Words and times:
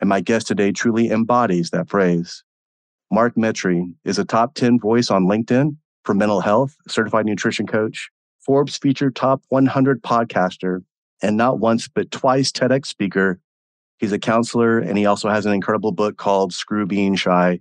and 0.00 0.08
my 0.08 0.20
guest 0.20 0.46
today 0.46 0.72
truly 0.72 1.10
embodies 1.10 1.70
that 1.70 1.88
phrase. 1.88 2.44
Mark 3.10 3.34
Metry 3.36 3.94
is 4.04 4.18
a 4.18 4.24
top 4.24 4.54
10 4.54 4.78
voice 4.80 5.10
on 5.10 5.26
LinkedIn 5.26 5.76
for 6.04 6.14
mental 6.14 6.40
health, 6.40 6.76
certified 6.86 7.26
nutrition 7.26 7.66
coach, 7.66 8.10
Forbes 8.40 8.78
featured 8.78 9.14
top 9.14 9.42
100 9.50 10.02
podcaster, 10.02 10.82
and 11.22 11.36
not 11.36 11.58
once 11.58 11.86
but 11.86 12.10
twice 12.10 12.50
TEDx 12.50 12.86
speaker. 12.86 13.40
He's 13.98 14.12
a 14.12 14.18
counselor, 14.18 14.78
and 14.78 14.96
he 14.96 15.06
also 15.06 15.28
has 15.28 15.44
an 15.44 15.52
incredible 15.52 15.92
book 15.92 16.16
called 16.16 16.54
Screw 16.54 16.86
Being 16.86 17.14
Shy. 17.14 17.60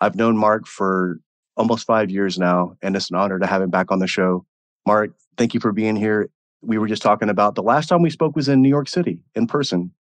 I've 0.00 0.16
known 0.16 0.36
Mark 0.36 0.66
for 0.66 1.20
almost 1.56 1.86
five 1.86 2.10
years 2.10 2.36
now, 2.38 2.74
and 2.82 2.96
it's 2.96 3.10
an 3.10 3.16
honor 3.16 3.38
to 3.38 3.46
have 3.46 3.62
him 3.62 3.70
back 3.70 3.92
on 3.92 4.00
the 4.00 4.08
show. 4.08 4.44
Mark, 4.86 5.12
thank 5.36 5.54
you 5.54 5.60
for 5.60 5.70
being 5.70 5.94
here. 5.94 6.30
We 6.62 6.78
were 6.78 6.88
just 6.88 7.02
talking 7.02 7.28
about 7.28 7.54
the 7.54 7.62
last 7.62 7.88
time 7.88 8.02
we 8.02 8.10
spoke 8.10 8.34
was 8.34 8.48
in 8.48 8.62
New 8.62 8.68
York 8.68 8.88
City 8.88 9.20
in 9.34 9.46
person. 9.46 9.92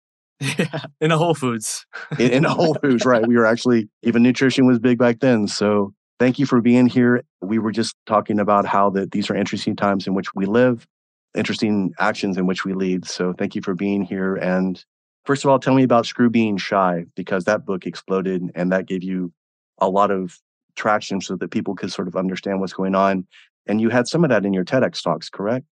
Yeah, 0.42 0.86
in 1.02 1.12
a 1.12 1.18
Whole 1.18 1.36
Foods. 1.36 1.86
in, 2.18 2.32
in 2.32 2.46
a 2.46 2.54
Whole 2.54 2.74
Foods, 2.82 3.06
right? 3.06 3.26
We 3.26 3.38
were 3.38 3.46
actually, 3.46 3.90
even 4.02 4.24
nutrition 4.24 4.66
was 4.66 4.80
big 4.80 4.98
back 4.98 5.20
then. 5.20 5.48
So 5.48 5.94
thank 6.20 6.40
you 6.40 6.46
for 6.46 6.62
being 6.62 6.88
here. 6.88 7.24
We 7.42 7.60
were 7.60 7.72
just 7.72 7.96
talking 8.08 8.40
about 8.40 8.66
how 8.66 8.90
that 8.92 9.12
these 9.12 9.30
are 9.30 9.36
interesting 9.36 9.76
times 9.76 10.08
in 10.08 10.14
which 10.14 10.34
we 10.34 10.46
live, 10.46 10.88
interesting 11.36 11.94
actions 12.00 12.38
in 12.38 12.48
which 12.48 12.66
we 12.66 12.74
lead. 12.74 13.06
So 13.06 13.34
thank 13.34 13.56
you 13.56 13.62
for 13.62 13.76
being 13.76 14.02
here. 14.02 14.36
And 14.36 14.84
first 15.26 15.46
of 15.46 15.52
all, 15.52 15.60
tell 15.60 15.76
me 15.76 15.84
about 15.84 16.08
Screw 16.08 16.30
Being 16.30 16.58
Shy, 16.58 17.06
because 17.16 17.46
that 17.46 17.66
book 17.66 17.86
exploded 17.86 18.52
and 18.56 18.72
that 18.72 18.88
gave 18.88 19.04
you 19.04 19.32
a 19.78 19.90
lot 19.90 20.12
of 20.12 20.40
traction 20.76 21.22
so 21.22 21.36
that 21.36 21.52
people 21.52 21.76
could 21.76 21.92
sort 21.92 22.08
of 22.08 22.16
understand 22.16 22.60
what's 22.60 22.74
going 22.74 22.96
on. 22.96 23.28
And 23.68 23.80
you 23.80 23.90
had 23.90 24.08
some 24.08 24.24
of 24.24 24.32
that 24.32 24.46
in 24.46 24.54
your 24.54 24.66
TEDx 24.66 25.04
talks, 25.04 25.30
correct? 25.30 25.66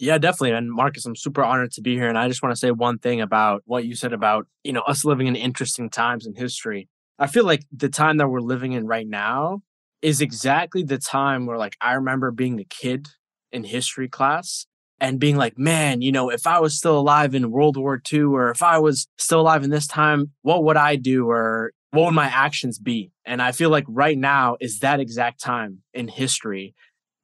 Yeah, 0.00 0.16
definitely. 0.16 0.52
And 0.52 0.72
Marcus, 0.72 1.04
I'm 1.04 1.14
super 1.14 1.44
honored 1.44 1.72
to 1.72 1.82
be 1.82 1.94
here. 1.94 2.08
And 2.08 2.16
I 2.16 2.26
just 2.26 2.42
want 2.42 2.54
to 2.54 2.58
say 2.58 2.70
one 2.70 2.98
thing 2.98 3.20
about 3.20 3.62
what 3.66 3.84
you 3.84 3.94
said 3.94 4.14
about, 4.14 4.46
you 4.64 4.72
know, 4.72 4.80
us 4.80 5.04
living 5.04 5.26
in 5.26 5.36
interesting 5.36 5.90
times 5.90 6.26
in 6.26 6.34
history. 6.34 6.88
I 7.18 7.26
feel 7.26 7.44
like 7.44 7.64
the 7.70 7.90
time 7.90 8.16
that 8.16 8.28
we're 8.28 8.40
living 8.40 8.72
in 8.72 8.86
right 8.86 9.06
now 9.06 9.60
is 10.00 10.22
exactly 10.22 10.82
the 10.82 10.96
time 10.96 11.44
where 11.44 11.58
like 11.58 11.76
I 11.82 11.92
remember 11.92 12.30
being 12.30 12.58
a 12.58 12.64
kid 12.64 13.08
in 13.52 13.62
history 13.64 14.08
class 14.08 14.64
and 15.00 15.20
being 15.20 15.36
like, 15.36 15.58
man, 15.58 16.00
you 16.00 16.12
know, 16.12 16.30
if 16.30 16.46
I 16.46 16.60
was 16.60 16.78
still 16.78 16.98
alive 16.98 17.34
in 17.34 17.50
World 17.50 17.76
War 17.76 18.00
II 18.10 18.22
or 18.22 18.50
if 18.50 18.62
I 18.62 18.78
was 18.78 19.06
still 19.18 19.42
alive 19.42 19.64
in 19.64 19.70
this 19.70 19.86
time, 19.86 20.30
what 20.40 20.64
would 20.64 20.78
I 20.78 20.96
do 20.96 21.28
or 21.28 21.72
what 21.90 22.06
would 22.06 22.14
my 22.14 22.26
actions 22.26 22.78
be? 22.78 23.12
And 23.26 23.42
I 23.42 23.52
feel 23.52 23.68
like 23.68 23.84
right 23.86 24.16
now 24.16 24.56
is 24.60 24.78
that 24.78 24.98
exact 24.98 25.42
time 25.42 25.82
in 25.92 26.08
history 26.08 26.74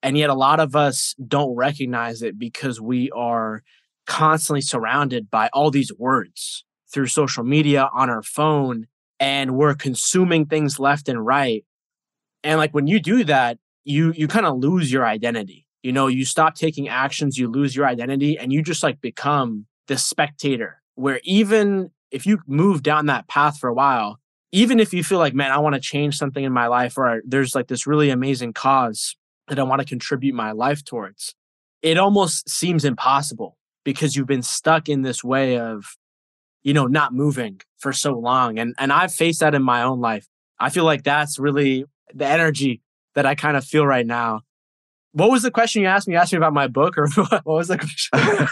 and 0.07 0.17
yet, 0.17 0.31
a 0.31 0.35
lot 0.35 0.61
of 0.61 0.77
us 0.77 1.17
don't 1.27 1.57
recognize 1.57 2.23
it 2.23 2.39
because 2.39 2.81
we 2.81 3.11
are 3.11 3.65
constantly 4.07 4.61
surrounded 4.61 5.29
by 5.29 5.51
all 5.53 5.73
these 5.73 5.93
words 5.99 6.65
through 6.93 7.09
social 7.09 7.43
media, 7.43 7.91
on 7.93 8.09
our 8.09 8.23
phone, 8.23 8.87
and 9.19 9.57
we're 9.57 9.75
consuming 9.75 10.47
things 10.47 10.79
left 10.79 11.09
and 11.09 11.27
right. 11.27 11.65
And 12.45 12.57
like 12.57 12.73
when 12.73 12.87
you 12.87 13.01
do 13.01 13.25
that, 13.25 13.59
you 13.83 14.13
you 14.17 14.29
kind 14.29 14.47
of 14.47 14.59
lose 14.59 14.93
your 14.93 15.05
identity. 15.05 15.67
You 15.83 15.91
know, 15.91 16.07
you 16.07 16.25
stop 16.25 16.55
taking 16.55 16.89
actions, 16.89 17.37
you 17.37 17.51
lose 17.51 17.75
your 17.75 17.87
identity, 17.87 18.39
and 18.39 18.53
you 18.53 18.63
just 18.63 18.85
like 18.85 19.01
become 19.01 19.67
the 19.89 19.99
spectator. 19.99 20.81
Where 20.95 21.21
even 21.25 21.91
if 22.13 22.27
you 22.27 22.39
move 22.47 22.85
down 22.85 23.07
that 23.07 23.27
path 23.27 23.59
for 23.59 23.69
a 23.69 23.75
while, 23.75 24.21
even 24.53 24.79
if 24.79 24.95
you 24.95 25.03
feel 25.03 25.19
like, 25.19 25.35
man, 25.35 25.51
I 25.51 25.59
want 25.59 25.75
to 25.75 25.81
change 25.81 26.17
something 26.17 26.45
in 26.45 26.53
my 26.53 26.69
life, 26.69 26.97
or 26.97 27.23
there's 27.27 27.57
like 27.57 27.67
this 27.67 27.89
really 27.89 28.11
amazing 28.11 28.53
cause 28.53 29.17
that 29.49 29.59
I 29.59 29.63
want 29.63 29.81
to 29.81 29.87
contribute 29.87 30.35
my 30.35 30.53
life 30.53 30.85
towards. 30.85 31.35
It 31.83 31.99
almost 31.99 32.49
seems 32.49 32.85
impossible 32.85 33.57
because 33.85 34.17
you've 34.17 34.27
been 34.27 34.43
stuck 34.43 34.89
in 34.89 35.03
this 35.03 35.23
way 35.23 35.59
of, 35.59 35.97
you 36.63 36.75
know, 36.75 36.87
not 36.87 37.13
moving 37.15 37.61
for 37.79 37.93
so 37.93 38.13
long. 38.13 38.59
And 38.59 38.75
and 38.79 38.93
I've 38.93 39.13
faced 39.13 39.41
that 39.41 39.55
in 39.55 39.63
my 39.63 39.83
own 39.83 40.01
life. 40.01 40.27
I 40.59 40.71
feel 40.71 40.85
like 40.85 41.05
that's 41.05 41.39
really 41.39 41.85
the 42.15 42.27
energy 42.27 42.81
that 43.15 43.27
I 43.27 43.35
kind 43.35 43.57
of 43.57 43.65
feel 43.65 43.87
right 43.87 44.07
now. 44.07 44.41
What 45.13 45.31
was 45.31 45.43
the 45.43 45.51
question 45.51 45.83
you 45.83 45.89
asked 45.89 46.09
me? 46.09 46.15
You 46.15 46.21
asked 46.21 46.33
me 46.33 46.39
about 46.39 46.53
my 46.53 46.69
book 46.69 46.99
or 46.99 47.09
what 47.09 47.47
was 47.47 47.69
the 47.69 47.79
question? 47.79 48.49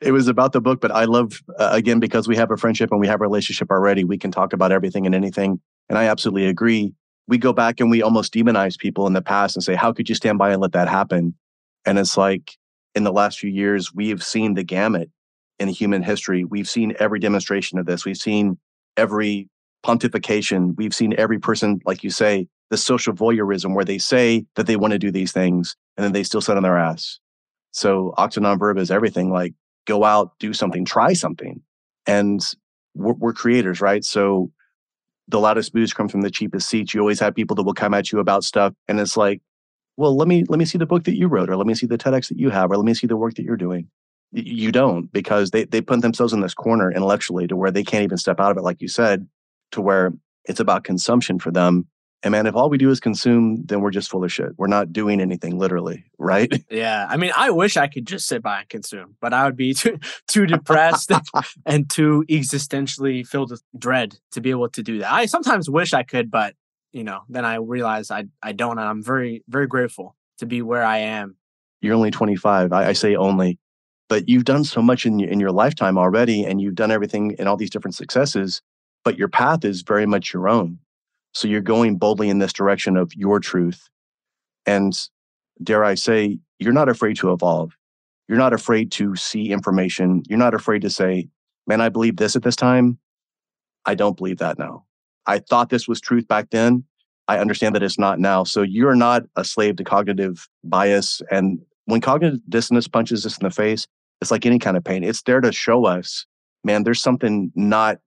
it 0.00 0.12
was 0.12 0.28
about 0.28 0.52
the 0.52 0.60
book, 0.60 0.80
but 0.80 0.90
I 0.90 1.04
love, 1.04 1.40
uh, 1.58 1.70
again, 1.72 2.00
because 2.00 2.28
we 2.28 2.36
have 2.36 2.50
a 2.50 2.56
friendship 2.56 2.90
and 2.90 3.00
we 3.00 3.06
have 3.06 3.20
a 3.20 3.24
relationship 3.24 3.70
already, 3.70 4.04
we 4.04 4.18
can 4.18 4.30
talk 4.30 4.52
about 4.52 4.70
everything 4.70 5.06
and 5.06 5.14
anything. 5.14 5.60
And 5.88 5.98
I 5.98 6.04
absolutely 6.04 6.46
agree 6.46 6.94
we 7.26 7.38
go 7.38 7.52
back 7.52 7.80
and 7.80 7.90
we 7.90 8.02
almost 8.02 8.34
demonize 8.34 8.78
people 8.78 9.06
in 9.06 9.12
the 9.12 9.22
past 9.22 9.56
and 9.56 9.64
say, 9.64 9.74
how 9.74 9.92
could 9.92 10.08
you 10.08 10.14
stand 10.14 10.38
by 10.38 10.50
and 10.50 10.60
let 10.60 10.72
that 10.72 10.88
happen? 10.88 11.34
And 11.86 11.98
it's 11.98 12.16
like 12.16 12.56
in 12.94 13.04
the 13.04 13.12
last 13.12 13.38
few 13.38 13.50
years, 13.50 13.94
we 13.94 14.08
have 14.10 14.22
seen 14.22 14.54
the 14.54 14.62
gamut 14.62 15.10
in 15.58 15.68
human 15.68 16.02
history. 16.02 16.44
We've 16.44 16.68
seen 16.68 16.94
every 16.98 17.18
demonstration 17.18 17.78
of 17.78 17.86
this. 17.86 18.04
We've 18.04 18.16
seen 18.16 18.58
every 18.96 19.48
pontification. 19.84 20.74
We've 20.76 20.94
seen 20.94 21.14
every 21.16 21.38
person, 21.38 21.80
like 21.84 22.02
you 22.02 22.10
say, 22.10 22.48
the 22.70 22.76
social 22.76 23.12
voyeurism 23.12 23.74
where 23.74 23.84
they 23.84 23.98
say 23.98 24.46
that 24.56 24.66
they 24.66 24.76
want 24.76 24.92
to 24.92 24.98
do 24.98 25.10
these 25.10 25.32
things 25.32 25.76
and 25.96 26.04
then 26.04 26.12
they 26.12 26.22
still 26.22 26.40
sit 26.40 26.56
on 26.56 26.62
their 26.62 26.78
ass. 26.78 27.20
So 27.72 28.14
Octa 28.18 28.40
non 28.40 28.58
verba 28.58 28.80
is 28.80 28.90
everything 28.90 29.30
like 29.30 29.54
go 29.86 30.04
out, 30.04 30.32
do 30.38 30.52
something, 30.54 30.84
try 30.84 31.12
something. 31.12 31.60
And 32.06 32.40
we're, 32.94 33.14
we're 33.14 33.32
creators, 33.32 33.80
right? 33.80 34.04
So 34.04 34.50
the 35.28 35.40
loudest 35.40 35.72
boos 35.72 35.92
come 35.92 36.08
from 36.08 36.20
the 36.20 36.30
cheapest 36.30 36.68
seats. 36.68 36.94
You 36.94 37.00
always 37.00 37.20
have 37.20 37.34
people 37.34 37.56
that 37.56 37.62
will 37.62 37.74
come 37.74 37.94
at 37.94 38.12
you 38.12 38.18
about 38.18 38.44
stuff, 38.44 38.74
and 38.88 39.00
it's 39.00 39.16
like, 39.16 39.40
well, 39.96 40.16
let 40.16 40.28
me 40.28 40.44
let 40.48 40.58
me 40.58 40.64
see 40.64 40.78
the 40.78 40.86
book 40.86 41.04
that 41.04 41.16
you 41.16 41.28
wrote, 41.28 41.48
or 41.50 41.56
let 41.56 41.66
me 41.66 41.74
see 41.74 41.86
the 41.86 41.98
TEDx 41.98 42.28
that 42.28 42.38
you 42.38 42.50
have, 42.50 42.70
or 42.70 42.76
let 42.76 42.84
me 42.84 42.94
see 42.94 43.06
the 43.06 43.16
work 43.16 43.34
that 43.34 43.44
you're 43.44 43.56
doing. 43.56 43.88
You 44.32 44.72
don't 44.72 45.12
because 45.12 45.50
they 45.50 45.64
they 45.64 45.80
put 45.80 46.02
themselves 46.02 46.32
in 46.32 46.40
this 46.40 46.54
corner 46.54 46.90
intellectually 46.90 47.46
to 47.46 47.56
where 47.56 47.70
they 47.70 47.84
can't 47.84 48.04
even 48.04 48.18
step 48.18 48.40
out 48.40 48.50
of 48.50 48.56
it, 48.56 48.62
like 48.62 48.80
you 48.80 48.88
said, 48.88 49.26
to 49.72 49.80
where 49.80 50.12
it's 50.46 50.60
about 50.60 50.84
consumption 50.84 51.38
for 51.38 51.50
them 51.50 51.86
and 52.24 52.32
man, 52.32 52.46
if 52.46 52.56
all 52.56 52.70
we 52.70 52.78
do 52.78 52.88
is 52.88 53.00
consume, 53.00 53.62
then 53.66 53.82
we're 53.82 53.90
just 53.90 54.10
full 54.10 54.24
of 54.24 54.32
shit. 54.32 54.52
We're 54.56 54.66
not 54.66 54.94
doing 54.94 55.20
anything 55.20 55.58
literally, 55.58 56.04
right? 56.18 56.50
Yeah. 56.70 57.06
I 57.08 57.18
mean, 57.18 57.30
I 57.36 57.50
wish 57.50 57.76
I 57.76 57.86
could 57.86 58.06
just 58.06 58.26
sit 58.26 58.42
by 58.42 58.60
and 58.60 58.68
consume, 58.68 59.16
but 59.20 59.34
I 59.34 59.44
would 59.44 59.56
be 59.56 59.74
too 59.74 59.98
too 60.26 60.46
depressed 60.46 61.12
and 61.66 61.88
too 61.88 62.24
existentially 62.28 63.26
filled 63.26 63.50
with 63.50 63.62
dread 63.78 64.16
to 64.32 64.40
be 64.40 64.50
able 64.50 64.70
to 64.70 64.82
do 64.82 64.98
that. 64.98 65.12
I 65.12 65.26
sometimes 65.26 65.68
wish 65.68 65.92
I 65.92 66.02
could, 66.02 66.30
but 66.30 66.54
you 66.92 67.04
know, 67.04 67.20
then 67.28 67.44
I 67.44 67.56
realize 67.56 68.10
I 68.10 68.24
I 68.42 68.52
don't 68.52 68.78
and 68.78 68.88
I'm 68.88 69.02
very, 69.02 69.44
very 69.46 69.66
grateful 69.66 70.16
to 70.38 70.46
be 70.46 70.62
where 70.62 70.82
I 70.82 70.98
am. 70.98 71.36
You're 71.82 71.94
only 71.94 72.10
25. 72.10 72.72
I, 72.72 72.88
I 72.88 72.92
say 72.94 73.14
only, 73.14 73.58
but 74.08 74.28
you've 74.28 74.46
done 74.46 74.64
so 74.64 74.80
much 74.80 75.04
in 75.04 75.18
your, 75.18 75.28
in 75.28 75.38
your 75.38 75.52
lifetime 75.52 75.98
already, 75.98 76.44
and 76.44 76.60
you've 76.60 76.74
done 76.74 76.90
everything 76.90 77.32
in 77.38 77.46
all 77.46 77.58
these 77.58 77.70
different 77.70 77.94
successes. 77.94 78.62
But 79.04 79.18
your 79.18 79.28
path 79.28 79.64
is 79.66 79.82
very 79.82 80.06
much 80.06 80.32
your 80.32 80.48
own 80.48 80.78
so 81.34 81.48
you're 81.48 81.60
going 81.60 81.96
boldly 81.96 82.28
in 82.30 82.38
this 82.38 82.52
direction 82.52 82.96
of 82.96 83.12
your 83.14 83.40
truth. 83.40 83.88
And 84.66 84.96
dare 85.62 85.84
I 85.84 85.94
say, 85.94 86.38
you're 86.58 86.72
not 86.72 86.88
afraid 86.88 87.16
to 87.16 87.32
evolve. 87.32 87.76
You're 88.28 88.38
not 88.38 88.52
afraid 88.52 88.90
to 88.92 89.14
see 89.16 89.50
information. 89.50 90.22
You're 90.28 90.38
not 90.38 90.54
afraid 90.54 90.82
to 90.82 90.90
say, 90.90 91.28
man, 91.66 91.80
I 91.80 91.88
believe 91.88 92.16
this 92.16 92.36
at 92.36 92.42
this 92.42 92.56
time. 92.56 92.98
I 93.84 93.94
don't 93.94 94.16
believe 94.16 94.38
that 94.38 94.58
now. 94.58 94.84
I 95.26 95.40
thought 95.40 95.68
this 95.68 95.88
was 95.88 96.00
truth 96.00 96.26
back 96.26 96.50
then. 96.50 96.84
I 97.28 97.38
understand 97.38 97.74
that 97.74 97.82
it's 97.82 97.98
not 97.98 98.18
now. 98.18 98.44
So 98.44 98.62
you're 98.62 98.94
not 98.94 99.24
a 99.36 99.44
slave 99.44 99.76
to 99.76 99.84
cognitive 99.84 100.48
bias. 100.62 101.20
And 101.30 101.60
when 101.86 102.00
cognitive 102.00 102.40
dissonance 102.48 102.88
punches 102.88 103.26
us 103.26 103.38
in 103.38 103.44
the 103.44 103.50
face, 103.50 103.86
it's 104.20 104.30
like 104.30 104.46
any 104.46 104.58
kind 104.58 104.76
of 104.76 104.84
pain. 104.84 105.04
It's 105.04 105.22
there 105.22 105.40
to 105.40 105.52
show 105.52 105.86
us, 105.86 106.26
man, 106.62 106.84
there's 106.84 107.00
something 107.00 107.50
not 107.54 107.98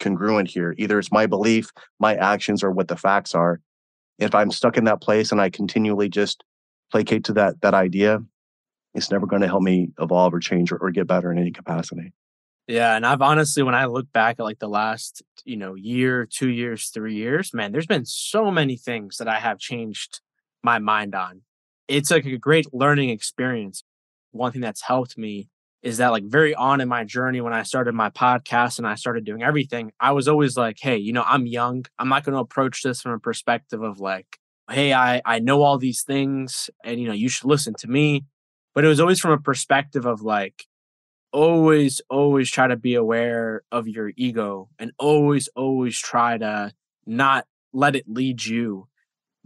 congruent 0.00 0.48
here. 0.48 0.74
Either 0.78 0.98
it's 0.98 1.12
my 1.12 1.26
belief, 1.26 1.70
my 1.98 2.14
actions, 2.14 2.62
or 2.62 2.70
what 2.70 2.88
the 2.88 2.96
facts 2.96 3.34
are. 3.34 3.60
If 4.18 4.34
I'm 4.34 4.50
stuck 4.50 4.76
in 4.76 4.84
that 4.84 5.02
place 5.02 5.32
and 5.32 5.40
I 5.40 5.50
continually 5.50 6.08
just 6.08 6.42
placate 6.90 7.24
to 7.24 7.32
that 7.34 7.60
that 7.60 7.74
idea, 7.74 8.20
it's 8.94 9.10
never 9.10 9.26
going 9.26 9.42
to 9.42 9.48
help 9.48 9.62
me 9.62 9.90
evolve 10.00 10.32
or 10.32 10.40
change 10.40 10.72
or, 10.72 10.78
or 10.78 10.90
get 10.90 11.06
better 11.06 11.30
in 11.30 11.38
any 11.38 11.50
capacity. 11.50 12.12
Yeah, 12.66 12.96
and 12.96 13.06
I've 13.06 13.22
honestly, 13.22 13.62
when 13.62 13.76
I 13.76 13.84
look 13.84 14.10
back 14.12 14.36
at 14.38 14.42
like 14.42 14.58
the 14.58 14.68
last, 14.68 15.22
you 15.44 15.56
know, 15.56 15.74
year, 15.74 16.26
two 16.26 16.48
years, 16.48 16.88
three 16.88 17.14
years, 17.14 17.54
man, 17.54 17.70
there's 17.70 17.86
been 17.86 18.04
so 18.04 18.50
many 18.50 18.76
things 18.76 19.18
that 19.18 19.28
I 19.28 19.38
have 19.38 19.58
changed 19.58 20.20
my 20.64 20.80
mind 20.80 21.14
on. 21.14 21.42
It's 21.86 22.10
like 22.10 22.24
a 22.24 22.38
great 22.38 22.66
learning 22.74 23.10
experience. 23.10 23.84
One 24.32 24.50
thing 24.50 24.62
that's 24.62 24.82
helped 24.82 25.16
me 25.16 25.48
is 25.82 25.98
that 25.98 26.08
like 26.08 26.24
very 26.24 26.54
on 26.54 26.80
in 26.80 26.88
my 26.88 27.04
journey 27.04 27.40
when 27.40 27.52
I 27.52 27.62
started 27.62 27.94
my 27.94 28.10
podcast 28.10 28.78
and 28.78 28.86
I 28.86 28.94
started 28.94 29.24
doing 29.24 29.42
everything, 29.42 29.92
I 30.00 30.12
was 30.12 30.28
always 30.28 30.56
like, 30.56 30.78
hey, 30.80 30.96
you 30.96 31.12
know, 31.12 31.24
I'm 31.26 31.46
young. 31.46 31.84
I'm 31.98 32.08
not 32.08 32.24
going 32.24 32.34
to 32.34 32.40
approach 32.40 32.82
this 32.82 33.02
from 33.02 33.12
a 33.12 33.18
perspective 33.18 33.82
of 33.82 34.00
like, 34.00 34.38
hey, 34.70 34.92
I 34.92 35.22
I 35.24 35.38
know 35.38 35.62
all 35.62 35.78
these 35.78 36.02
things 36.02 36.70
and 36.84 37.00
you 37.00 37.06
know, 37.06 37.14
you 37.14 37.28
should 37.28 37.48
listen 37.48 37.74
to 37.80 37.88
me. 37.88 38.24
But 38.74 38.84
it 38.84 38.88
was 38.88 39.00
always 39.00 39.20
from 39.20 39.30
a 39.30 39.38
perspective 39.38 40.06
of 40.06 40.22
like 40.22 40.66
always 41.32 42.00
always 42.08 42.50
try 42.50 42.66
to 42.66 42.76
be 42.76 42.94
aware 42.94 43.62
of 43.70 43.88
your 43.88 44.12
ego 44.16 44.68
and 44.78 44.92
always 44.98 45.48
always 45.54 45.98
try 45.98 46.38
to 46.38 46.72
not 47.06 47.46
let 47.72 47.94
it 47.94 48.04
lead 48.08 48.44
you 48.44 48.88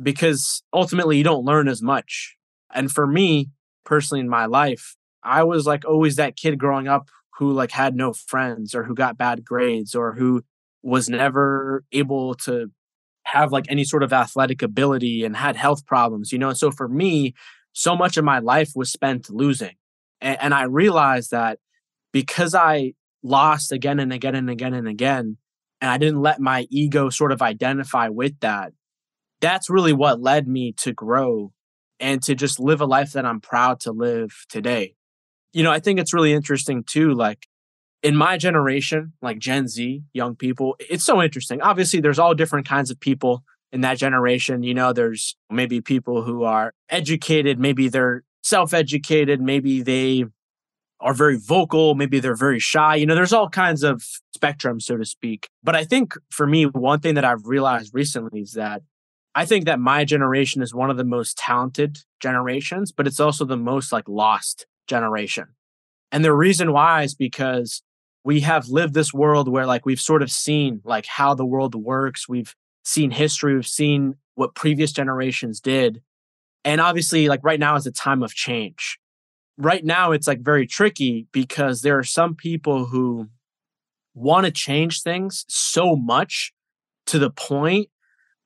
because 0.03 0.63
ultimately 0.73 1.19
you 1.19 1.25
don't 1.25 1.45
learn 1.45 1.69
as 1.69 1.83
much. 1.83 2.37
And 2.73 2.91
for 2.91 3.07
me 3.07 3.51
personally 3.85 4.21
in 4.21 4.29
my 4.29 4.47
life, 4.47 4.97
I 5.23 5.45
was 5.45 5.67
like 5.67 5.85
always 5.85 6.17
that 6.17 6.37
kid 6.37 6.59
growing 6.59 6.89
up 6.89 7.09
who 7.39 7.53
like 7.53 7.71
had 7.71 7.95
no 7.95 8.13
friends 8.13 8.75
or 8.75 8.85
who 8.85 8.95
got 8.95 9.19
bad 9.19 9.45
grades 9.45 9.95
or 9.95 10.15
who 10.15 10.43
was 10.83 11.09
never 11.09 11.85
able 11.93 12.35
to 12.35 12.71
have 13.25 13.53
like 13.53 13.67
any 13.69 13.85
sort 13.85 14.03
of 14.03 14.13
athletic 14.13 14.63
ability 14.63 15.25
and 15.25 15.37
had 15.37 15.57
health 15.57 15.87
problems, 15.87 16.33
you 16.33 16.39
know. 16.39 16.49
And 16.49 16.59
so 16.59 16.71
for 16.71 16.89
me, 16.89 17.35
so 17.73 17.97
much 17.97 18.17
of 18.17 18.25
my 18.25 18.39
life 18.39 18.73
was 18.75 18.91
spent 18.91 19.31
losing. 19.31 19.75
And, 20.21 20.39
and 20.41 20.55
I 20.55 20.65
realized 20.65 21.31
that 21.31 21.59
because 22.13 22.55
I 22.55 22.95
lost 23.23 23.73
again 23.73 24.01
and 24.01 24.13
again 24.13 24.35
and 24.35 24.51
again 24.51 24.75
and 24.75 24.89
again, 24.89 25.37
and 25.81 25.91
I 25.91 25.99
didn't 25.99 26.21
let 26.21 26.41
my 26.41 26.67
ego 26.71 27.09
sort 27.11 27.33
of 27.33 27.41
identify 27.41 28.09
with 28.09 28.39
that, 28.41 28.73
that's 29.41 29.71
really 29.71 29.93
what 29.93 30.21
led 30.21 30.47
me 30.47 30.73
to 30.79 30.93
grow 30.93 31.53
and 31.99 32.23
to 32.25 32.35
just 32.35 32.59
live 32.59 32.81
a 32.81 32.87
life 32.87 33.13
that 33.13 33.25
I'm 33.25 33.41
proud 33.41 33.81
to 33.81 33.93
live 33.93 34.45
today 34.49 34.95
you 35.53 35.63
know, 35.63 35.71
I 35.71 35.81
think 35.81 35.99
it's 35.99 36.15
really 36.15 36.33
interesting 36.33 36.85
too. 36.85 37.13
Like 37.13 37.47
in 38.03 38.17
my 38.17 38.37
generation, 38.37 39.13
like 39.21 39.39
Gen 39.39 39.69
Z, 39.69 40.03
young 40.13 40.37
people, 40.37 40.77
it's 40.79 41.05
so 41.05 41.23
interesting. 41.23 41.61
Obviously, 41.61 42.01
there's 42.01 42.19
all 42.19 42.35
different 42.35 42.67
kinds 42.67 42.91
of 42.91 42.99
people 43.01 43.45
in 43.73 43.83
that 43.83 43.99
generation. 43.99 44.63
You 44.63 44.75
know, 44.75 44.93
there's 44.93 45.37
maybe 45.51 45.81
people 45.81 46.23
who 46.23 46.45
are 46.45 46.73
educated, 46.89 47.59
maybe 47.59 47.89
they're 47.89 48.23
self 48.43 48.73
educated, 48.73 49.41
maybe 49.41 49.83
they 49.83 50.25
are 51.01 51.15
very 51.15 51.39
vocal, 51.39 51.95
maybe 51.95 52.21
they're 52.21 52.37
very 52.37 52.59
shy. 52.59 52.97
You 52.97 53.07
know, 53.07 53.15
there's 53.15 53.33
all 53.33 53.49
kinds 53.49 53.83
of 53.83 54.03
spectrum, 54.35 54.81
so 54.81 54.97
to 54.97 55.05
speak. 55.05 55.49
But 55.63 55.75
I 55.75 55.85
think 55.85 56.15
for 56.31 56.47
me, 56.47 56.65
one 56.65 57.01
thing 57.01 57.15
that 57.15 57.25
I've 57.25 57.47
realized 57.47 57.95
recently 57.95 58.41
is 58.41 58.53
that 58.53 58.83
I 59.35 59.45
think 59.45 59.65
that 59.65 59.79
my 59.79 60.05
generation 60.05 60.61
is 60.61 60.75
one 60.75 60.91
of 60.91 60.97
the 60.97 61.05
most 61.05 61.39
talented 61.39 61.99
generations, 62.21 62.93
but 62.93 63.07
it's 63.07 63.21
also 63.21 63.45
the 63.45 63.57
most 63.57 63.93
like 63.93 64.09
lost 64.09 64.67
generation. 64.91 65.47
And 66.13 66.23
the 66.23 66.35
reason 66.35 66.73
why 66.73 67.05
is 67.05 67.15
because 67.15 67.83
we 68.25 68.41
have 68.41 68.69
lived 68.69 68.93
this 68.93 69.15
world 69.15 69.49
where 69.49 69.65
like 69.65 69.87
we've 69.87 70.01
sort 70.01 70.23
of 70.23 70.31
seen 70.31 70.83
like 70.85 71.07
how 71.07 71.33
the 71.35 71.47
world 71.47 71.75
works. 71.75 72.29
We've 72.29 72.55
seen 72.85 73.11
history, 73.11 73.55
we've 73.55 73.67
seen 73.67 74.17
what 74.35 74.55
previous 74.55 74.93
generations 74.93 75.61
did. 75.61 76.03
And 76.65 76.81
obviously 76.81 77.29
like 77.29 77.41
right 77.43 77.61
now 77.61 77.77
is 77.77 77.87
a 77.87 77.93
time 77.93 78.23
of 78.23 78.35
change. 78.35 78.99
Right 79.57 79.85
now 79.85 80.13
it's 80.13 80.27
like 80.27 80.41
very 80.41 80.67
tricky 80.67 81.27
because 81.33 81.81
there 81.81 81.99
are 81.99 82.05
some 82.05 82.35
people 82.35 82.87
who 82.87 83.29
want 84.15 84.45
to 84.47 84.53
change 84.53 85.03
things 85.03 85.45
so 85.49 85.97
much 85.97 86.53
to 87.07 87.19
the 87.19 87.31
point 87.31 87.89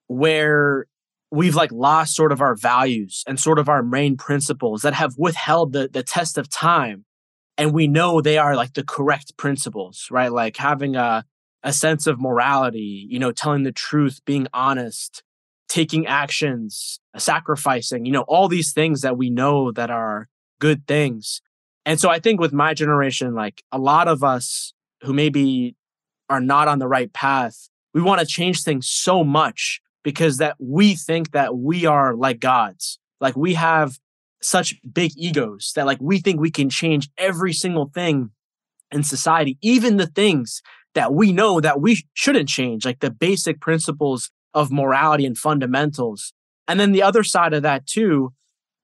where 0.07 0.87
we've 1.35 1.55
like 1.55 1.73
lost 1.73 2.15
sort 2.15 2.33
of 2.33 2.41
our 2.41 2.55
values 2.55 3.25
and 3.27 3.39
sort 3.39 3.59
of 3.59 3.69
our 3.69 3.83
main 3.83 4.17
principles 4.17 4.83
that 4.83 4.95
have 4.95 5.15
withheld 5.19 5.73
the, 5.73 5.89
the 5.93 6.03
test 6.03 6.39
of 6.39 6.49
time. 6.49 7.05
And 7.57 7.73
we 7.73 7.87
know 7.87 8.21
they 8.21 8.39
are 8.39 8.57
like 8.57 8.75
the 8.75 8.85
correct 8.85 9.37
principles 9.37 10.09
right? 10.11 10.33
Like 10.33 10.57
having 10.57 10.97
a, 10.97 11.25
a 11.63 11.73
sense 11.73 12.07
of 12.07 12.21
morality 12.21 13.07
you 13.09 13.19
know 13.19 13.33
telling 13.33 13.65
the 13.65 13.73
truth 13.73 14.21
being 14.25 14.47
honest 14.53 15.23
taking 15.69 16.07
actions 16.07 17.01
sacrificing 17.17 18.05
you 18.05 18.13
know 18.13 18.23
all 18.23 18.49
these 18.49 18.73
things 18.73 19.01
that 19.01 19.17
we 19.17 19.31
know 19.31 19.73
that 19.73 19.91
are 19.91 20.29
good 20.61 20.87
things. 20.87 21.41
And 21.87 21.99
so 21.99 22.11
i 22.11 22.19
think 22.19 22.39
with 22.39 22.53
my 22.53 22.75
generation 22.75 23.35
like 23.35 23.63
a 23.73 23.79
lot 23.79 24.09
of 24.09 24.23
us 24.23 24.73
who 25.03 25.13
maybe 25.13 25.75
are 26.29 26.41
not 26.41 26.69
on 26.69 26.79
the 26.79 26.87
right 26.87 27.13
path 27.13 27.69
we 27.95 28.03
want 28.03 28.21
to 28.21 28.27
change 28.27 28.63
things 28.63 28.87
so 28.87 29.25
much 29.25 29.81
because 30.05 30.37
that 30.37 30.55
we 30.61 30.95
think 30.95 31.33
that 31.33 31.57
we 31.57 31.87
are 31.87 32.15
like 32.15 32.39
gods. 32.39 33.01
Like 33.21 33.37
we 33.37 33.55
have 33.55 33.99
such 34.41 34.77
big 34.93 35.13
egos 35.17 35.73
that 35.75 35.87
like 35.87 35.99
we 36.01 36.21
think 36.21 36.39
we 36.39 36.51
can 36.51 36.71
change 36.71 37.09
every 37.19 37.53
single 37.53 37.91
thing 37.93 38.31
in 38.93 39.03
society, 39.03 39.59
even 39.63 39.97
the 39.97 40.07
things 40.07 40.63
that 40.95 41.13
we 41.13 41.33
know 41.33 41.61
that 41.61 41.81
we 41.81 42.05
shouldn't 42.13 42.49
change, 42.49 42.85
like 42.85 43.01
the 43.01 43.11
basic 43.11 43.61
principles 43.61 44.31
of 44.53 44.71
morality 44.71 45.27
and 45.27 45.37
fundamentals. 45.37 46.33
And 46.69 46.79
then 46.79 46.93
the 46.93 47.03
other 47.03 47.25
side 47.25 47.55
of 47.55 47.63
that 47.63 47.87
too 47.87 48.33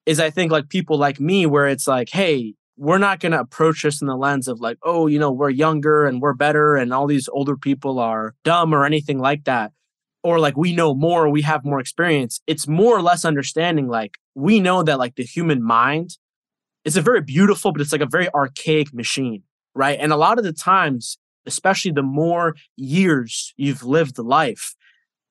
is 0.06 0.19
I 0.19 0.31
think 0.31 0.50
like 0.50 0.70
people 0.70 0.99
like 0.99 1.20
me, 1.20 1.46
where 1.46 1.69
it's 1.69 1.87
like, 1.87 2.08
hey, 2.08 2.55
we're 2.76 2.99
not 2.99 3.20
going 3.20 3.32
to 3.32 3.40
approach 3.40 3.82
this 3.82 4.00
in 4.00 4.08
the 4.08 4.17
lens 4.17 4.49
of 4.49 4.58
like, 4.58 4.78
oh, 4.82 5.06
you 5.06 5.19
know, 5.19 5.31
we're 5.31 5.50
younger 5.50 6.06
and 6.06 6.22
we're 6.22 6.32
better 6.32 6.76
and 6.76 6.94
all 6.94 7.06
these 7.06 7.28
older 7.28 7.56
people 7.56 7.99
are 7.99 8.34
dumb 8.43 8.75
or 8.75 8.87
anything 8.87 9.19
like 9.19 9.44
that 9.44 9.72
or 10.22 10.38
like 10.38 10.56
we 10.56 10.75
know 10.75 10.94
more, 10.94 11.28
we 11.28 11.43
have 11.43 11.64
more 11.64 11.81
experience. 11.81 12.40
It's 12.46 12.69
more 12.69 12.96
or 12.96 13.02
less 13.02 13.25
understanding 13.25 13.88
like 13.88 14.19
we 14.34 14.61
know 14.61 14.82
that 14.82 14.99
like 14.99 15.17
the 15.17 15.25
human 15.25 15.62
mind 15.62 16.19
is 16.84 16.96
a 16.96 17.02
very 17.02 17.20
beautiful, 17.20 17.72
but 17.72 17.81
it's 17.81 17.93
like 17.93 18.00
a 18.00 18.06
very 18.06 18.28
archaic 18.34 18.93
machine, 18.93 19.43
right? 19.75 19.99
And 20.00 20.12
a 20.12 20.17
lot 20.17 20.38
of 20.38 20.44
the 20.44 20.52
times, 20.52 21.19
especially 21.46 21.93
the 21.93 22.02
more 22.02 22.55
years 22.76 23.55
you've 23.56 23.82
lived 23.82 24.19
life, 24.19 24.75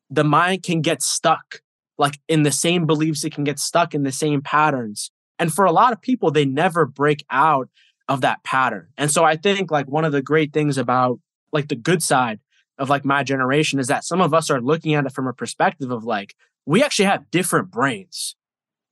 the 0.09 0.24
mind 0.24 0.63
can 0.63 0.81
get 0.81 1.01
stuck 1.01 1.62
like 2.00 2.19
in 2.27 2.44
the 2.44 2.51
same 2.51 2.88
beliefs, 2.88 3.24
it 3.24 3.33
can 3.33 3.44
get 3.44 3.59
stuck 3.59 3.94
in 3.94 4.03
the 4.03 4.12
same 4.12 4.41
patterns. 4.41 5.12
And 5.38 5.53
for 5.53 5.65
a 5.65 5.72
lot 5.72 5.93
of 5.93 6.01
people, 6.01 6.31
they 6.31 6.46
never 6.46 6.86
break 6.86 7.25
out 7.29 7.69
of 8.08 8.22
that 8.22 8.43
pattern. 8.43 8.88
And 8.98 9.12
so 9.12 9.24
I 9.24 9.36
think 9.36 9.69
like 9.69 9.88
one 9.88 10.05
of 10.05 10.13
the 10.13 10.22
great 10.22 10.53
things 10.53 10.77
about 10.77 11.19
like 11.51 11.67
the 11.67 11.75
good 11.75 12.01
side 12.01 12.39
of 12.79 12.89
like 12.89 13.05
my 13.05 13.24
generation 13.24 13.79
is 13.79 13.88
that 13.88 14.03
some 14.03 14.21
of 14.21 14.33
us 14.33 14.50
are 14.50 14.62
looking 14.62 14.95
at 14.95 15.05
it 15.05 15.12
from 15.12 15.27
a 15.27 15.33
perspective 15.33 15.91
of 15.91 16.03
like, 16.03 16.36
we 16.65 16.83
actually 16.83 17.05
have 17.05 17.29
different 17.29 17.69
brains 17.69 18.36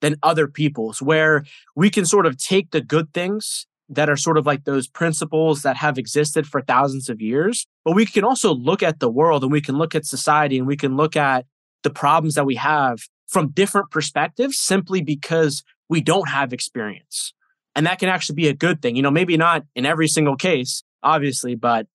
than 0.01 0.17
other 0.21 0.47
people's, 0.47 1.01
where 1.01 1.43
we 1.75 1.89
can 1.89 2.05
sort 2.05 2.25
of 2.25 2.37
take 2.37 2.71
the 2.71 2.81
good 2.81 3.13
things 3.13 3.65
that 3.89 4.09
are 4.09 4.17
sort 4.17 4.37
of 4.37 4.45
like 4.45 4.65
those 4.65 4.87
principles 4.87 5.61
that 5.61 5.77
have 5.77 5.97
existed 5.97 6.45
for 6.45 6.61
thousands 6.61 7.09
of 7.09 7.21
years, 7.21 7.65
but 7.85 7.95
we 7.95 8.05
can 8.05 8.23
also 8.23 8.53
look 8.53 8.83
at 8.83 8.99
the 8.99 9.09
world 9.09 9.43
and 9.43 9.51
we 9.51 9.61
can 9.61 9.77
look 9.77 9.95
at 9.95 10.05
society 10.05 10.57
and 10.57 10.67
we 10.67 10.75
can 10.75 10.97
look 10.97 11.15
at 11.15 11.45
the 11.83 11.89
problems 11.89 12.35
that 12.35 12.45
we 12.45 12.55
have 12.55 12.99
from 13.27 13.49
different 13.49 13.89
perspectives 13.89 14.57
simply 14.57 15.01
because 15.01 15.63
we 15.89 16.01
don't 16.01 16.27
have 16.27 16.51
experience. 16.51 17.33
And 17.75 17.85
that 17.85 17.99
can 17.99 18.09
actually 18.09 18.35
be 18.35 18.47
a 18.47 18.53
good 18.53 18.81
thing. 18.81 18.95
You 18.95 19.03
know, 19.03 19.11
maybe 19.11 19.37
not 19.37 19.63
in 19.75 19.85
every 19.85 20.07
single 20.07 20.35
case, 20.35 20.83
obviously, 21.03 21.55
but 21.55 21.87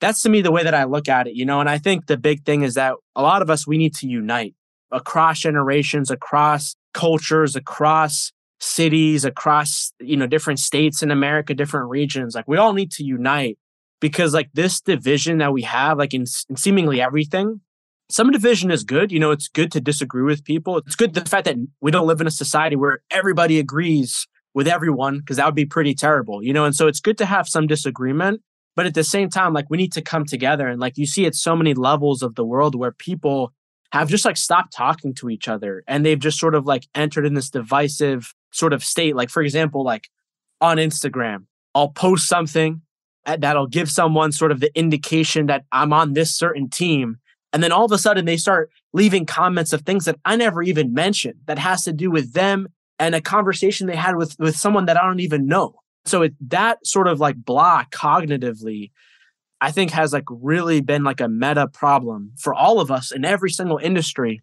that's 0.00 0.22
to 0.22 0.28
me 0.28 0.42
the 0.42 0.50
way 0.50 0.64
that 0.64 0.74
I 0.74 0.84
look 0.84 1.08
at 1.08 1.26
it, 1.26 1.34
you 1.34 1.44
know. 1.44 1.60
And 1.60 1.68
I 1.68 1.78
think 1.78 2.06
the 2.06 2.16
big 2.16 2.44
thing 2.44 2.62
is 2.62 2.74
that 2.74 2.94
a 3.14 3.22
lot 3.22 3.42
of 3.42 3.50
us 3.50 3.66
we 3.66 3.78
need 3.78 3.94
to 3.96 4.08
unite 4.08 4.54
across 4.90 5.40
generations, 5.40 6.10
across 6.10 6.74
cultures, 6.92 7.54
across 7.54 8.32
cities, 8.58 9.24
across 9.24 9.92
you 10.00 10.16
know 10.16 10.26
different 10.26 10.58
states 10.58 11.02
in 11.02 11.10
America, 11.10 11.54
different 11.54 11.88
regions. 11.88 12.34
Like 12.34 12.48
we 12.48 12.56
all 12.56 12.72
need 12.72 12.90
to 12.92 13.04
unite 13.04 13.58
because 14.00 14.34
like 14.34 14.50
this 14.54 14.80
division 14.80 15.38
that 15.38 15.52
we 15.52 15.62
have, 15.62 15.98
like 15.98 16.14
in, 16.14 16.24
in 16.48 16.56
seemingly 16.56 17.00
everything, 17.00 17.60
some 18.10 18.30
division 18.30 18.70
is 18.70 18.84
good. 18.84 19.12
You 19.12 19.20
know, 19.20 19.30
it's 19.30 19.48
good 19.48 19.70
to 19.72 19.80
disagree 19.80 20.22
with 20.22 20.44
people. 20.44 20.78
It's 20.78 20.96
good 20.96 21.14
the 21.14 21.24
fact 21.24 21.44
that 21.44 21.56
we 21.80 21.90
don't 21.90 22.06
live 22.06 22.20
in 22.20 22.26
a 22.26 22.32
society 22.32 22.76
where 22.76 23.00
everybody 23.10 23.58
agrees 23.58 24.26
with 24.54 24.66
everyone 24.66 25.18
because 25.18 25.36
that 25.36 25.46
would 25.46 25.54
be 25.54 25.66
pretty 25.66 25.94
terrible, 25.94 26.42
you 26.42 26.52
know. 26.52 26.64
And 26.64 26.74
so 26.74 26.88
it's 26.88 27.00
good 27.00 27.18
to 27.18 27.26
have 27.26 27.48
some 27.48 27.66
disagreement, 27.66 28.42
but 28.76 28.86
at 28.86 28.94
the 28.94 29.04
same 29.04 29.28
time, 29.28 29.52
like 29.52 29.68
we 29.68 29.76
need 29.76 29.92
to 29.92 30.02
come 30.02 30.24
together. 30.24 30.66
And 30.68 30.80
like 30.80 30.96
you 30.96 31.06
see 31.06 31.26
at 31.26 31.34
so 31.34 31.56
many 31.56 31.74
levels 31.74 32.22
of 32.22 32.34
the 32.34 32.44
world 32.44 32.74
where 32.74 32.92
people 32.92 33.52
have 33.92 34.08
just 34.08 34.24
like 34.24 34.36
stopped 34.36 34.72
talking 34.72 35.14
to 35.14 35.28
each 35.28 35.48
other 35.48 35.82
and 35.88 36.06
they've 36.06 36.18
just 36.18 36.38
sort 36.38 36.54
of 36.54 36.66
like 36.66 36.86
entered 36.94 37.26
in 37.26 37.34
this 37.34 37.50
divisive 37.50 38.34
sort 38.52 38.72
of 38.72 38.84
state. 38.84 39.16
Like, 39.16 39.30
for 39.30 39.42
example, 39.42 39.84
like 39.84 40.08
on 40.60 40.76
Instagram, 40.76 41.46
I'll 41.74 41.88
post 41.88 42.28
something 42.28 42.82
that'll 43.24 43.66
give 43.66 43.90
someone 43.90 44.32
sort 44.32 44.52
of 44.52 44.60
the 44.60 44.76
indication 44.78 45.46
that 45.46 45.64
I'm 45.72 45.92
on 45.92 46.14
this 46.14 46.36
certain 46.36 46.68
team. 46.68 47.18
And 47.52 47.62
then 47.62 47.72
all 47.72 47.84
of 47.84 47.92
a 47.92 47.98
sudden 47.98 48.24
they 48.24 48.36
start 48.36 48.70
leaving 48.92 49.26
comments 49.26 49.72
of 49.72 49.82
things 49.82 50.04
that 50.04 50.18
I 50.24 50.36
never 50.36 50.62
even 50.62 50.94
mentioned 50.94 51.40
that 51.46 51.58
has 51.58 51.82
to 51.84 51.92
do 51.92 52.10
with 52.10 52.32
them 52.32 52.68
and 52.98 53.14
a 53.14 53.20
conversation 53.20 53.86
they 53.86 53.96
had 53.96 54.16
with 54.16 54.36
with 54.38 54.56
someone 54.56 54.86
that 54.86 54.96
I 54.96 55.06
don't 55.06 55.20
even 55.20 55.46
know. 55.46 55.74
So 56.04 56.22
it, 56.22 56.34
that 56.48 56.86
sort 56.86 57.08
of 57.08 57.20
like 57.20 57.36
block 57.36 57.92
cognitively, 57.92 58.90
I 59.60 59.70
think 59.70 59.90
has 59.90 60.12
like 60.12 60.24
really 60.28 60.80
been 60.80 61.04
like 61.04 61.20
a 61.20 61.28
meta 61.28 61.68
problem 61.68 62.32
for 62.38 62.54
all 62.54 62.80
of 62.80 62.90
us 62.90 63.12
in 63.12 63.24
every 63.24 63.50
single 63.50 63.78
industry 63.78 64.40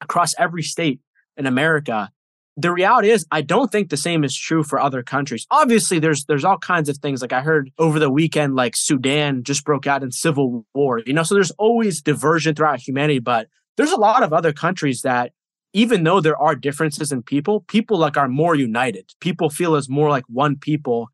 across 0.00 0.34
every 0.38 0.62
state 0.62 1.00
in 1.36 1.46
America. 1.46 2.10
The 2.56 2.70
reality 2.70 3.10
is 3.10 3.26
I 3.32 3.42
don't 3.42 3.72
think 3.72 3.90
the 3.90 3.96
same 3.96 4.22
is 4.22 4.36
true 4.36 4.62
for 4.62 4.78
other 4.78 5.02
countries. 5.02 5.44
Obviously 5.50 5.98
there's 5.98 6.24
there's 6.26 6.44
all 6.44 6.58
kinds 6.58 6.88
of 6.88 6.98
things 6.98 7.20
like 7.20 7.32
I 7.32 7.40
heard 7.40 7.72
over 7.78 7.98
the 7.98 8.10
weekend 8.10 8.54
like 8.54 8.76
Sudan 8.76 9.42
just 9.42 9.64
broke 9.64 9.88
out 9.88 10.04
in 10.04 10.12
civil 10.12 10.64
war. 10.72 11.00
You 11.04 11.14
know, 11.14 11.24
so 11.24 11.34
there's 11.34 11.50
always 11.52 12.00
diversion 12.00 12.54
throughout 12.54 12.78
humanity, 12.78 13.18
but 13.18 13.48
there's 13.76 13.90
a 13.90 13.96
lot 14.00 14.22
of 14.22 14.32
other 14.32 14.52
countries 14.52 15.02
that 15.02 15.32
even 15.74 16.04
though 16.04 16.20
there 16.20 16.40
are 16.40 16.54
differences 16.54 17.12
in 17.12 17.22
people, 17.22 17.60
people 17.62 17.98
like 17.98 18.16
are 18.16 18.28
more 18.28 18.54
united. 18.54 19.12
People 19.20 19.50
feel 19.50 19.74
as 19.74 19.88
more 19.88 20.08
like 20.08 20.24
one 20.28 20.56
people. 20.56 21.08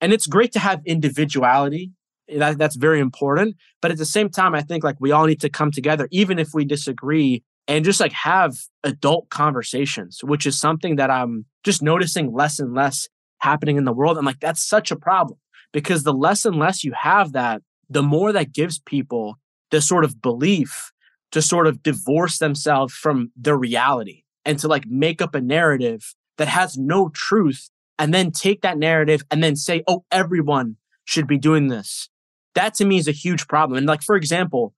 And 0.00 0.12
it's 0.12 0.26
great 0.26 0.52
to 0.52 0.58
have 0.58 0.82
individuality. 0.84 1.92
That, 2.28 2.58
that's 2.58 2.76
very 2.76 3.00
important. 3.00 3.56
But 3.80 3.90
at 3.90 3.96
the 3.96 4.04
same 4.04 4.28
time, 4.28 4.54
I 4.54 4.60
think 4.60 4.84
like 4.84 4.96
we 5.00 5.12
all 5.12 5.26
need 5.26 5.40
to 5.40 5.48
come 5.48 5.70
together, 5.70 6.08
even 6.12 6.38
if 6.38 6.50
we 6.52 6.66
disagree, 6.66 7.42
and 7.66 7.84
just 7.84 8.00
like 8.00 8.12
have 8.12 8.54
adult 8.84 9.30
conversations, 9.30 10.20
which 10.22 10.46
is 10.46 10.60
something 10.60 10.96
that 10.96 11.10
I'm 11.10 11.46
just 11.64 11.82
noticing 11.82 12.32
less 12.32 12.58
and 12.58 12.74
less 12.74 13.08
happening 13.38 13.76
in 13.76 13.84
the 13.84 13.92
world. 13.92 14.18
And 14.18 14.26
like 14.26 14.40
that's 14.40 14.62
such 14.62 14.90
a 14.90 14.96
problem 14.96 15.38
because 15.72 16.02
the 16.02 16.12
less 16.12 16.44
and 16.44 16.58
less 16.58 16.84
you 16.84 16.92
have 16.92 17.32
that, 17.32 17.62
the 17.88 18.02
more 18.02 18.30
that 18.32 18.52
gives 18.52 18.78
people 18.78 19.38
this 19.70 19.88
sort 19.88 20.04
of 20.04 20.20
belief 20.20 20.91
to 21.32 21.42
sort 21.42 21.66
of 21.66 21.82
divorce 21.82 22.38
themselves 22.38 22.94
from 22.94 23.32
the 23.40 23.56
reality 23.56 24.22
and 24.44 24.58
to 24.58 24.68
like 24.68 24.86
make 24.86 25.20
up 25.20 25.34
a 25.34 25.40
narrative 25.40 26.14
that 26.38 26.48
has 26.48 26.76
no 26.76 27.08
truth 27.10 27.70
and 27.98 28.12
then 28.12 28.30
take 28.30 28.62
that 28.62 28.78
narrative 28.78 29.22
and 29.30 29.42
then 29.42 29.56
say, 29.56 29.82
oh, 29.86 30.04
everyone 30.10 30.76
should 31.04 31.26
be 31.26 31.38
doing 31.38 31.68
this. 31.68 32.08
That 32.54 32.74
to 32.74 32.84
me 32.84 32.98
is 32.98 33.08
a 33.08 33.12
huge 33.12 33.48
problem. 33.48 33.78
And 33.78 33.86
like, 33.86 34.02
for 34.02 34.16
example, 34.16 34.74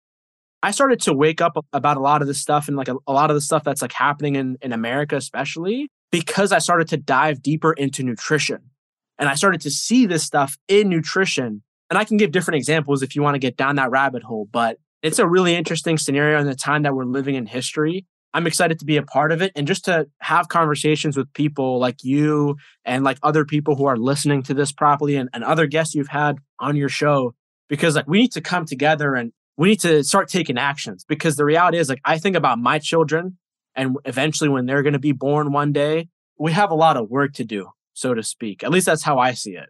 I 0.62 0.70
started 0.70 1.00
to 1.02 1.12
wake 1.12 1.40
up 1.40 1.62
about 1.73 1.96
a 1.96 2.00
lot 2.00 2.23
of 2.23 2.28
this 2.28 2.40
stuff 2.40 2.68
and 2.68 2.76
like 2.76 2.88
a, 2.88 2.96
a 3.06 3.12
lot 3.12 3.30
of 3.30 3.34
the 3.34 3.40
stuff 3.40 3.64
that's 3.64 3.82
like 3.82 3.92
happening 3.92 4.37
in, 4.37 4.56
in 4.62 4.73
America, 4.73 5.16
especially 5.16 5.90
because 6.11 6.52
I 6.52 6.58
started 6.58 6.88
to 6.88 6.96
dive 6.96 7.42
deeper 7.42 7.73
into 7.73 8.02
nutrition. 8.02 8.70
And 9.18 9.28
I 9.28 9.34
started 9.34 9.61
to 9.62 9.70
see 9.70 10.06
this 10.06 10.23
stuff 10.23 10.56
in 10.68 10.88
nutrition. 10.88 11.62
And 11.90 11.99
I 11.99 12.04
can 12.04 12.16
give 12.16 12.32
different 12.32 12.56
examples 12.56 13.02
if 13.02 13.14
you 13.14 13.23
want 13.23 13.34
to 13.34 13.40
get 13.40 13.56
down 13.56 13.76
that 13.76 13.90
rabbit 13.90 14.23
hole, 14.23 14.49
but 14.50 14.78
it's 15.04 15.18
a 15.18 15.28
really 15.28 15.54
interesting 15.54 15.99
scenario 15.99 16.40
in 16.40 16.46
the 16.46 16.54
time 16.54 16.82
that 16.82 16.94
we're 16.94 17.04
living 17.04 17.34
in 17.34 17.44
history. 17.44 18.06
I'm 18.32 18.46
excited 18.46 18.78
to 18.78 18.87
be 18.87 18.96
a 18.96 19.02
part 19.02 19.32
of 19.32 19.42
it 19.42 19.52
and 19.54 19.66
just 19.66 19.84
to 19.84 20.06
have 20.20 20.49
conversations 20.49 21.14
with 21.14 21.30
people 21.34 21.78
like 21.78 22.02
you 22.02 22.56
and 22.87 23.04
like 23.04 23.18
other 23.23 23.44
people 23.44 23.76
who 23.76 23.84
are 23.84 23.99
listening 23.99 24.42
to 24.44 24.54
this 24.54 24.73
properly 24.73 25.16
and, 25.16 25.28
and 25.34 25.44
other 25.44 25.66
guests 25.66 25.94
you've 25.94 26.08
had 26.08 26.38
on 26.58 26.75
your 26.75 26.88
show 26.88 27.34
because 27.68 27.94
like 27.94 28.08
we 28.08 28.18
need 28.18 28.32
to 28.32 28.40
come 28.40 28.64
together 28.64 29.14
and 29.14 29.30
we 29.58 29.68
need 29.68 29.80
to 29.80 30.02
start 30.02 30.28
taking 30.28 30.56
actions 30.56 31.04
because 31.06 31.37
the 31.37 31.44
reality 31.44 31.76
is 31.76 31.90
like 31.90 32.00
I 32.06 32.18
think 32.18 32.34
about 32.34 32.58
my 32.58 32.78
children 32.78 33.37
and 33.76 33.96
eventually 34.06 34.49
when 34.49 34.64
they're 34.64 34.82
going 34.82 34.94
to 34.94 34.99
be 34.99 35.12
born 35.12 35.52
one 35.52 35.73
day, 35.73 36.08
we 36.38 36.52
have 36.52 36.70
a 36.70 36.75
lot 36.75 36.96
of 36.96 37.11
work 37.11 37.34
to 37.34 37.44
do, 37.44 37.68
so 37.92 38.14
to 38.14 38.23
speak. 38.23 38.64
At 38.64 38.70
least 38.70 38.87
that's 38.87 39.04
how 39.04 39.18
I 39.18 39.32
see 39.32 39.52
it. 39.52 39.68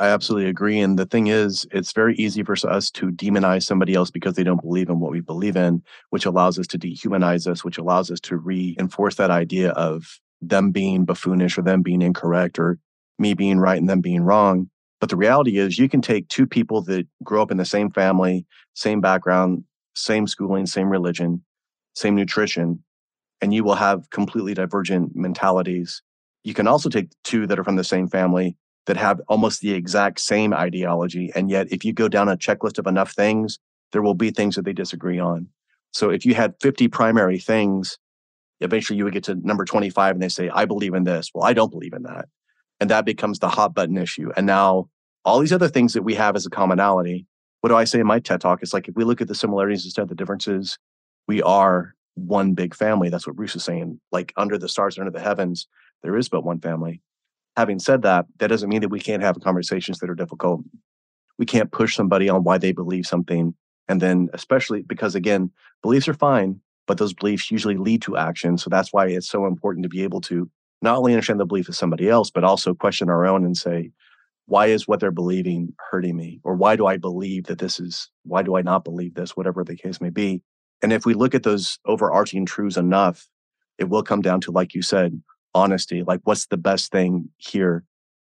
I 0.00 0.08
absolutely 0.08 0.48
agree. 0.48 0.80
And 0.80 0.98
the 0.98 1.04
thing 1.04 1.26
is, 1.26 1.66
it's 1.72 1.92
very 1.92 2.16
easy 2.16 2.42
for 2.42 2.56
us 2.66 2.90
to 2.92 3.10
demonize 3.10 3.64
somebody 3.64 3.94
else 3.94 4.10
because 4.10 4.34
they 4.34 4.42
don't 4.42 4.62
believe 4.62 4.88
in 4.88 4.98
what 4.98 5.12
we 5.12 5.20
believe 5.20 5.56
in, 5.56 5.82
which 6.08 6.24
allows 6.24 6.58
us 6.58 6.66
to 6.68 6.78
dehumanize 6.78 7.46
us, 7.46 7.64
which 7.64 7.76
allows 7.76 8.10
us 8.10 8.18
to 8.20 8.38
reinforce 8.38 9.16
that 9.16 9.30
idea 9.30 9.72
of 9.72 10.18
them 10.40 10.70
being 10.70 11.04
buffoonish 11.04 11.58
or 11.58 11.62
them 11.62 11.82
being 11.82 12.00
incorrect 12.00 12.58
or 12.58 12.78
me 13.18 13.34
being 13.34 13.58
right 13.58 13.78
and 13.78 13.90
them 13.90 14.00
being 14.00 14.22
wrong. 14.22 14.70
But 15.00 15.10
the 15.10 15.16
reality 15.16 15.58
is, 15.58 15.78
you 15.78 15.86
can 15.86 16.00
take 16.00 16.28
two 16.28 16.46
people 16.46 16.80
that 16.84 17.06
grow 17.22 17.42
up 17.42 17.50
in 17.50 17.58
the 17.58 17.66
same 17.66 17.90
family, 17.90 18.46
same 18.72 19.02
background, 19.02 19.64
same 19.94 20.26
schooling, 20.26 20.64
same 20.64 20.88
religion, 20.88 21.44
same 21.94 22.14
nutrition, 22.14 22.82
and 23.42 23.52
you 23.52 23.64
will 23.64 23.74
have 23.74 24.08
completely 24.08 24.54
divergent 24.54 25.14
mentalities. 25.14 26.00
You 26.42 26.54
can 26.54 26.66
also 26.66 26.88
take 26.88 27.10
two 27.22 27.46
that 27.46 27.58
are 27.58 27.64
from 27.64 27.76
the 27.76 27.84
same 27.84 28.08
family 28.08 28.56
that 28.90 28.96
have 28.96 29.20
almost 29.28 29.60
the 29.60 29.72
exact 29.72 30.18
same 30.18 30.52
ideology. 30.52 31.30
And 31.36 31.48
yet, 31.48 31.68
if 31.70 31.84
you 31.84 31.92
go 31.92 32.08
down 32.08 32.28
a 32.28 32.36
checklist 32.36 32.76
of 32.76 32.88
enough 32.88 33.12
things, 33.12 33.60
there 33.92 34.02
will 34.02 34.14
be 34.14 34.32
things 34.32 34.56
that 34.56 34.64
they 34.64 34.72
disagree 34.72 35.20
on. 35.20 35.46
So 35.92 36.10
if 36.10 36.26
you 36.26 36.34
had 36.34 36.56
50 36.60 36.88
primary 36.88 37.38
things, 37.38 37.98
eventually 38.58 38.96
you 38.96 39.04
would 39.04 39.12
get 39.12 39.22
to 39.24 39.36
number 39.36 39.64
25 39.64 40.16
and 40.16 40.20
they 40.20 40.28
say, 40.28 40.48
I 40.48 40.64
believe 40.64 40.94
in 40.94 41.04
this. 41.04 41.30
Well, 41.32 41.44
I 41.44 41.52
don't 41.52 41.70
believe 41.70 41.92
in 41.92 42.02
that. 42.02 42.24
And 42.80 42.90
that 42.90 43.04
becomes 43.04 43.38
the 43.38 43.48
hot 43.48 43.74
button 43.74 43.96
issue. 43.96 44.32
And 44.36 44.44
now 44.44 44.88
all 45.24 45.38
these 45.38 45.52
other 45.52 45.68
things 45.68 45.92
that 45.92 46.02
we 46.02 46.16
have 46.16 46.34
as 46.34 46.44
a 46.44 46.50
commonality, 46.50 47.26
what 47.60 47.68
do 47.68 47.76
I 47.76 47.84
say 47.84 48.00
in 48.00 48.08
my 48.08 48.18
TED 48.18 48.40
talk? 48.40 48.60
It's 48.60 48.74
like 48.74 48.88
if 48.88 48.96
we 48.96 49.04
look 49.04 49.20
at 49.20 49.28
the 49.28 49.36
similarities 49.36 49.84
instead 49.84 50.02
of 50.02 50.08
the 50.08 50.16
differences, 50.16 50.78
we 51.28 51.42
are 51.42 51.94
one 52.14 52.54
big 52.54 52.74
family. 52.74 53.08
That's 53.08 53.24
what 53.24 53.36
Bruce 53.36 53.54
is 53.54 53.62
saying. 53.62 54.00
Like 54.10 54.32
under 54.36 54.58
the 54.58 54.68
stars, 54.68 54.98
and 54.98 55.06
under 55.06 55.16
the 55.16 55.24
heavens, 55.24 55.68
there 56.02 56.16
is 56.16 56.28
but 56.28 56.42
one 56.42 56.58
family 56.58 57.02
having 57.60 57.78
said 57.78 58.02
that, 58.02 58.26
that 58.38 58.48
doesn't 58.48 58.68
mean 58.68 58.80
that 58.80 58.88
we 58.88 59.00
can't 59.00 59.22
have 59.22 59.38
conversations 59.40 59.98
that 59.98 60.10
are 60.10 60.14
difficult. 60.14 60.62
We 61.38 61.46
can't 61.46 61.70
push 61.70 61.94
somebody 61.94 62.28
on 62.28 62.42
why 62.42 62.58
they 62.58 62.72
believe 62.72 63.06
something. 63.06 63.54
And 63.86 64.00
then, 64.00 64.28
especially 64.32 64.82
because, 64.82 65.14
again, 65.14 65.50
beliefs 65.82 66.08
are 66.08 66.14
fine, 66.14 66.60
but 66.86 66.98
those 66.98 67.12
beliefs 67.12 67.50
usually 67.50 67.76
lead 67.76 68.02
to 68.02 68.16
action. 68.16 68.56
So 68.56 68.70
that's 68.70 68.92
why 68.92 69.06
it's 69.08 69.28
so 69.28 69.46
important 69.46 69.82
to 69.82 69.88
be 69.88 70.02
able 70.02 70.20
to 70.22 70.50
not 70.80 70.96
only 70.96 71.12
understand 71.12 71.38
the 71.38 71.46
belief 71.46 71.68
of 71.68 71.76
somebody 71.76 72.08
else, 72.08 72.30
but 72.30 72.44
also 72.44 72.74
question 72.74 73.10
our 73.10 73.26
own 73.26 73.44
and 73.44 73.56
say, 73.56 73.90
why 74.46 74.66
is 74.66 74.88
what 74.88 75.00
they're 75.00 75.10
believing 75.10 75.74
hurting 75.90 76.16
me? 76.16 76.40
Or 76.42 76.54
why 76.54 76.76
do 76.76 76.86
I 76.86 76.96
believe 76.96 77.44
that 77.44 77.58
this 77.58 77.78
is, 77.78 78.10
why 78.24 78.42
do 78.42 78.56
I 78.56 78.62
not 78.62 78.84
believe 78.84 79.14
this, 79.14 79.36
whatever 79.36 79.62
the 79.62 79.76
case 79.76 80.00
may 80.00 80.10
be? 80.10 80.42
And 80.82 80.92
if 80.92 81.04
we 81.04 81.14
look 81.14 81.34
at 81.34 81.42
those 81.42 81.78
overarching 81.84 82.46
truths 82.46 82.76
enough, 82.76 83.28
it 83.78 83.88
will 83.88 84.02
come 84.02 84.22
down 84.22 84.40
to, 84.42 84.50
like 84.50 84.74
you 84.74 84.82
said, 84.82 85.22
honesty 85.54 86.02
like 86.02 86.20
what's 86.24 86.46
the 86.46 86.56
best 86.56 86.92
thing 86.92 87.28
here? 87.38 87.84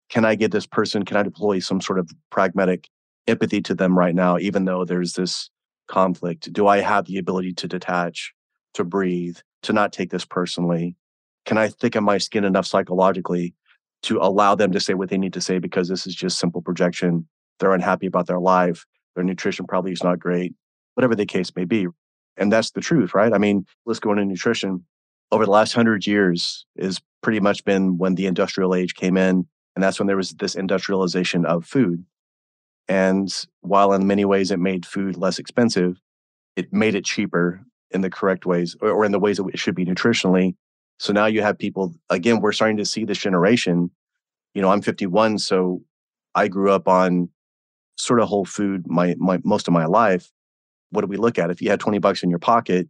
Can 0.09 0.25
i 0.25 0.35
get 0.35 0.51
this 0.51 0.65
person 0.65 1.03
can 1.03 1.17
i 1.17 1.23
deploy 1.23 1.59
some 1.59 1.81
sort 1.81 1.99
of 1.99 2.09
pragmatic 2.29 2.89
empathy 3.27 3.61
to 3.61 3.73
them 3.73 3.97
right 3.97 4.13
now 4.13 4.37
even 4.37 4.65
though 4.65 4.85
there's 4.85 5.13
this 5.13 5.49
conflict? 5.87 6.51
Do 6.51 6.67
i 6.67 6.79
have 6.79 7.05
the 7.05 7.17
ability 7.17 7.53
to 7.53 7.67
detach 7.67 8.33
to 8.73 8.83
breathe 8.83 9.37
to 9.63 9.73
not 9.73 9.93
take 9.93 10.11
this 10.11 10.25
personally? 10.25 10.95
Can 11.45 11.57
i 11.57 11.69
thicken 11.69 12.03
my 12.03 12.17
skin 12.17 12.43
enough 12.43 12.65
psychologically 12.65 13.53
to 14.03 14.19
allow 14.19 14.53
them 14.53 14.71
to 14.71 14.79
say 14.79 14.93
what 14.93 15.09
they 15.09 15.17
need 15.17 15.33
to 15.33 15.41
say 15.41 15.57
because 15.57 15.87
this 15.87 16.05
is 16.05 16.15
just 16.15 16.37
simple 16.37 16.61
projection? 16.61 17.27
They're 17.59 17.73
unhappy 17.73 18.07
about 18.07 18.27
their 18.27 18.39
life. 18.39 18.85
Their 19.15 19.23
nutrition 19.23 19.65
probably 19.65 19.93
is 19.93 20.03
not 20.03 20.19
great. 20.19 20.53
Whatever 20.95 21.15
the 21.15 21.25
case 21.25 21.51
may 21.55 21.65
be. 21.65 21.87
And 22.37 22.51
that's 22.51 22.71
the 22.71 22.81
truth 22.81 23.13
right? 23.15 23.33
I 23.33 23.37
mean 23.37 23.65
let's 23.85 23.99
go 23.99 24.11
into 24.11 24.25
nutrition 24.25 24.85
over 25.35 25.45
the 25.45 25.51
last 25.51 25.73
hundred 25.73 26.07
years 26.07 26.65
is 26.77 27.01
pretty 27.21 27.41
much 27.41 27.65
been 27.65 27.97
when 27.97 28.15
the 28.15 28.25
industrial 28.25 28.73
age 28.73 28.95
came 28.95 29.17
in. 29.17 29.45
And 29.75 29.83
that's 29.83 29.99
when 29.99 30.07
there 30.07 30.15
was 30.15 30.31
this 30.31 30.55
industrialization 30.55 31.45
of 31.45 31.65
food. 31.65 32.05
And 32.87 33.29
while 33.59 33.91
in 33.91 34.07
many 34.07 34.23
ways 34.23 34.49
it 34.49 34.59
made 34.59 34.85
food 34.85 35.17
less 35.17 35.37
expensive, 35.37 35.99
it 36.55 36.71
made 36.71 36.95
it 36.95 37.03
cheaper 37.03 37.61
in 37.91 37.99
the 37.99 38.09
correct 38.09 38.45
ways 38.45 38.77
or, 38.79 38.91
or 38.91 39.03
in 39.03 39.11
the 39.11 39.19
ways 39.19 39.35
that 39.35 39.47
it 39.47 39.59
should 39.59 39.75
be 39.75 39.83
nutritionally. 39.83 40.55
So 40.99 41.11
now 41.11 41.25
you 41.25 41.41
have 41.41 41.57
people, 41.57 41.93
again, 42.09 42.39
we're 42.39 42.53
starting 42.53 42.77
to 42.77 42.85
see 42.85 43.03
this 43.03 43.17
generation. 43.17 43.91
You 44.53 44.61
know, 44.61 44.69
I'm 44.69 44.81
51, 44.81 45.39
so 45.39 45.81
I 46.33 46.47
grew 46.47 46.71
up 46.71 46.87
on 46.87 47.27
sort 47.97 48.21
of 48.21 48.29
whole 48.29 48.45
food 48.45 48.85
my, 48.87 49.15
my 49.17 49.41
most 49.43 49.67
of 49.67 49.73
my 49.73 49.85
life. 49.85 50.31
What 50.91 51.01
do 51.01 51.07
we 51.07 51.17
look 51.17 51.37
at? 51.37 51.49
If 51.49 51.61
you 51.61 51.69
had 51.69 51.81
20 51.81 51.99
bucks 51.99 52.23
in 52.23 52.29
your 52.29 52.39
pocket, 52.39 52.87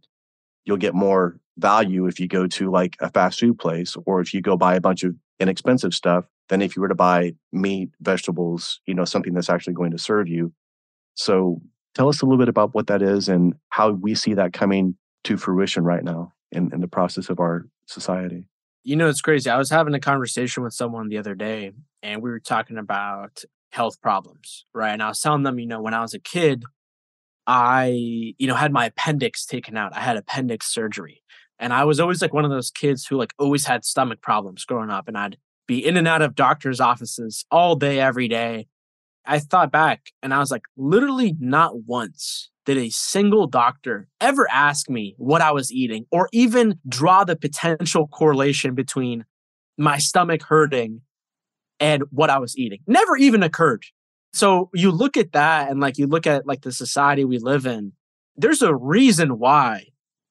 you'll 0.64 0.76
get 0.76 0.94
more 0.94 1.40
value 1.58 2.06
if 2.06 2.20
you 2.20 2.28
go 2.28 2.46
to 2.46 2.70
like 2.70 2.96
a 3.00 3.10
fast 3.10 3.40
food 3.40 3.58
place 3.58 3.96
or 4.06 4.20
if 4.20 4.34
you 4.34 4.40
go 4.40 4.56
buy 4.56 4.74
a 4.74 4.80
bunch 4.80 5.02
of 5.02 5.14
inexpensive 5.40 5.94
stuff 5.94 6.26
than 6.48 6.62
if 6.62 6.76
you 6.76 6.82
were 6.82 6.88
to 6.88 6.94
buy 6.94 7.34
meat, 7.52 7.90
vegetables, 8.00 8.80
you 8.86 8.94
know, 8.94 9.04
something 9.04 9.34
that's 9.34 9.50
actually 9.50 9.74
going 9.74 9.90
to 9.90 9.98
serve 9.98 10.28
you. 10.28 10.52
So 11.14 11.60
tell 11.94 12.08
us 12.08 12.20
a 12.20 12.26
little 12.26 12.38
bit 12.38 12.48
about 12.48 12.74
what 12.74 12.86
that 12.88 13.02
is 13.02 13.28
and 13.28 13.54
how 13.70 13.90
we 13.90 14.14
see 14.14 14.34
that 14.34 14.52
coming 14.52 14.96
to 15.24 15.36
fruition 15.36 15.84
right 15.84 16.04
now 16.04 16.32
in, 16.52 16.72
in 16.72 16.80
the 16.80 16.88
process 16.88 17.28
of 17.28 17.40
our 17.40 17.66
society. 17.86 18.44
You 18.84 18.96
know, 18.96 19.08
it's 19.08 19.20
crazy. 19.20 19.50
I 19.50 19.58
was 19.58 19.70
having 19.70 19.94
a 19.94 20.00
conversation 20.00 20.62
with 20.62 20.72
someone 20.72 21.08
the 21.08 21.18
other 21.18 21.34
day 21.34 21.72
and 22.02 22.22
we 22.22 22.30
were 22.30 22.38
talking 22.38 22.78
about 22.78 23.42
health 23.70 24.00
problems, 24.00 24.64
right? 24.72 24.92
And 24.92 25.02
I 25.02 25.08
was 25.08 25.20
telling 25.20 25.42
them, 25.42 25.58
you 25.58 25.66
know, 25.66 25.80
when 25.80 25.94
I 25.94 26.02
was 26.02 26.14
a 26.14 26.20
kid, 26.20 26.64
I, 27.46 27.86
you 28.38 28.46
know, 28.46 28.54
had 28.54 28.72
my 28.72 28.86
appendix 28.86 29.44
taken 29.44 29.76
out. 29.76 29.96
I 29.96 30.00
had 30.00 30.16
appendix 30.16 30.66
surgery. 30.66 31.22
And 31.58 31.72
I 31.72 31.84
was 31.84 32.00
always 32.00 32.20
like 32.20 32.34
one 32.34 32.44
of 32.44 32.50
those 32.50 32.70
kids 32.70 33.06
who 33.06 33.16
like 33.16 33.32
always 33.38 33.64
had 33.64 33.84
stomach 33.84 34.20
problems 34.20 34.64
growing 34.64 34.90
up 34.90 35.08
and 35.08 35.16
I'd 35.16 35.38
be 35.66 35.84
in 35.84 35.96
and 35.96 36.06
out 36.06 36.22
of 36.22 36.34
doctors' 36.34 36.80
offices 36.80 37.44
all 37.50 37.76
day, 37.76 37.98
every 37.98 38.28
day. 38.28 38.66
I 39.24 39.40
thought 39.40 39.72
back 39.72 40.12
and 40.22 40.32
I 40.32 40.38
was 40.38 40.50
like, 40.50 40.62
literally 40.76 41.34
not 41.40 41.82
once 41.84 42.50
did 42.64 42.78
a 42.78 42.90
single 42.90 43.46
doctor 43.46 44.08
ever 44.20 44.46
ask 44.50 44.90
me 44.90 45.14
what 45.18 45.40
I 45.40 45.52
was 45.52 45.72
eating 45.72 46.04
or 46.10 46.28
even 46.32 46.78
draw 46.88 47.24
the 47.24 47.36
potential 47.36 48.08
correlation 48.08 48.74
between 48.74 49.24
my 49.78 49.98
stomach 49.98 50.42
hurting 50.42 51.00
and 51.80 52.02
what 52.10 52.30
I 52.30 52.38
was 52.38 52.56
eating. 52.56 52.80
Never 52.86 53.16
even 53.16 53.42
occurred. 53.42 53.84
So 54.32 54.70
you 54.74 54.90
look 54.90 55.16
at 55.16 55.32
that 55.32 55.70
and 55.70 55.80
like 55.80 55.96
you 55.98 56.06
look 56.06 56.26
at 56.26 56.46
like 56.46 56.62
the 56.62 56.72
society 56.72 57.24
we 57.24 57.38
live 57.38 57.66
in, 57.66 57.92
there's 58.36 58.62
a 58.62 58.74
reason 58.74 59.38
why 59.38 59.86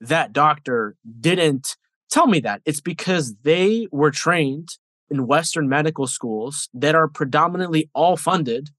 that 0.08 0.34
doctor 0.34 0.96
didn't 1.20 1.78
tell 2.10 2.28
me 2.28 2.40
that. 2.42 2.62
It's 2.66 2.82
because 2.82 3.36
they 3.44 3.88
were 3.92 4.12
trained 4.12 4.70
in 5.10 5.28
Western 5.28 5.70
medical 5.70 6.08
schools 6.08 6.70
that 6.74 6.96
are 6.96 7.08
predominantly 7.08 7.90
all 7.94 8.18
funded 8.18 8.70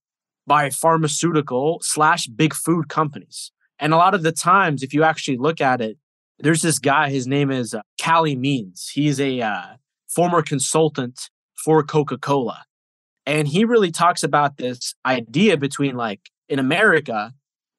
by 0.46 0.70
pharmaceutical 0.70 1.78
slash 1.82 2.26
big 2.26 2.54
food 2.54 2.88
companies. 2.88 3.52
And 3.78 3.92
a 3.92 3.96
lot 3.96 4.14
of 4.14 4.22
the 4.22 4.32
times, 4.32 4.82
if 4.82 4.94
you 4.94 5.02
actually 5.02 5.36
look 5.36 5.60
at 5.60 5.80
it, 5.80 5.98
there's 6.38 6.62
this 6.62 6.78
guy, 6.78 7.10
his 7.10 7.26
name 7.26 7.50
is 7.50 7.74
uh, 7.74 7.80
Calley 7.98 8.36
Means. 8.36 8.90
He's 8.92 9.20
a 9.20 9.40
uh, 9.40 9.76
former 10.08 10.42
consultant 10.42 11.30
for 11.64 11.82
Coca 11.82 12.18
Cola. 12.18 12.64
And 13.24 13.48
he 13.48 13.64
really 13.64 13.90
talks 13.90 14.22
about 14.22 14.56
this 14.56 14.94
idea 15.04 15.56
between 15.56 15.96
like 15.96 16.20
in 16.48 16.58
America, 16.58 17.32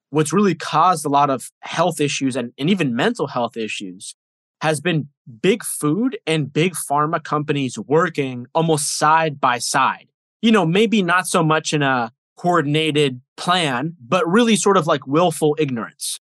what's 0.09 0.33
really 0.33 0.55
caused 0.55 1.05
a 1.05 1.09
lot 1.09 1.29
of 1.29 1.51
health 1.61 1.99
issues 1.99 2.35
and, 2.35 2.53
and 2.57 2.69
even 2.69 2.95
mental 2.95 3.27
health 3.27 3.57
issues 3.57 4.15
has 4.61 4.79
been 4.81 5.09
big 5.41 5.63
food 5.63 6.17
and 6.25 6.51
big 6.51 6.73
pharma 6.73 7.23
companies 7.23 7.77
working 7.77 8.47
almost 8.55 8.97
side 8.97 9.39
by 9.39 9.59
side. 9.59 10.07
You 10.41 10.51
know, 10.51 10.65
maybe 10.65 11.01
not 11.03 11.27
so 11.27 11.43
much 11.43 11.73
in 11.73 11.81
a 11.81 12.11
coordinated 12.37 13.21
plan, 13.35 13.95
but 13.99 14.27
really 14.27 14.55
sort 14.55 14.77
of 14.77 14.87
like 14.87 15.05
willful 15.05 15.55
ignorance. 15.59 16.19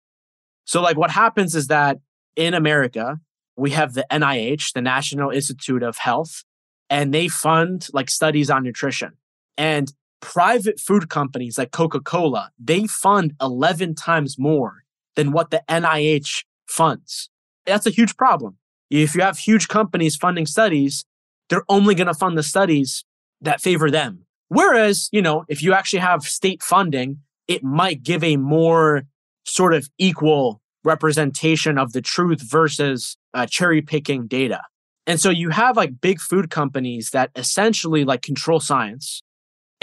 So, 0.64 0.80
like, 0.80 0.96
what 0.96 1.10
happens 1.10 1.54
is 1.54 1.66
that 1.66 1.98
in 2.36 2.54
America, 2.54 3.20
we 3.56 3.70
have 3.70 3.94
the 3.94 4.06
NIH, 4.10 4.72
the 4.72 4.80
National 4.80 5.30
Institute 5.30 5.82
of 5.82 5.98
Health, 5.98 6.44
and 6.88 7.12
they 7.12 7.28
fund 7.28 7.88
like 7.92 8.10
studies 8.10 8.50
on 8.50 8.62
nutrition. 8.62 9.12
And 9.56 9.92
private 10.21 10.80
food 10.80 11.09
companies 11.09 11.59
like 11.59 11.71
Coca 11.71 12.00
Cola, 12.00 12.50
they 12.59 12.87
fund 12.87 13.35
11 13.40 13.94
times 13.94 14.38
more 14.38 14.85
than 15.16 15.33
what 15.33 15.50
the 15.50 15.62
NIH 15.68 16.44
funds. 16.66 17.30
That's 17.66 17.87
a 17.87 17.90
huge 17.90 18.16
problem. 18.16 18.56
If 18.90 19.14
you 19.14 19.23
have 19.23 19.38
huge 19.38 19.68
companies 19.68 20.16
funding 20.16 20.47
studies, 20.47 21.04
they're 21.49 21.64
only 21.68 21.94
going 21.94 22.06
to 22.06 22.14
fund 22.14 22.38
the 22.38 22.42
studies 22.42 23.04
that 23.40 23.61
favor 23.61 23.90
them. 23.90 24.25
Whereas, 24.49 25.09
you 25.12 25.23
know, 25.23 25.44
if 25.49 25.62
you 25.62 25.73
actually 25.73 26.00
have 26.00 26.23
state 26.23 26.62
funding, 26.62 27.18
it 27.49 27.62
might 27.64 28.02
give 28.02 28.23
a 28.23 28.37
more 28.37 29.02
sort 29.44 29.75
of 29.75 29.88
equal 29.99 30.61
representation 30.85 31.78
of 31.78 31.92
the 31.92 32.02
truth 32.02 32.40
versus 32.42 33.16
uh, 33.33 33.47
cherry 33.47 33.83
picking 33.83 34.26
data. 34.26 34.61
And 35.06 35.21
so 35.21 35.30
you 35.30 35.50
have 35.50 35.76
like 35.76 36.00
big 36.00 36.21
food 36.21 36.50
companies 36.50 37.11
that 37.11 37.30
essentially 37.37 38.04
like 38.04 38.23
control 38.23 38.61
science 38.61 39.23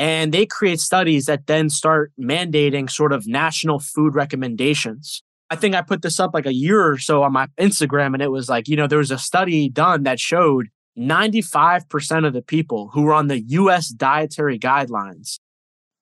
and 0.01 0.31
they 0.33 0.47
create 0.47 0.79
studies 0.79 1.27
that 1.27 1.45
then 1.45 1.69
start 1.69 2.11
mandating 2.19 2.89
sort 2.89 3.13
of 3.13 3.27
national 3.27 3.77
food 3.77 4.15
recommendations. 4.15 5.21
I 5.51 5.55
think 5.55 5.75
I 5.75 5.83
put 5.83 6.01
this 6.01 6.19
up 6.19 6.31
like 6.33 6.47
a 6.47 6.53
year 6.55 6.83
or 6.83 6.97
so 6.97 7.21
on 7.21 7.33
my 7.33 7.45
Instagram 7.59 8.15
and 8.15 8.21
it 8.23 8.31
was 8.31 8.49
like, 8.49 8.67
you 8.67 8.75
know, 8.75 8.87
there 8.87 8.97
was 8.97 9.11
a 9.11 9.19
study 9.19 9.69
done 9.69 10.01
that 10.03 10.19
showed 10.19 10.69
95% 10.97 12.25
of 12.25 12.33
the 12.33 12.41
people 12.41 12.89
who 12.95 13.03
were 13.03 13.13
on 13.13 13.27
the 13.27 13.41
US 13.41 13.89
dietary 13.89 14.57
guidelines, 14.57 15.37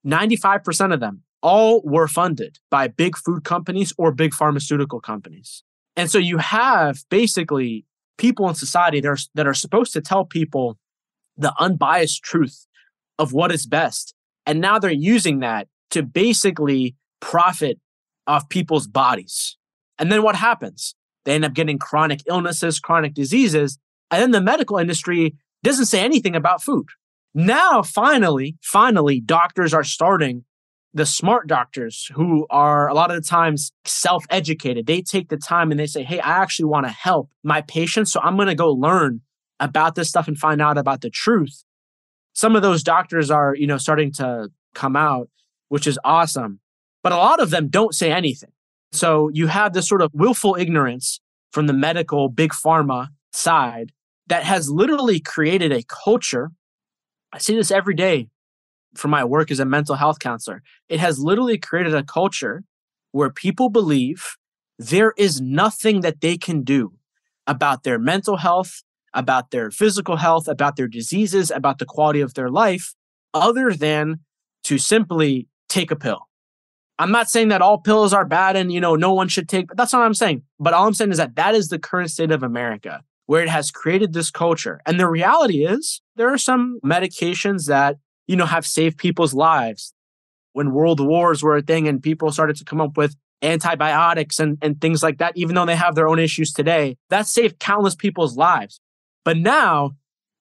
95% 0.08 0.94
of 0.94 1.02
them 1.02 1.24
all 1.42 1.82
were 1.84 2.08
funded 2.08 2.58
by 2.72 2.88
big 2.88 3.18
food 3.18 3.44
companies 3.44 3.92
or 3.98 4.14
big 4.14 4.34
pharmaceutical 4.34 5.02
companies. 5.02 5.62
And 5.98 6.10
so 6.10 6.20
you 6.20 6.38
have 6.38 7.04
basically 7.10 7.86
people 8.18 8.48
in 8.48 8.56
society 8.56 9.02
that 9.02 9.10
are, 9.10 9.18
that 9.36 9.46
are 9.46 9.54
supposed 9.54 9.92
to 9.92 10.00
tell 10.00 10.24
people 10.24 10.78
the 11.36 11.54
unbiased 11.60 12.24
truth 12.24 12.66
of 13.20 13.34
what 13.34 13.52
is 13.52 13.68
best. 13.68 14.16
And 14.46 14.60
now 14.60 14.80
they're 14.80 14.90
using 14.90 15.40
that 15.40 15.68
to 15.92 16.02
basically 16.02 16.96
profit 17.20 17.80
off 18.26 18.50
people's 18.50 18.88
bodies. 18.88 19.58
And 20.00 20.12
then 20.12 20.24
what 20.24 20.36
happens? 20.36 20.96
They 21.26 21.36
end 21.36 21.46
up 21.46 21.54
getting 21.54 21.78
chronic 21.78 22.22
illnesses, 22.26 22.80
chronic 22.80 23.14
diseases, 23.14 23.78
and 24.10 24.22
then 24.22 24.32
the 24.32 24.42
medical 24.42 24.78
industry 24.78 25.36
doesn't 25.62 25.86
say 25.86 26.00
anything 26.00 26.36
about 26.36 26.64
food. 26.64 26.88
Now, 27.34 27.84
finally, 27.84 28.58
finally, 28.62 29.20
doctors 29.20 29.74
are 29.74 29.84
starting, 29.84 30.46
the 30.94 31.06
smart 31.06 31.48
doctors 31.48 32.10
who 32.16 32.48
are 32.50 32.88
a 32.88 32.94
lot 32.94 33.12
of 33.12 33.22
the 33.22 33.28
times 33.28 33.72
self 33.86 34.26
educated, 34.30 34.88
they 34.88 35.02
take 35.02 35.30
the 35.30 35.38
time 35.38 35.70
and 35.70 35.80
they 35.80 35.86
say, 35.86 36.04
Hey, 36.04 36.20
I 36.20 36.42
actually 36.42 36.66
want 36.66 36.88
to 36.88 36.92
help 36.92 37.30
my 37.44 37.62
patients. 37.62 38.12
So 38.12 38.20
I'm 38.22 38.36
going 38.36 38.48
to 38.48 38.56
go 38.56 38.72
learn 38.72 39.22
about 39.60 39.96
this 39.96 40.10
stuff 40.10 40.28
and 40.28 40.38
find 40.38 40.62
out 40.62 40.78
about 40.78 41.02
the 41.02 41.10
truth. 41.10 41.64
Some 42.34 42.56
of 42.56 42.62
those 42.62 42.84
doctors 42.84 43.32
are, 43.32 43.56
you 43.56 43.68
know, 43.68 43.78
starting 43.78 44.12
to 44.14 44.50
come 44.74 44.96
out, 44.96 45.30
which 45.70 45.88
is 45.88 46.00
awesome. 46.04 46.60
But 47.04 47.12
a 47.12 47.18
lot 47.18 47.42
of 47.42 47.50
them 47.50 47.68
don't 47.68 47.94
say 47.94 48.12
anything. 48.12 48.52
So 48.92 49.30
you 49.34 49.48
have 49.48 49.74
this 49.74 49.88
sort 49.88 50.02
of 50.02 50.12
willful 50.14 50.56
ignorance 50.56 51.20
from 51.52 51.68
the 51.68 51.74
medical 51.74 52.30
big 52.30 52.52
pharma 52.52 53.10
side 53.32 53.92
that 54.28 54.44
has 54.44 54.70
literally 54.70 55.20
created 55.20 55.72
a 55.72 55.84
culture. 55.84 56.52
I 57.34 57.40
see 57.40 57.56
this 57.56 57.72
every 57.72 57.96
day 57.96 58.28
from 58.96 59.12
my 59.12 59.24
work 59.24 59.52
as 59.52 59.60
a 59.60 59.66
mental 59.66 59.96
health 59.96 60.20
counselor. 60.20 60.64
It 60.88 61.00
has 61.00 61.20
literally 61.20 61.58
created 61.58 61.94
a 61.94 62.04
culture 62.04 62.64
where 63.12 63.30
people 63.30 63.70
believe 63.70 64.38
there 64.78 65.14
is 65.18 65.42
nothing 65.42 66.02
that 66.02 66.22
they 66.22 66.38
can 66.38 66.64
do 66.64 66.94
about 67.46 67.84
their 67.84 68.00
mental 68.00 68.38
health, 68.38 68.84
about 69.14 69.52
their 69.52 69.72
physical 69.72 70.18
health, 70.18 70.48
about 70.48 70.76
their 70.76 70.88
diseases, 70.88 71.52
about 71.52 71.80
the 71.80 71.86
quality 71.86 72.22
of 72.22 72.34
their 72.34 72.50
life, 72.50 72.94
other 73.34 73.74
than 73.74 74.20
to 74.64 74.78
simply 74.78 75.48
take 75.68 75.92
a 75.92 75.96
pill. 75.96 76.28
I'm 76.98 77.12
not 77.12 77.30
saying 77.30 77.48
that 77.48 77.62
all 77.62 77.78
pills 77.78 78.14
are 78.14 78.26
bad 78.26 78.58
and 78.58 78.74
you 78.74 78.82
know 78.82 78.96
no 78.96 79.14
one 79.14 79.30
should 79.30 79.48
take, 79.48 79.68
but 79.68 79.78
that's 79.78 79.94
not 79.94 80.00
what 80.00 80.06
I'm 80.06 80.14
saying. 80.14 80.44
But 80.60 80.74
all 80.74 80.86
I'm 80.86 80.94
saying 80.94 81.12
is 81.12 81.18
that 81.18 81.36
that 81.36 81.56
is 81.56 81.70
the 81.70 81.80
current 81.80 82.12
state 82.12 82.32
of 82.32 82.44
America 82.44 83.02
where 83.26 83.44
it 83.44 83.50
has 83.50 83.72
created 83.72 84.12
this 84.12 84.32
culture. 84.32 84.82
And 84.86 85.00
the 85.00 85.08
reality 85.08 85.64
is 85.64 86.02
there 86.16 86.34
are 86.34 86.38
some 86.38 86.80
medications 86.84 87.68
that, 87.68 87.98
you 88.28 88.36
know, 88.36 88.48
have 88.48 88.66
saved 88.66 88.98
people's 88.98 89.36
lives. 89.36 89.94
When 90.54 90.74
world 90.74 91.00
wars 91.00 91.44
were 91.44 91.56
a 91.56 91.62
thing 91.62 91.88
and 91.88 92.02
people 92.02 92.32
started 92.32 92.56
to 92.58 92.66
come 92.66 92.82
up 92.82 92.98
with 92.98 93.16
antibiotics 93.44 94.40
and, 94.40 94.58
and 94.62 94.82
things 94.82 95.04
like 95.04 95.20
that, 95.20 95.34
even 95.38 95.56
though 95.56 95.68
they 95.68 95.76
have 95.76 95.96
their 95.96 96.10
own 96.10 96.20
issues 96.20 96.52
today, 96.52 96.98
that 97.12 97.28
saved 97.28 97.60
countless 97.60 97.96
people's 97.96 98.36
lives. 98.36 98.82
But 99.26 99.38
now 99.38 99.92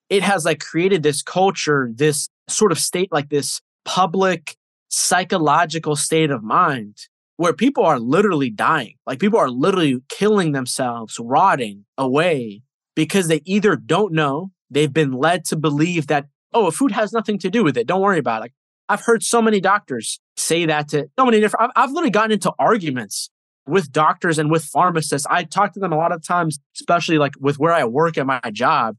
it 0.08 0.22
has 0.22 0.44
like 0.44 0.60
created 0.60 1.02
this 1.02 1.22
culture, 1.22 1.90
this 1.94 2.28
sort 2.48 2.72
of 2.72 2.78
state, 2.78 3.12
like 3.12 3.28
this 3.28 3.60
public 3.84 4.56
psychological 4.88 5.96
state 5.96 6.30
of 6.30 6.42
mind 6.42 6.96
where 7.36 7.52
people 7.52 7.84
are 7.84 8.00
literally 8.00 8.50
dying. 8.50 8.94
Like 9.06 9.20
people 9.20 9.38
are 9.38 9.50
literally 9.50 10.00
killing 10.08 10.52
themselves, 10.52 11.18
rotting 11.20 11.84
away 11.96 12.62
because 12.96 13.28
they 13.28 13.42
either 13.44 13.76
don't 13.76 14.12
know, 14.12 14.50
they've 14.70 14.92
been 14.92 15.12
led 15.12 15.44
to 15.46 15.56
believe 15.56 16.08
that, 16.08 16.26
oh, 16.52 16.70
food 16.70 16.90
has 16.92 17.12
nothing 17.12 17.38
to 17.38 17.50
do 17.50 17.62
with 17.62 17.76
it. 17.76 17.86
Don't 17.86 18.00
worry 18.00 18.18
about 18.18 18.44
it. 18.44 18.52
I've 18.88 19.02
heard 19.02 19.22
so 19.22 19.40
many 19.40 19.60
doctors 19.60 20.18
say 20.36 20.66
that 20.66 20.88
to 20.88 21.08
so 21.18 21.24
many 21.24 21.40
different, 21.40 21.70
I've, 21.76 21.84
I've 21.84 21.90
literally 21.90 22.10
gotten 22.10 22.32
into 22.32 22.52
arguments 22.58 23.30
with 23.68 23.92
doctors 23.92 24.38
and 24.38 24.50
with 24.50 24.64
pharmacists. 24.64 25.26
I 25.30 25.44
talk 25.44 25.72
to 25.74 25.80
them 25.80 25.92
a 25.92 25.96
lot 25.96 26.12
of 26.12 26.26
times, 26.26 26.58
especially 26.76 27.18
like 27.18 27.34
with 27.38 27.58
where 27.58 27.72
I 27.72 27.84
work 27.84 28.18
at 28.18 28.26
my 28.26 28.40
job. 28.52 28.96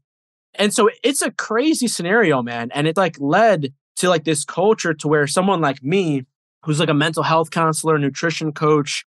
And 0.54 0.74
so 0.74 0.90
it's 1.04 1.22
a 1.22 1.30
crazy 1.30 1.88
scenario, 1.88 2.42
man. 2.42 2.70
And 2.72 2.86
it 2.86 2.96
like 2.96 3.16
led 3.20 3.72
to 3.96 4.08
like 4.08 4.24
this 4.24 4.44
culture 4.44 4.94
to 4.94 5.08
where 5.08 5.26
someone 5.26 5.60
like 5.60 5.82
me, 5.82 6.26
who's 6.64 6.80
like 6.80 6.88
a 6.88 6.94
mental 6.94 7.22
health 7.22 7.50
counselor, 7.50 7.98
nutrition 7.98 8.52
coach, 8.52 9.04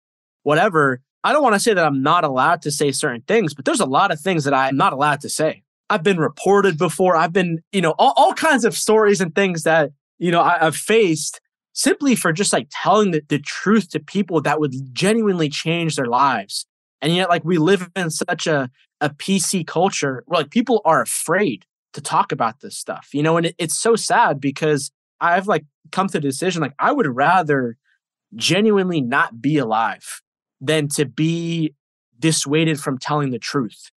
whatever, 0.43 1.01
I 1.25 1.33
don't 1.33 1.43
want 1.43 1.55
to 1.55 1.61
say 1.61 1.75
that 1.75 1.85
I'm 1.85 2.03
not 2.03 2.25
allowed 2.25 2.63
to 2.63 2.71
say 2.71 2.93
certain 2.93 3.23
things, 3.23 3.55
but 3.55 3.65
there's 3.65 3.81
a 3.81 3.87
lot 3.87 4.11
of 4.13 4.21
things 4.21 4.45
that 4.45 4.55
I'm 4.55 4.77
not 4.77 4.93
allowed 4.93 5.21
to 5.21 5.29
say. 5.29 5.63
I've 5.91 6.03
been 6.03 6.19
reported 6.19 6.79
before. 6.79 7.17
I've 7.17 7.33
been, 7.33 7.61
you 7.73 7.81
know, 7.81 7.95
all, 7.99 8.13
all 8.17 8.35
kinds 8.35 8.65
of 8.65 8.77
stories 8.77 9.21
and 9.21 9.35
things 9.35 9.63
that, 9.65 9.91
you 10.19 10.31
know, 10.31 10.43
I, 10.43 10.59
have 10.61 10.77
faced 10.77 11.41
simply 11.79 12.17
for 12.17 12.33
just 12.33 12.53
like 12.53 12.67
telling 12.73 13.13
the, 13.13 13.23
the 13.29 13.39
truth 13.39 13.89
to 13.89 14.01
people 14.01 14.41
that 14.41 14.59
would 14.59 14.75
genuinely 14.93 15.49
change 15.49 15.95
their 15.95 16.07
lives. 16.07 16.67
And 17.01 17.15
yet, 17.15 17.29
like, 17.29 17.45
we 17.45 17.57
live 17.57 17.89
in 17.95 18.11
such 18.11 18.49
a, 18.49 18.69
a 19.01 19.11
PC 19.11 19.65
culture 19.65 20.25
where 20.27 20.41
like 20.41 20.51
people 20.51 20.83
are 20.85 21.01
afraid 21.01 21.65
to 21.93 22.01
talk 22.01 22.33
about 22.33 22.61
this 22.61 22.77
stuff, 22.77 23.11
you 23.13 23.23
know, 23.23 23.37
and 23.37 23.47
it, 23.47 23.55
it's 23.59 23.79
so 23.79 23.95
sad 23.95 24.41
because 24.41 24.91
I've 25.21 25.47
like 25.47 25.65
come 25.93 26.09
to 26.09 26.15
the 26.15 26.21
decision 26.21 26.63
like 26.63 26.75
I 26.81 26.91
would 26.91 27.07
rather 27.07 27.77
genuinely 28.35 29.01
not 29.01 29.41
be 29.41 29.57
alive 29.57 30.21
than 30.61 30.89
to 30.89 31.05
be 31.05 31.75
dissuaded 32.19 32.81
from 32.81 32.99
telling 32.99 33.31
the 33.31 33.39
truth. 33.39 33.93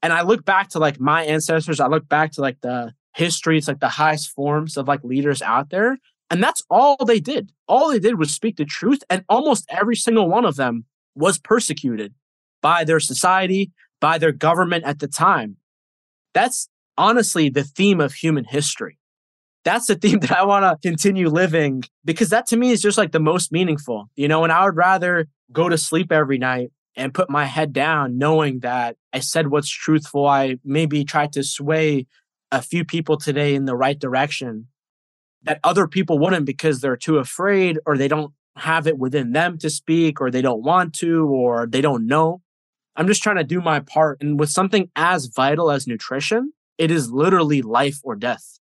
And 0.00 0.12
I 0.12 0.22
look 0.22 0.44
back 0.44 0.68
to 0.70 0.78
like 0.78 1.00
my 1.00 1.24
ancestors, 1.24 1.80
I 1.80 1.88
look 1.88 2.08
back 2.08 2.30
to 2.32 2.40
like 2.40 2.60
the 2.60 2.94
history, 3.16 3.58
it's 3.58 3.66
like 3.66 3.80
the 3.80 3.88
highest 3.88 4.30
forms 4.30 4.76
of 4.76 4.86
like 4.86 5.02
leaders 5.02 5.42
out 5.42 5.70
there. 5.70 5.98
And 6.30 6.42
that's 6.42 6.62
all 6.70 6.96
they 7.04 7.18
did. 7.18 7.52
All 7.66 7.90
they 7.90 7.98
did 7.98 8.18
was 8.18 8.32
speak 8.32 8.56
the 8.56 8.64
truth. 8.64 9.00
And 9.10 9.24
almost 9.28 9.66
every 9.68 9.96
single 9.96 10.28
one 10.28 10.44
of 10.44 10.56
them 10.56 10.84
was 11.14 11.38
persecuted 11.38 12.14
by 12.62 12.84
their 12.84 13.00
society, 13.00 13.72
by 14.00 14.16
their 14.16 14.32
government 14.32 14.84
at 14.84 15.00
the 15.00 15.08
time. 15.08 15.56
That's 16.32 16.68
honestly 16.96 17.48
the 17.48 17.64
theme 17.64 18.00
of 18.00 18.14
human 18.14 18.44
history. 18.44 18.98
That's 19.64 19.86
the 19.86 19.94
theme 19.96 20.20
that 20.20 20.32
I 20.32 20.44
want 20.44 20.64
to 20.64 20.88
continue 20.88 21.28
living 21.28 21.82
because 22.04 22.28
that 22.30 22.46
to 22.48 22.56
me 22.56 22.70
is 22.70 22.80
just 22.80 22.96
like 22.96 23.12
the 23.12 23.20
most 23.20 23.50
meaningful, 23.50 24.08
you 24.14 24.28
know, 24.28 24.44
and 24.44 24.52
I 24.52 24.64
would 24.64 24.76
rather 24.76 25.26
go 25.52 25.68
to 25.68 25.76
sleep 25.76 26.12
every 26.12 26.38
night 26.38 26.70
and 26.96 27.14
put 27.14 27.30
my 27.30 27.44
head 27.44 27.72
down 27.72 28.18
knowing 28.18 28.60
that 28.60 28.96
I 29.12 29.20
said 29.20 29.48
what's 29.48 29.68
truthful. 29.68 30.26
I 30.26 30.58
maybe 30.64 31.04
tried 31.04 31.32
to 31.32 31.42
sway 31.42 32.06
a 32.52 32.62
few 32.62 32.84
people 32.84 33.16
today 33.16 33.54
in 33.54 33.64
the 33.64 33.76
right 33.76 33.98
direction 33.98 34.66
that 35.42 35.60
other 35.64 35.86
people 35.86 36.18
wouldn't 36.18 36.46
because 36.46 36.80
they're 36.80 36.96
too 36.96 37.18
afraid 37.18 37.78
or 37.86 37.96
they 37.96 38.08
don't 38.08 38.32
have 38.56 38.86
it 38.86 38.98
within 38.98 39.32
them 39.32 39.58
to 39.58 39.70
speak 39.70 40.20
or 40.20 40.30
they 40.30 40.42
don't 40.42 40.62
want 40.62 40.94
to 40.94 41.26
or 41.26 41.66
they 41.66 41.80
don't 41.80 42.06
know. 42.06 42.42
I'm 42.96 43.06
just 43.06 43.22
trying 43.22 43.36
to 43.36 43.44
do 43.44 43.60
my 43.60 43.80
part. 43.80 44.20
And 44.20 44.38
with 44.38 44.50
something 44.50 44.90
as 44.96 45.26
vital 45.26 45.70
as 45.70 45.86
nutrition, 45.86 46.52
it 46.76 46.90
is 46.90 47.10
literally 47.10 47.62
life 47.62 48.00
or 48.02 48.16
death. 48.16 48.58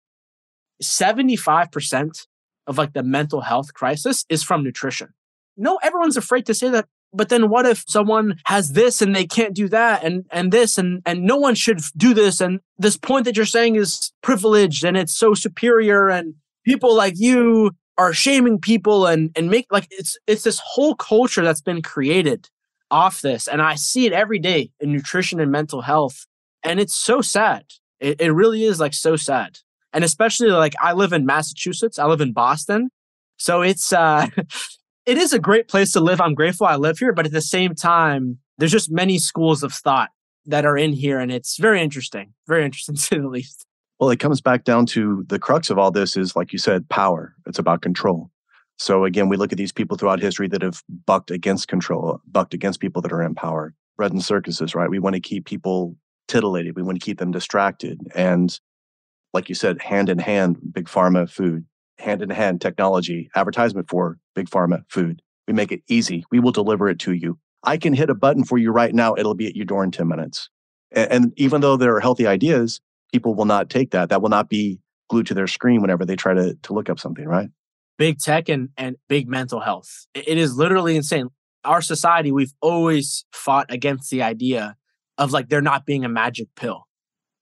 75% 0.83 2.27
of 2.67 2.77
like 2.77 2.93
the 2.93 3.03
mental 3.03 3.41
health 3.41 3.73
crisis 3.73 4.25
is 4.29 4.43
from 4.43 4.63
nutrition. 4.63 5.09
No, 5.55 5.79
everyone's 5.81 6.17
afraid 6.17 6.45
to 6.47 6.53
say 6.53 6.69
that. 6.69 6.85
But 7.13 7.29
then 7.29 7.49
what 7.49 7.65
if 7.65 7.85
someone 7.87 8.35
has 8.45 8.73
this 8.73 9.01
and 9.01 9.15
they 9.15 9.25
can't 9.25 9.55
do 9.55 9.69
that 9.69 10.03
and, 10.03 10.25
and 10.29 10.51
this 10.51 10.77
and, 10.77 11.01
and 11.05 11.23
no 11.23 11.37
one 11.37 11.55
should 11.55 11.79
do 11.95 12.13
this. 12.13 12.41
And 12.41 12.59
this 12.77 12.97
point 12.97 13.25
that 13.25 13.37
you're 13.37 13.45
saying 13.45 13.75
is 13.75 14.11
privileged 14.21 14.83
and 14.83 14.97
it's 14.97 15.17
so 15.17 15.33
superior 15.33 16.09
and 16.09 16.35
people 16.67 16.93
like 16.93 17.13
you 17.15 17.71
are 17.97 18.13
shaming 18.13 18.59
people 18.59 19.07
and, 19.07 19.31
and 19.35 19.49
make 19.49 19.67
like 19.71 19.87
it's, 19.89 20.17
it's 20.27 20.43
this 20.43 20.59
whole 20.63 20.95
culture 20.95 21.41
that's 21.41 21.61
been 21.61 21.81
created 21.81 22.49
off 22.91 23.21
this. 23.21 23.47
And 23.47 23.61
I 23.61 23.75
see 23.75 24.05
it 24.05 24.13
every 24.13 24.37
day 24.37 24.71
in 24.81 24.91
nutrition 24.91 25.39
and 25.39 25.51
mental 25.51 25.81
health. 25.81 26.25
And 26.63 26.79
it's 26.79 26.93
so 26.93 27.21
sad. 27.21 27.63
It, 27.99 28.19
it 28.21 28.31
really 28.31 28.65
is 28.65 28.79
like 28.79 28.93
so 28.93 29.15
sad. 29.15 29.59
And 29.93 30.03
especially 30.03 30.49
like 30.49 30.73
I 30.81 30.93
live 30.93 31.13
in 31.13 31.25
Massachusetts, 31.25 31.97
I 31.97 32.05
live 32.05 32.21
in 32.21 32.33
Boston. 32.33 32.89
So 33.37 33.61
it's, 33.61 33.93
uh, 33.93 34.27
it 35.05 35.17
is 35.17 35.31
a 35.31 35.39
great 35.39 35.69
place 35.69 35.93
to 35.93 36.01
live. 36.01 36.19
I'm 36.19 36.35
grateful 36.35 36.67
I 36.67 36.75
live 36.75 36.99
here, 36.99 37.13
but 37.13 37.25
at 37.25 37.31
the 37.31 37.41
same 37.41 37.75
time, 37.75 38.39
there's 38.57 38.73
just 38.73 38.91
many 38.91 39.19
schools 39.19 39.63
of 39.63 39.71
thought 39.71 40.09
that 40.45 40.65
are 40.65 40.77
in 40.77 40.91
here. 40.91 41.19
And 41.19 41.31
it's 41.31 41.57
very 41.57 41.81
interesting, 41.81 42.33
very 42.47 42.65
interesting 42.65 42.95
to 43.15 43.21
the 43.21 43.27
least. 43.29 43.66
Well, 43.99 44.09
it 44.11 44.19
comes 44.19 44.41
back 44.41 44.63
down 44.63 44.85
to 44.87 45.25
the 45.27 45.39
crux 45.39 45.69
of 45.69 45.77
all 45.77 45.91
this 45.91 46.15
is, 46.15 46.35
like 46.35 46.53
you 46.53 46.59
said, 46.59 46.87
power. 46.89 47.33
It's 47.47 47.59
about 47.59 47.81
control. 47.81 48.29
So 48.77 49.05
again, 49.05 49.27
we 49.27 49.37
look 49.37 49.51
at 49.51 49.57
these 49.57 49.71
people 49.71 49.97
throughout 49.97 50.19
history 50.19 50.47
that 50.49 50.61
have 50.61 50.83
bucked 51.05 51.31
against 51.31 51.67
control, 51.67 52.21
bucked 52.27 52.53
against 52.53 52.79
people 52.79 53.01
that 53.01 53.11
are 53.11 53.23
in 53.23 53.33
power. 53.33 53.73
Bread 53.97 54.11
and 54.11 54.23
circuses, 54.23 54.75
right? 54.75 54.89
We 54.89 54.99
want 54.99 55.15
to 55.15 55.19
keep 55.19 55.45
people 55.45 55.95
titillated. 56.27 56.75
We 56.75 56.83
want 56.83 56.99
to 56.99 57.05
keep 57.05 57.17
them 57.17 57.31
distracted. 57.31 57.99
And 58.13 58.57
like 59.33 59.49
you 59.49 59.55
said, 59.55 59.81
hand 59.81 60.09
in 60.09 60.19
hand, 60.19 60.57
big 60.71 60.85
pharma 60.85 61.27
food, 61.27 61.65
hand 61.97 62.21
in 62.21 62.29
hand 62.29 62.61
technology, 62.61 63.31
advertisement 63.35 63.89
for 63.89 64.19
big 64.35 64.47
pharma 64.49 64.83
food. 64.89 65.23
We 65.47 65.53
make 65.53 65.71
it 65.71 65.81
easy. 65.87 66.23
We 66.31 66.39
will 66.39 66.51
deliver 66.51 66.87
it 66.87 66.99
to 66.99 67.13
you. 67.13 67.39
I 67.63 67.77
can 67.77 67.93
hit 67.93 68.11
a 68.11 68.15
button 68.15 68.43
for 68.43 68.59
you 68.59 68.71
right 68.71 68.93
now. 68.93 69.15
It'll 69.15 69.33
be 69.33 69.47
at 69.47 69.55
your 69.55 69.65
door 69.65 69.83
in 69.83 69.89
10 69.89 70.07
minutes. 70.07 70.49
And, 70.91 71.11
and 71.11 71.33
even 71.37 71.61
though 71.61 71.77
there 71.77 71.95
are 71.95 71.99
healthy 71.99 72.27
ideas, 72.27 72.79
people 73.11 73.35
will 73.35 73.45
not 73.45 73.69
take 73.69 73.91
that. 73.91 74.09
That 74.09 74.21
will 74.21 74.29
not 74.29 74.49
be 74.49 74.79
glued 75.09 75.27
to 75.27 75.33
their 75.33 75.47
screen 75.47 75.81
whenever 75.81 76.05
they 76.05 76.15
try 76.15 76.33
to, 76.33 76.55
to 76.63 76.73
look 76.73 76.89
up 76.89 76.99
something, 76.99 77.25
right? 77.25 77.49
big 77.97 78.19
tech 78.19 78.49
and, 78.49 78.69
and 78.77 78.95
big 79.09 79.27
mental 79.27 79.59
health. 79.59 80.07
It 80.13 80.37
is 80.37 80.55
literally 80.55 80.95
insane. 80.95 81.29
Our 81.65 81.81
society, 81.81 82.31
we've 82.31 82.53
always 82.61 83.25
fought 83.33 83.65
against 83.69 84.09
the 84.09 84.21
idea 84.21 84.75
of 85.17 85.31
like 85.31 85.49
there 85.49 85.61
not 85.61 85.85
being 85.85 86.05
a 86.05 86.09
magic 86.09 86.47
pill, 86.55 86.87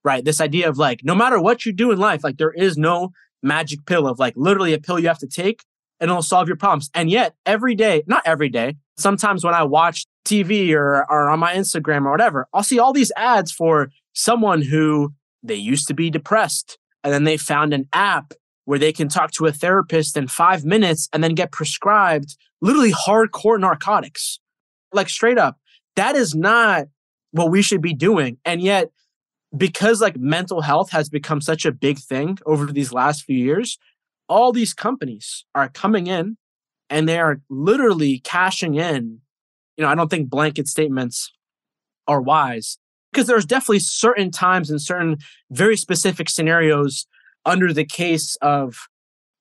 right? 0.02 0.24
This 0.24 0.40
idea 0.40 0.68
of 0.68 0.78
like, 0.78 1.00
no 1.04 1.14
matter 1.14 1.40
what 1.40 1.66
you 1.66 1.72
do 1.72 1.92
in 1.92 1.98
life, 1.98 2.24
like 2.24 2.38
there 2.38 2.52
is 2.52 2.76
no 2.76 3.10
magic 3.42 3.84
pill 3.86 4.08
of 4.08 4.18
like 4.18 4.34
literally 4.36 4.72
a 4.72 4.80
pill 4.80 4.98
you 4.98 5.08
have 5.08 5.18
to 5.18 5.28
take 5.28 5.62
and 6.00 6.10
it'll 6.10 6.22
solve 6.22 6.48
your 6.48 6.56
problems. 6.56 6.90
And 6.94 7.10
yet 7.10 7.34
every 7.44 7.74
day, 7.74 8.02
not 8.06 8.22
every 8.26 8.48
day, 8.48 8.76
sometimes 8.96 9.44
when 9.44 9.54
I 9.54 9.62
watch 9.62 10.06
TV 10.24 10.72
or, 10.72 11.06
or 11.10 11.28
on 11.28 11.38
my 11.38 11.54
Instagram 11.54 12.06
or 12.06 12.10
whatever, 12.10 12.48
I'll 12.52 12.62
see 12.62 12.78
all 12.78 12.92
these 12.92 13.12
ads 13.16 13.52
for 13.52 13.90
someone 14.14 14.62
who 14.62 15.12
they 15.46 15.54
used 15.54 15.88
to 15.88 15.94
be 15.94 16.10
depressed 16.10 16.78
and 17.02 17.12
then 17.12 17.24
they 17.24 17.36
found 17.36 17.72
an 17.72 17.88
app 17.92 18.34
where 18.64 18.78
they 18.78 18.92
can 18.92 19.08
talk 19.08 19.30
to 19.32 19.46
a 19.46 19.52
therapist 19.52 20.16
in 20.16 20.26
five 20.26 20.64
minutes 20.64 21.08
and 21.12 21.22
then 21.22 21.34
get 21.34 21.52
prescribed 21.52 22.36
literally 22.60 22.92
hardcore 22.92 23.60
narcotics. 23.60 24.40
Like 24.92 25.08
straight 25.08 25.38
up, 25.38 25.58
that 25.94 26.16
is 26.16 26.34
not 26.34 26.86
what 27.30 27.50
we 27.50 27.62
should 27.62 27.80
be 27.80 27.94
doing. 27.94 28.38
And 28.44 28.60
yet, 28.60 28.90
because 29.56 30.00
like 30.00 30.16
mental 30.16 30.62
health 30.62 30.90
has 30.90 31.08
become 31.08 31.40
such 31.40 31.64
a 31.64 31.72
big 31.72 31.98
thing 31.98 32.38
over 32.44 32.66
these 32.66 32.92
last 32.92 33.22
few 33.22 33.38
years, 33.38 33.78
all 34.28 34.52
these 34.52 34.74
companies 34.74 35.44
are 35.54 35.68
coming 35.68 36.08
in 36.08 36.36
and 36.90 37.08
they 37.08 37.18
are 37.18 37.40
literally 37.48 38.18
cashing 38.18 38.74
in. 38.74 39.20
You 39.76 39.84
know, 39.84 39.88
I 39.88 39.94
don't 39.94 40.10
think 40.10 40.28
blanket 40.28 40.66
statements 40.66 41.32
are 42.08 42.20
wise 42.20 42.78
because 43.16 43.26
there's 43.26 43.46
definitely 43.46 43.78
certain 43.78 44.30
times 44.30 44.70
and 44.70 44.80
certain 44.80 45.16
very 45.50 45.74
specific 45.74 46.28
scenarios 46.28 47.06
under 47.46 47.72
the 47.72 47.84
case 47.84 48.36
of 48.42 48.88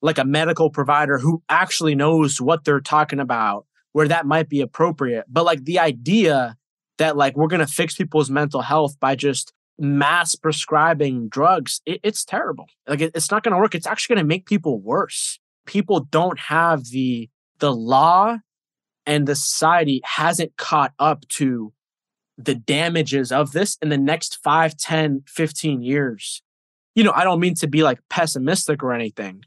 like 0.01 0.17
a 0.17 0.23
medical 0.23 0.69
provider 0.69 1.17
who 1.19 1.43
actually 1.49 1.93
knows 1.93 2.39
what 2.39 2.63
they're 2.63 2.79
talking 2.79 3.19
about 3.19 3.65
where 3.91 4.07
that 4.07 4.25
might 4.25 4.47
be 4.47 4.61
appropriate. 4.61 5.25
But 5.27 5.43
like 5.43 5.65
the 5.65 5.79
idea 5.79 6.55
that 6.99 7.17
like 7.17 7.35
we're 7.35 7.47
going 7.47 7.65
to 7.65 7.67
fix 7.67 7.95
people's 7.95 8.29
mental 8.29 8.61
health 8.61 8.97
by 9.01 9.15
just 9.15 9.51
mass 9.77 10.35
prescribing 10.35 11.27
drugs 11.27 11.81
it, 11.85 11.99
it's 12.01 12.23
terrible. 12.23 12.67
Like 12.87 13.01
it, 13.01 13.11
it's 13.13 13.29
not 13.29 13.43
going 13.43 13.53
to 13.53 13.59
work. 13.59 13.75
It's 13.75 13.87
actually 13.87 14.15
going 14.15 14.23
to 14.23 14.29
make 14.29 14.45
people 14.45 14.79
worse. 14.79 15.37
People 15.65 15.99
don't 15.99 16.39
have 16.39 16.85
the 16.85 17.29
the 17.59 17.73
law 17.73 18.37
and 19.05 19.27
the 19.27 19.35
society 19.35 20.01
hasn't 20.05 20.55
caught 20.55 20.93
up 20.97 21.27
to 21.27 21.73
the 22.37 22.55
damages 22.55 23.31
of 23.31 23.53
this 23.53 23.77
in 23.81 23.89
the 23.89 23.97
next 23.97 24.39
5 24.43 24.75
10 24.77 25.23
15 25.27 25.81
years 25.81 26.41
you 26.95 27.03
know, 27.03 27.11
I 27.13 27.25
don't 27.25 27.41
mean 27.41 27.55
to 27.55 27.67
be 27.67 27.83
like 27.83 27.99
pessimistic 28.09 28.81
or 28.81 28.93
anything. 28.93 29.43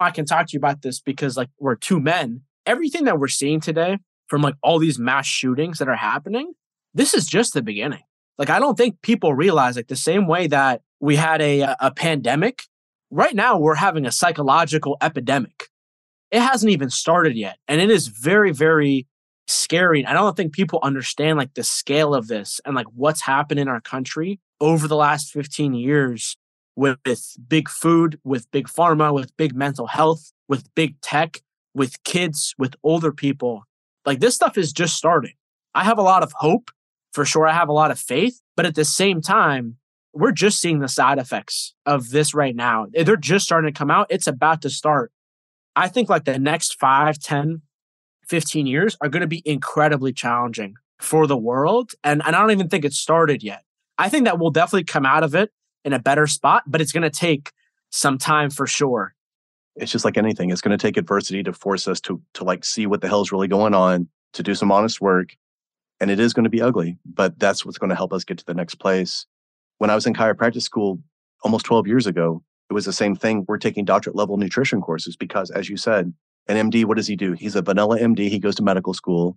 I 0.00 0.10
can 0.10 0.24
talk 0.24 0.48
to 0.48 0.52
you 0.52 0.58
about 0.58 0.82
this 0.82 1.00
because 1.00 1.36
like 1.36 1.48
we're 1.58 1.76
two 1.76 2.00
men. 2.00 2.42
Everything 2.66 3.04
that 3.04 3.18
we're 3.18 3.28
seeing 3.28 3.60
today 3.60 3.98
from 4.26 4.42
like 4.42 4.56
all 4.62 4.78
these 4.78 4.98
mass 4.98 5.26
shootings 5.26 5.78
that 5.78 5.88
are 5.88 5.96
happening, 5.96 6.52
this 6.92 7.14
is 7.14 7.26
just 7.26 7.54
the 7.54 7.62
beginning. 7.62 8.02
Like 8.36 8.50
I 8.50 8.58
don't 8.58 8.76
think 8.76 9.00
people 9.00 9.32
realize 9.32 9.76
like 9.76 9.86
the 9.86 9.96
same 9.96 10.26
way 10.26 10.48
that 10.48 10.82
we 11.00 11.16
had 11.16 11.40
a 11.40 11.62
uh, 11.62 11.76
a 11.80 11.90
pandemic, 11.92 12.64
right 13.10 13.34
now 13.34 13.58
we're 13.58 13.76
having 13.76 14.04
a 14.04 14.12
psychological 14.12 14.96
epidemic. 15.00 15.64
It 16.30 16.40
hasn't 16.40 16.70
even 16.70 16.90
started 16.90 17.36
yet 17.36 17.58
and 17.68 17.80
it 17.80 17.90
is 17.90 18.08
very 18.08 18.52
very 18.52 19.06
scary. 19.48 20.04
I 20.06 20.12
don't 20.12 20.36
think 20.36 20.52
people 20.52 20.78
understand 20.82 21.38
like 21.38 21.54
the 21.54 21.64
scale 21.64 22.14
of 22.14 22.28
this 22.28 22.60
and 22.64 22.74
like 22.74 22.86
what's 22.94 23.22
happened 23.22 23.58
in 23.60 23.68
our 23.68 23.80
country 23.80 24.40
over 24.60 24.86
the 24.86 24.96
last 24.96 25.30
15 25.32 25.74
years 25.74 26.36
with 26.76 26.98
big 27.48 27.68
food, 27.68 28.20
with 28.24 28.50
big 28.50 28.68
pharma, 28.68 29.12
with 29.12 29.36
big 29.36 29.54
mental 29.54 29.86
health, 29.86 30.32
with 30.48 30.72
big 30.74 31.00
tech, 31.00 31.42
with 31.74 32.02
kids, 32.04 32.54
with 32.58 32.76
older 32.82 33.12
people. 33.12 33.64
Like 34.06 34.20
this 34.20 34.34
stuff 34.34 34.56
is 34.56 34.72
just 34.72 34.96
starting. 34.96 35.34
I 35.74 35.84
have 35.84 35.98
a 35.98 36.02
lot 36.02 36.22
of 36.22 36.32
hope 36.36 36.70
for 37.12 37.24
sure. 37.24 37.46
I 37.46 37.52
have 37.52 37.68
a 37.68 37.72
lot 37.72 37.90
of 37.90 37.98
faith, 37.98 38.40
but 38.56 38.66
at 38.66 38.74
the 38.74 38.84
same 38.84 39.20
time, 39.20 39.76
we're 40.12 40.32
just 40.32 40.60
seeing 40.60 40.80
the 40.80 40.88
side 40.88 41.18
effects 41.18 41.74
of 41.84 42.10
this 42.10 42.34
right 42.34 42.56
now. 42.56 42.86
They're 42.92 43.16
just 43.16 43.44
starting 43.44 43.72
to 43.72 43.78
come 43.78 43.90
out. 43.90 44.06
It's 44.10 44.26
about 44.26 44.62
to 44.62 44.70
start. 44.70 45.12
I 45.76 45.88
think 45.88 46.08
like 46.08 46.24
the 46.24 46.38
next 46.38 46.78
5, 46.80 47.18
10, 47.18 47.62
15 48.28 48.66
years 48.66 48.96
are 49.00 49.08
going 49.08 49.22
to 49.22 49.26
be 49.26 49.42
incredibly 49.44 50.12
challenging 50.12 50.74
for 50.98 51.26
the 51.26 51.36
world. 51.36 51.92
And, 52.04 52.22
and 52.24 52.34
I 52.34 52.40
don't 52.40 52.50
even 52.50 52.68
think 52.68 52.84
it's 52.84 52.98
started 52.98 53.42
yet. 53.42 53.62
I 53.98 54.08
think 54.08 54.24
that 54.24 54.38
we'll 54.38 54.50
definitely 54.50 54.84
come 54.84 55.06
out 55.06 55.24
of 55.24 55.34
it 55.34 55.50
in 55.84 55.92
a 55.92 55.98
better 55.98 56.26
spot, 56.26 56.64
but 56.66 56.80
it's 56.80 56.92
going 56.92 57.02
to 57.02 57.10
take 57.10 57.52
some 57.90 58.18
time 58.18 58.50
for 58.50 58.66
sure. 58.66 59.14
It's 59.76 59.92
just 59.92 60.04
like 60.04 60.18
anything. 60.18 60.50
It's 60.50 60.60
going 60.60 60.76
to 60.76 60.82
take 60.82 60.96
adversity 60.96 61.42
to 61.44 61.52
force 61.52 61.86
us 61.86 62.00
to 62.02 62.20
to 62.34 62.44
like 62.44 62.64
see 62.64 62.86
what 62.86 63.00
the 63.00 63.08
hell's 63.08 63.30
really 63.30 63.48
going 63.48 63.74
on, 63.74 64.08
to 64.32 64.42
do 64.42 64.54
some 64.54 64.72
honest 64.72 65.00
work. 65.00 65.36
And 66.00 66.10
it 66.10 66.20
is 66.20 66.32
going 66.32 66.44
to 66.44 66.50
be 66.50 66.60
ugly, 66.62 66.98
but 67.04 67.38
that's 67.38 67.64
what's 67.64 67.78
going 67.78 67.90
to 67.90 67.96
help 67.96 68.12
us 68.12 68.24
get 68.24 68.38
to 68.38 68.44
the 68.44 68.54
next 68.54 68.76
place. 68.76 69.26
When 69.78 69.90
I 69.90 69.94
was 69.94 70.06
in 70.06 70.14
chiropractic 70.14 70.62
school 70.62 71.00
almost 71.42 71.64
12 71.66 71.86
years 71.86 72.06
ago, 72.06 72.42
it 72.70 72.72
was 72.72 72.84
the 72.84 72.92
same 72.92 73.16
thing. 73.16 73.44
We're 73.48 73.58
taking 73.58 73.84
doctorate 73.84 74.16
level 74.16 74.36
nutrition 74.36 74.80
courses 74.80 75.16
because, 75.16 75.50
as 75.50 75.68
you 75.68 75.76
said, 75.76 76.12
an 76.48 76.70
MD, 76.70 76.84
what 76.84 76.96
does 76.96 77.06
he 77.06 77.16
do? 77.16 77.32
He's 77.32 77.54
a 77.54 77.62
vanilla 77.62 77.98
MD. 77.98 78.28
He 78.28 78.38
goes 78.38 78.54
to 78.56 78.62
medical 78.62 78.94
school. 78.94 79.36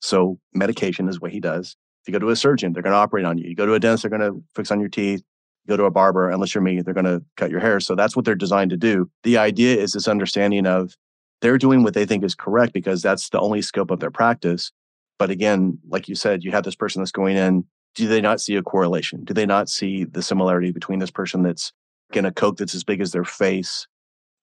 So 0.00 0.38
medication 0.54 1.08
is 1.08 1.20
what 1.20 1.30
he 1.30 1.40
does. 1.40 1.76
If 2.02 2.08
you 2.08 2.12
go 2.12 2.18
to 2.18 2.30
a 2.30 2.36
surgeon, 2.36 2.72
they're 2.72 2.82
going 2.82 2.92
to 2.92 2.98
operate 2.98 3.26
on 3.26 3.38
you. 3.38 3.48
You 3.48 3.54
go 3.54 3.66
to 3.66 3.74
a 3.74 3.80
dentist, 3.80 4.02
they're 4.02 4.16
going 4.16 4.32
to 4.32 4.42
fix 4.54 4.70
on 4.70 4.80
your 4.80 4.88
teeth 4.88 5.22
go 5.70 5.76
to 5.76 5.84
a 5.84 5.90
barber, 5.90 6.28
unless 6.28 6.54
you're 6.54 6.62
me, 6.62 6.80
they're 6.80 6.94
going 6.94 7.04
to 7.04 7.22
cut 7.36 7.50
your 7.50 7.60
hair. 7.60 7.80
So 7.80 7.94
that's 7.94 8.16
what 8.16 8.24
they're 8.24 8.34
designed 8.34 8.70
to 8.70 8.76
do. 8.76 9.10
The 9.22 9.38
idea 9.38 9.76
is 9.76 9.92
this 9.92 10.08
understanding 10.08 10.66
of 10.66 10.96
they're 11.40 11.58
doing 11.58 11.82
what 11.82 11.94
they 11.94 12.04
think 12.04 12.24
is 12.24 12.34
correct 12.34 12.72
because 12.72 13.02
that's 13.02 13.30
the 13.30 13.40
only 13.40 13.62
scope 13.62 13.90
of 13.90 14.00
their 14.00 14.10
practice. 14.10 14.72
But 15.18 15.30
again, 15.30 15.78
like 15.88 16.08
you 16.08 16.14
said, 16.14 16.44
you 16.44 16.50
have 16.50 16.64
this 16.64 16.74
person 16.74 17.00
that's 17.00 17.12
going 17.12 17.36
in 17.36 17.64
do 17.96 18.06
they 18.06 18.20
not 18.20 18.40
see 18.40 18.54
a 18.54 18.62
correlation? 18.62 19.24
Do 19.24 19.34
they 19.34 19.46
not 19.46 19.68
see 19.68 20.04
the 20.04 20.22
similarity 20.22 20.70
between 20.70 21.00
this 21.00 21.10
person 21.10 21.42
that's 21.42 21.72
in 22.12 22.24
a 22.24 22.30
Coke 22.30 22.56
that's 22.56 22.74
as 22.74 22.84
big 22.84 23.00
as 23.00 23.10
their 23.10 23.24
face 23.24 23.88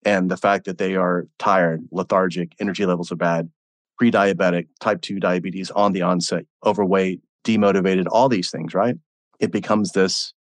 and 0.05 0.29
the 0.31 0.37
fact 0.37 0.65
that 0.65 0.77
they 0.77 0.95
are 0.95 1.27
tired, 1.39 1.81
lethargic, 1.91 2.53
energy 2.59 2.85
levels 2.85 3.11
are 3.11 3.15
bad, 3.17 3.49
pre 3.97 4.11
diabetic, 4.11 4.67
type 4.79 5.01
2 5.01 5.19
diabetes 5.19 5.71
on 5.71 5.93
the 5.93 6.01
onset, 6.01 6.45
overweight, 6.65 7.21
demotivated, 7.43 8.05
all 8.09 8.29
these 8.29 8.51
things, 8.51 8.73
right? 8.73 8.95
It 9.39 9.51
becomes 9.51 9.91
this 9.91 10.33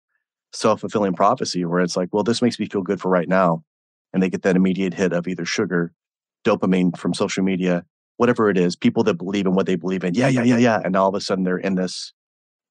self 0.53 0.81
fulfilling 0.81 1.13
prophecy 1.13 1.65
where 1.65 1.81
it's 1.81 1.97
like, 1.97 2.09
well, 2.11 2.23
this 2.23 2.41
makes 2.41 2.59
me 2.59 2.67
feel 2.67 2.81
good 2.81 3.01
for 3.01 3.09
right 3.09 3.27
now. 3.27 3.63
And 4.13 4.23
they 4.23 4.29
get 4.29 4.43
that 4.43 4.55
immediate 4.55 4.93
hit 4.93 5.13
of 5.13 5.27
either 5.27 5.45
sugar, 5.45 5.93
dopamine 6.45 6.97
from 6.97 7.13
social 7.13 7.43
media, 7.43 7.83
whatever 8.17 8.49
it 8.49 8.57
is, 8.57 8.75
people 8.75 9.03
that 9.03 9.15
believe 9.15 9.45
in 9.45 9.55
what 9.55 9.65
they 9.65 9.75
believe 9.75 10.03
in. 10.03 10.13
Yeah, 10.13 10.29
yeah, 10.29 10.43
yeah, 10.43 10.57
yeah. 10.57 10.81
And 10.83 10.95
all 10.95 11.09
of 11.09 11.15
a 11.15 11.21
sudden 11.21 11.43
they're 11.43 11.57
in 11.57 11.75
this, 11.75 12.13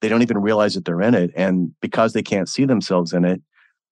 they 0.01 0.09
don't 0.09 0.23
even 0.23 0.39
realize 0.39 0.75
that 0.75 0.85
they're 0.85 1.03
in 1.03 1.15
it. 1.15 1.31
And 1.37 1.73
because 1.81 2.13
they 2.13 2.23
can't 2.23 2.49
see 2.49 2.65
themselves 2.65 3.13
in 3.13 3.25
it, 3.25 3.43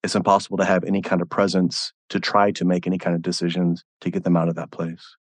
it's 0.02 0.14
impossible 0.14 0.56
to 0.58 0.64
have 0.64 0.84
any 0.84 1.02
kind 1.02 1.20
of 1.22 1.28
presence 1.28 1.92
to 2.12 2.20
try 2.20 2.50
to 2.52 2.64
make 2.66 2.86
any 2.86 2.98
kind 2.98 3.16
of 3.16 3.22
decisions 3.22 3.84
to 4.02 4.10
get 4.10 4.22
them 4.22 4.36
out 4.36 4.48
of 4.48 4.54
that 4.56 4.70
place. 4.70 5.16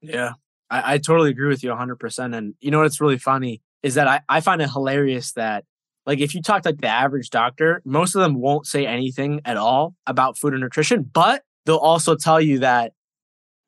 Yeah, 0.00 0.32
I, 0.70 0.94
I 0.94 0.98
totally 0.98 1.28
agree 1.28 1.48
with 1.48 1.62
you 1.62 1.68
100%. 1.68 2.36
And 2.36 2.54
you 2.60 2.70
know 2.70 2.80
what's 2.80 3.00
really 3.00 3.18
funny 3.18 3.60
is 3.82 3.94
that 3.94 4.08
I, 4.08 4.20
I 4.26 4.40
find 4.40 4.62
it 4.62 4.70
hilarious 4.70 5.32
that 5.32 5.64
like 6.06 6.18
if 6.20 6.34
you 6.34 6.40
talk 6.40 6.62
to 6.62 6.70
like 6.70 6.80
the 6.80 6.88
average 6.88 7.28
doctor, 7.28 7.82
most 7.84 8.14
of 8.14 8.22
them 8.22 8.40
won't 8.40 8.66
say 8.66 8.86
anything 8.86 9.42
at 9.44 9.58
all 9.58 9.94
about 10.06 10.38
food 10.38 10.54
and 10.54 10.62
nutrition, 10.62 11.02
but 11.02 11.42
they'll 11.66 11.76
also 11.76 12.16
tell 12.16 12.40
you 12.40 12.60
that 12.60 12.94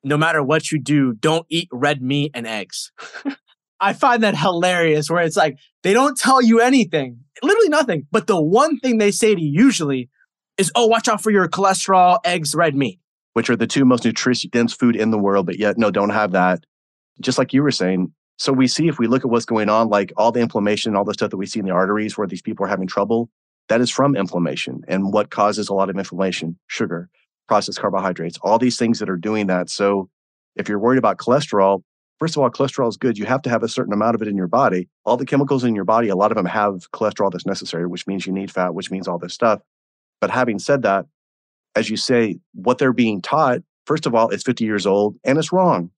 no 0.03 0.17
matter 0.17 0.41
what 0.41 0.71
you 0.71 0.79
do, 0.79 1.13
don't 1.13 1.45
eat 1.49 1.69
red 1.71 2.01
meat 2.01 2.31
and 2.33 2.47
eggs. 2.47 2.91
I 3.79 3.93
find 3.93 4.23
that 4.23 4.35
hilarious 4.35 5.11
where 5.11 5.23
it's 5.23 5.37
like 5.37 5.59
they 5.83 5.93
don't 5.93 6.17
tell 6.17 6.41
you 6.41 6.59
anything, 6.59 7.19
literally 7.43 7.69
nothing. 7.69 8.07
But 8.11 8.25
the 8.25 8.41
one 8.41 8.79
thing 8.79 8.97
they 8.97 9.11
say 9.11 9.35
to 9.35 9.41
you 9.41 9.63
usually 9.63 10.09
is, 10.57 10.71
oh, 10.75 10.87
watch 10.87 11.07
out 11.07 11.21
for 11.21 11.31
your 11.31 11.47
cholesterol, 11.47 12.19
eggs, 12.25 12.55
red 12.55 12.75
meat. 12.75 12.99
Which 13.33 13.49
are 13.49 13.55
the 13.55 13.67
two 13.67 13.85
most 13.85 14.05
nutritious 14.05 14.49
dense 14.49 14.73
food 14.73 14.95
in 14.95 15.09
the 15.09 15.17
world, 15.17 15.47
but 15.47 15.57
yet 15.57 15.77
no, 15.77 15.89
don't 15.89 16.11
have 16.11 16.31
that. 16.33 16.65
Just 17.19 17.37
like 17.37 17.51
you 17.53 17.63
were 17.63 17.71
saying, 17.71 18.13
so 18.37 18.51
we 18.53 18.67
see 18.67 18.87
if 18.87 18.99
we 18.99 19.07
look 19.07 19.23
at 19.23 19.31
what's 19.31 19.45
going 19.45 19.69
on, 19.69 19.89
like 19.89 20.11
all 20.17 20.31
the 20.31 20.39
inflammation, 20.39 20.95
all 20.95 21.03
the 21.03 21.13
stuff 21.13 21.31
that 21.31 21.37
we 21.37 21.45
see 21.45 21.59
in 21.59 21.65
the 21.65 21.71
arteries 21.71 22.17
where 22.17 22.27
these 22.27 22.41
people 22.41 22.65
are 22.65 22.69
having 22.69 22.87
trouble, 22.87 23.29
that 23.69 23.81
is 23.81 23.89
from 23.89 24.15
inflammation. 24.15 24.81
And 24.87 25.13
what 25.13 25.29
causes 25.29 25.69
a 25.69 25.73
lot 25.73 25.89
of 25.89 25.97
inflammation? 25.97 26.59
Sugar, 26.67 27.09
processed 27.47 27.79
carbohydrates, 27.79 28.37
all 28.41 28.59
these 28.59 28.77
things 28.77 28.99
that 28.99 29.09
are 29.09 29.17
doing 29.17 29.47
that. 29.47 29.69
So 29.69 30.09
if 30.55 30.67
you're 30.69 30.79
worried 30.79 30.97
about 30.97 31.17
cholesterol, 31.17 31.83
first 32.19 32.35
of 32.35 32.43
all, 32.43 32.49
cholesterol 32.49 32.89
is 32.89 32.97
good. 32.97 33.17
You 33.17 33.25
have 33.25 33.41
to 33.43 33.49
have 33.49 33.63
a 33.63 33.69
certain 33.69 33.93
amount 33.93 34.15
of 34.15 34.21
it 34.21 34.27
in 34.27 34.35
your 34.35 34.47
body. 34.47 34.89
All 35.05 35.17
the 35.17 35.25
chemicals 35.25 35.63
in 35.63 35.75
your 35.75 35.85
body, 35.85 36.09
a 36.09 36.15
lot 36.15 36.31
of 36.31 36.35
them 36.35 36.45
have 36.45 36.91
cholesterol 36.91 37.31
that's 37.31 37.45
necessary, 37.45 37.87
which 37.87 38.07
means 38.07 38.27
you 38.27 38.33
need 38.33 38.51
fat, 38.51 38.73
which 38.73 38.91
means 38.91 39.07
all 39.07 39.17
this 39.17 39.33
stuff. 39.33 39.61
But 40.23 40.31
having 40.31 40.57
said 40.57 40.83
that, 40.83 41.05
as 41.75 41.89
you 41.89 41.97
say, 41.97 42.39
what 42.53 42.77
they're 42.77 42.93
being 42.93 43.21
taught, 43.21 43.59
first 43.85 44.05
of 44.05 44.15
all, 44.15 44.29
it's 44.29 44.43
50 44.43 44.63
years 44.63 44.87
old 44.87 45.17
and 45.25 45.37
it's 45.37 45.51
wrong 45.51 45.91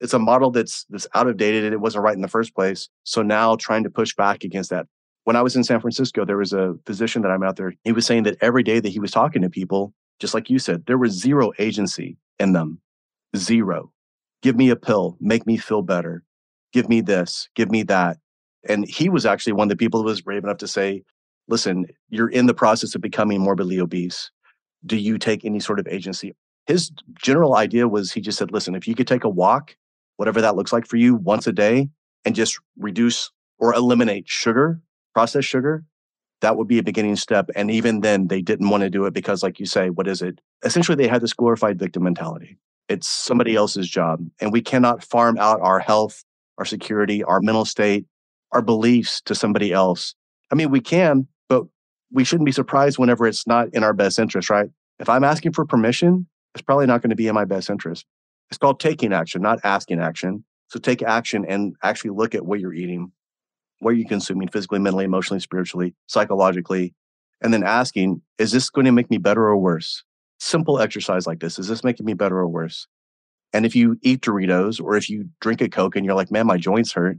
it's 0.00 0.14
a 0.14 0.18
model 0.18 0.50
that's 0.50 0.84
that's 0.90 1.06
out 1.14 1.28
of 1.28 1.36
dated 1.36 1.64
and 1.64 1.74
it 1.74 1.80
wasn't 1.80 2.02
right 2.02 2.14
in 2.14 2.22
the 2.22 2.28
first 2.28 2.54
place. 2.54 2.88
So 3.04 3.22
now 3.22 3.56
trying 3.56 3.84
to 3.84 3.90
push 3.90 4.14
back 4.14 4.44
against 4.44 4.70
that. 4.70 4.86
When 5.24 5.36
I 5.36 5.42
was 5.42 5.54
in 5.54 5.64
San 5.64 5.80
Francisco, 5.80 6.24
there 6.24 6.38
was 6.38 6.52
a 6.52 6.74
physician 6.86 7.22
that 7.22 7.30
I'm 7.30 7.42
out 7.42 7.56
there. 7.56 7.74
He 7.84 7.92
was 7.92 8.06
saying 8.06 8.24
that 8.24 8.38
every 8.40 8.62
day 8.62 8.80
that 8.80 8.88
he 8.88 8.98
was 8.98 9.10
talking 9.10 9.42
to 9.42 9.50
people, 9.50 9.92
just 10.18 10.34
like 10.34 10.48
you 10.48 10.58
said, 10.58 10.86
there 10.86 10.98
was 10.98 11.12
zero 11.12 11.52
agency 11.58 12.16
in 12.38 12.54
them. 12.54 12.80
Zero. 13.36 13.92
Give 14.42 14.56
me 14.56 14.70
a 14.70 14.76
pill, 14.76 15.18
make 15.20 15.46
me 15.46 15.58
feel 15.58 15.82
better. 15.82 16.24
Give 16.72 16.88
me 16.88 17.02
this, 17.02 17.48
give 17.54 17.70
me 17.70 17.82
that. 17.84 18.16
And 18.68 18.88
he 18.88 19.10
was 19.10 19.26
actually 19.26 19.52
one 19.52 19.66
of 19.66 19.70
the 19.70 19.76
people 19.76 20.00
who 20.00 20.06
was 20.06 20.22
brave 20.22 20.44
enough 20.44 20.58
to 20.58 20.68
say, 20.68 21.02
listen, 21.50 21.86
you're 22.08 22.30
in 22.30 22.46
the 22.46 22.54
process 22.54 22.94
of 22.94 23.00
becoming 23.00 23.40
morbidly 23.40 23.80
obese. 23.80 24.30
Do 24.86 24.96
you 24.96 25.18
take 25.18 25.44
any 25.44 25.60
sort 25.60 25.78
of 25.78 25.86
agency? 25.88 26.32
His 26.66 26.90
general 27.20 27.56
idea 27.56 27.88
was 27.88 28.12
he 28.12 28.20
just 28.20 28.38
said, 28.38 28.52
listen, 28.52 28.74
if 28.74 28.88
you 28.88 28.94
could 28.94 29.06
take 29.06 29.24
a 29.24 29.28
walk 29.28 29.76
whatever 30.20 30.42
that 30.42 30.54
looks 30.54 30.70
like 30.70 30.86
for 30.86 30.98
you 30.98 31.14
once 31.14 31.46
a 31.46 31.52
day 31.52 31.88
and 32.26 32.34
just 32.34 32.60
reduce 32.78 33.30
or 33.58 33.72
eliminate 33.72 34.28
sugar, 34.28 34.78
processed 35.14 35.48
sugar, 35.48 35.82
that 36.42 36.58
would 36.58 36.68
be 36.68 36.78
a 36.78 36.82
beginning 36.82 37.16
step. 37.16 37.48
And 37.56 37.70
even 37.70 38.02
then, 38.02 38.26
they 38.26 38.42
didn't 38.42 38.68
want 38.68 38.82
to 38.82 38.90
do 38.90 39.06
it 39.06 39.14
because, 39.14 39.42
like 39.42 39.58
you 39.58 39.64
say, 39.64 39.88
what 39.88 40.06
is 40.06 40.20
it? 40.20 40.38
Essentially, 40.62 40.94
they 40.94 41.08
had 41.08 41.22
this 41.22 41.32
glorified 41.32 41.78
victim 41.78 42.02
mentality. 42.02 42.58
It's 42.90 43.08
somebody 43.08 43.52
mm-hmm. 43.52 43.60
else's 43.60 43.88
job. 43.88 44.20
And 44.42 44.52
we 44.52 44.60
cannot 44.60 45.02
farm 45.02 45.38
out 45.38 45.58
our 45.62 45.78
health, 45.78 46.22
our 46.58 46.66
security, 46.66 47.24
our 47.24 47.40
mental 47.40 47.64
state, 47.64 48.04
our 48.52 48.60
beliefs 48.60 49.22
to 49.22 49.34
somebody 49.34 49.72
else. 49.72 50.14
I 50.52 50.54
mean, 50.54 50.70
we 50.70 50.82
can, 50.82 51.28
we 52.12 52.24
shouldn't 52.24 52.46
be 52.46 52.52
surprised 52.52 52.98
whenever 52.98 53.26
it's 53.26 53.46
not 53.46 53.68
in 53.72 53.84
our 53.84 53.92
best 53.92 54.18
interest, 54.18 54.50
right? 54.50 54.68
If 54.98 55.08
I'm 55.08 55.24
asking 55.24 55.52
for 55.52 55.64
permission, 55.64 56.26
it's 56.54 56.62
probably 56.62 56.86
not 56.86 57.02
going 57.02 57.10
to 57.10 57.16
be 57.16 57.28
in 57.28 57.34
my 57.34 57.44
best 57.44 57.70
interest. 57.70 58.04
It's 58.50 58.58
called 58.58 58.80
taking 58.80 59.12
action, 59.12 59.42
not 59.42 59.60
asking 59.64 60.00
action. 60.00 60.44
So 60.68 60.78
take 60.78 61.02
action 61.02 61.44
and 61.48 61.74
actually 61.82 62.10
look 62.10 62.34
at 62.34 62.44
what 62.44 62.60
you're 62.60 62.74
eating, 62.74 63.12
what 63.78 63.90
you're 63.90 64.08
consuming 64.08 64.48
physically, 64.48 64.78
mentally, 64.78 65.04
emotionally, 65.04 65.40
spiritually, 65.40 65.94
psychologically, 66.06 66.94
and 67.40 67.54
then 67.54 67.64
asking, 67.64 68.22
is 68.38 68.52
this 68.52 68.70
going 68.70 68.84
to 68.84 68.92
make 68.92 69.10
me 69.10 69.18
better 69.18 69.42
or 69.42 69.56
worse? 69.56 70.04
Simple 70.38 70.80
exercise 70.80 71.26
like 71.26 71.40
this, 71.40 71.58
is 71.58 71.68
this 71.68 71.84
making 71.84 72.06
me 72.06 72.14
better 72.14 72.38
or 72.38 72.48
worse? 72.48 72.86
And 73.52 73.66
if 73.66 73.74
you 73.74 73.98
eat 74.02 74.20
Doritos 74.20 74.80
or 74.80 74.96
if 74.96 75.10
you 75.10 75.28
drink 75.40 75.60
a 75.60 75.68
Coke 75.68 75.96
and 75.96 76.04
you're 76.04 76.14
like, 76.14 76.30
man, 76.30 76.46
my 76.46 76.56
joints 76.56 76.92
hurt, 76.92 77.18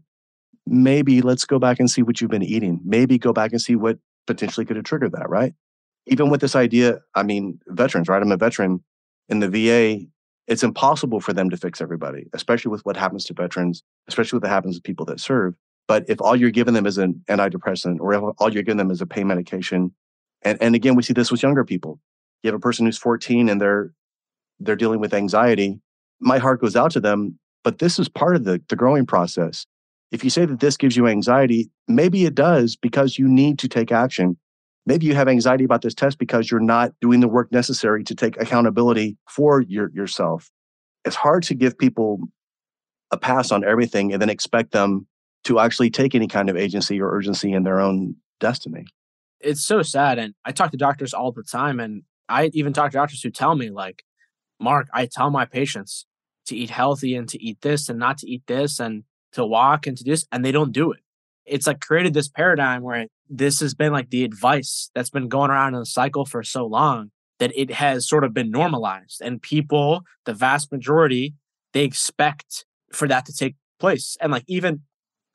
maybe 0.65 1.21
let's 1.21 1.45
go 1.45 1.59
back 1.59 1.79
and 1.79 1.89
see 1.89 2.01
what 2.01 2.21
you've 2.21 2.31
been 2.31 2.43
eating. 2.43 2.79
Maybe 2.85 3.17
go 3.17 3.33
back 3.33 3.51
and 3.51 3.61
see 3.61 3.75
what 3.75 3.97
potentially 4.27 4.65
could 4.65 4.75
have 4.75 4.85
triggered 4.85 5.13
that, 5.13 5.29
right? 5.29 5.53
Even 6.07 6.29
with 6.29 6.41
this 6.41 6.55
idea, 6.55 6.99
I 7.15 7.23
mean, 7.23 7.59
veterans, 7.67 8.07
right? 8.07 8.21
I'm 8.21 8.31
a 8.31 8.37
veteran 8.37 8.83
in 9.29 9.39
the 9.39 9.49
VA 9.49 10.05
it's 10.47 10.63
impossible 10.63 11.21
for 11.21 11.33
them 11.33 11.49
to 11.49 11.57
fix 11.57 11.79
everybody, 11.81 12.27
especially 12.33 12.71
with 12.71 12.85
what 12.85 12.97
happens 12.97 13.23
to 13.25 13.33
veterans, 13.33 13.83
especially 14.07 14.37
with 14.37 14.43
what 14.43 14.51
happens 14.51 14.75
to 14.75 14.81
people 14.81 15.05
that 15.05 15.19
serve. 15.19 15.55
But 15.87 16.03
if 16.09 16.21
all 16.21 16.35
you're 16.35 16.51
giving 16.51 16.73
them 16.73 16.85
is 16.85 16.97
an 16.97 17.23
antidepressant 17.29 17.99
or 17.99 18.13
if 18.13 18.21
all 18.37 18.51
you're 18.51 18.63
giving 18.63 18.77
them 18.77 18.91
is 18.91 19.01
a 19.01 19.05
pain 19.05 19.27
medication, 19.27 19.93
and, 20.41 20.61
and 20.61 20.75
again, 20.75 20.95
we 20.95 21.03
see 21.03 21.13
this 21.13 21.31
with 21.31 21.43
younger 21.43 21.63
people. 21.63 21.99
You 22.43 22.49
have 22.49 22.55
a 22.55 22.59
person 22.59 22.85
who's 22.85 22.97
14 22.97 23.47
and 23.49 23.61
they're 23.61 23.93
they're 24.59 24.75
dealing 24.75 24.99
with 24.99 25.13
anxiety. 25.13 25.79
My 26.19 26.37
heart 26.37 26.61
goes 26.61 26.75
out 26.75 26.91
to 26.91 26.99
them, 26.99 27.39
but 27.63 27.79
this 27.79 27.97
is 27.97 28.09
part 28.09 28.35
of 28.35 28.43
the, 28.43 28.61
the 28.69 28.75
growing 28.75 29.05
process. 29.05 29.65
If 30.11 30.23
you 30.23 30.29
say 30.29 30.45
that 30.45 30.59
this 30.59 30.77
gives 30.77 30.97
you 30.97 31.07
anxiety, 31.07 31.69
maybe 31.87 32.25
it 32.25 32.35
does 32.35 32.75
because 32.75 33.17
you 33.17 33.27
need 33.27 33.59
to 33.59 33.67
take 33.67 33.91
action. 33.91 34.37
Maybe 34.85 35.05
you 35.05 35.15
have 35.15 35.27
anxiety 35.27 35.63
about 35.63 35.83
this 35.83 35.93
test 35.93 36.17
because 36.17 36.51
you're 36.51 36.59
not 36.59 36.91
doing 37.01 37.19
the 37.21 37.27
work 37.27 37.51
necessary 37.51 38.03
to 38.03 38.15
take 38.15 38.39
accountability 38.41 39.17
for 39.29 39.61
your, 39.61 39.89
yourself. 39.93 40.49
It's 41.05 41.15
hard 41.15 41.43
to 41.43 41.55
give 41.55 41.77
people 41.77 42.19
a 43.11 43.17
pass 43.17 43.51
on 43.51 43.63
everything 43.63 44.11
and 44.11 44.21
then 44.21 44.29
expect 44.29 44.71
them 44.71 45.07
to 45.43 45.59
actually 45.59 45.89
take 45.89 46.13
any 46.13 46.27
kind 46.27 46.49
of 46.49 46.57
agency 46.57 46.99
or 47.01 47.11
urgency 47.15 47.53
in 47.53 47.63
their 47.63 47.79
own 47.79 48.15
destiny. 48.39 48.85
It's 49.39 49.65
so 49.65 49.81
sad. 49.81 50.19
And 50.19 50.33
I 50.45 50.51
talk 50.51 50.71
to 50.71 50.77
doctors 50.77 51.13
all 51.13 51.31
the 51.31 51.43
time. 51.43 51.79
And 51.79 52.03
I 52.29 52.51
even 52.53 52.73
talk 52.73 52.91
to 52.91 52.97
doctors 52.97 53.21
who 53.21 53.31
tell 53.31 53.55
me, 53.55 53.69
like, 53.69 54.03
Mark, 54.59 54.87
I 54.93 55.07
tell 55.07 55.31
my 55.31 55.45
patients 55.45 56.05
to 56.45 56.55
eat 56.55 56.69
healthy 56.69 57.15
and 57.15 57.27
to 57.29 57.41
eat 57.41 57.61
this 57.61 57.89
and 57.89 57.97
not 57.97 58.17
to 58.19 58.29
eat 58.29 58.43
this 58.47 58.79
and 58.79 59.03
to 59.33 59.45
walk 59.45 59.87
and 59.87 59.97
to 59.97 60.03
this, 60.03 60.25
and 60.31 60.43
they 60.43 60.51
don't 60.51 60.71
do 60.71 60.91
it. 60.91 60.99
It's 61.45 61.67
like 61.67 61.81
created 61.81 62.13
this 62.13 62.29
paradigm 62.29 62.81
where 62.83 63.07
this 63.29 63.61
has 63.61 63.73
been 63.73 63.93
like 63.93 64.09
the 64.09 64.23
advice 64.23 64.91
that's 64.93 65.09
been 65.09 65.29
going 65.29 65.49
around 65.49 65.73
in 65.73 65.81
a 65.81 65.85
cycle 65.85 66.25
for 66.25 66.43
so 66.43 66.65
long 66.65 67.11
that 67.39 67.51
it 67.55 67.71
has 67.71 68.07
sort 68.07 68.23
of 68.23 68.33
been 68.33 68.51
normalized 68.51 69.21
and 69.21 69.41
people 69.41 70.03
the 70.25 70.33
vast 70.33 70.71
majority 70.71 71.33
they 71.73 71.83
expect 71.83 72.65
for 72.93 73.07
that 73.07 73.25
to 73.25 73.33
take 73.33 73.55
place 73.79 74.15
and 74.21 74.31
like 74.31 74.43
even 74.47 74.81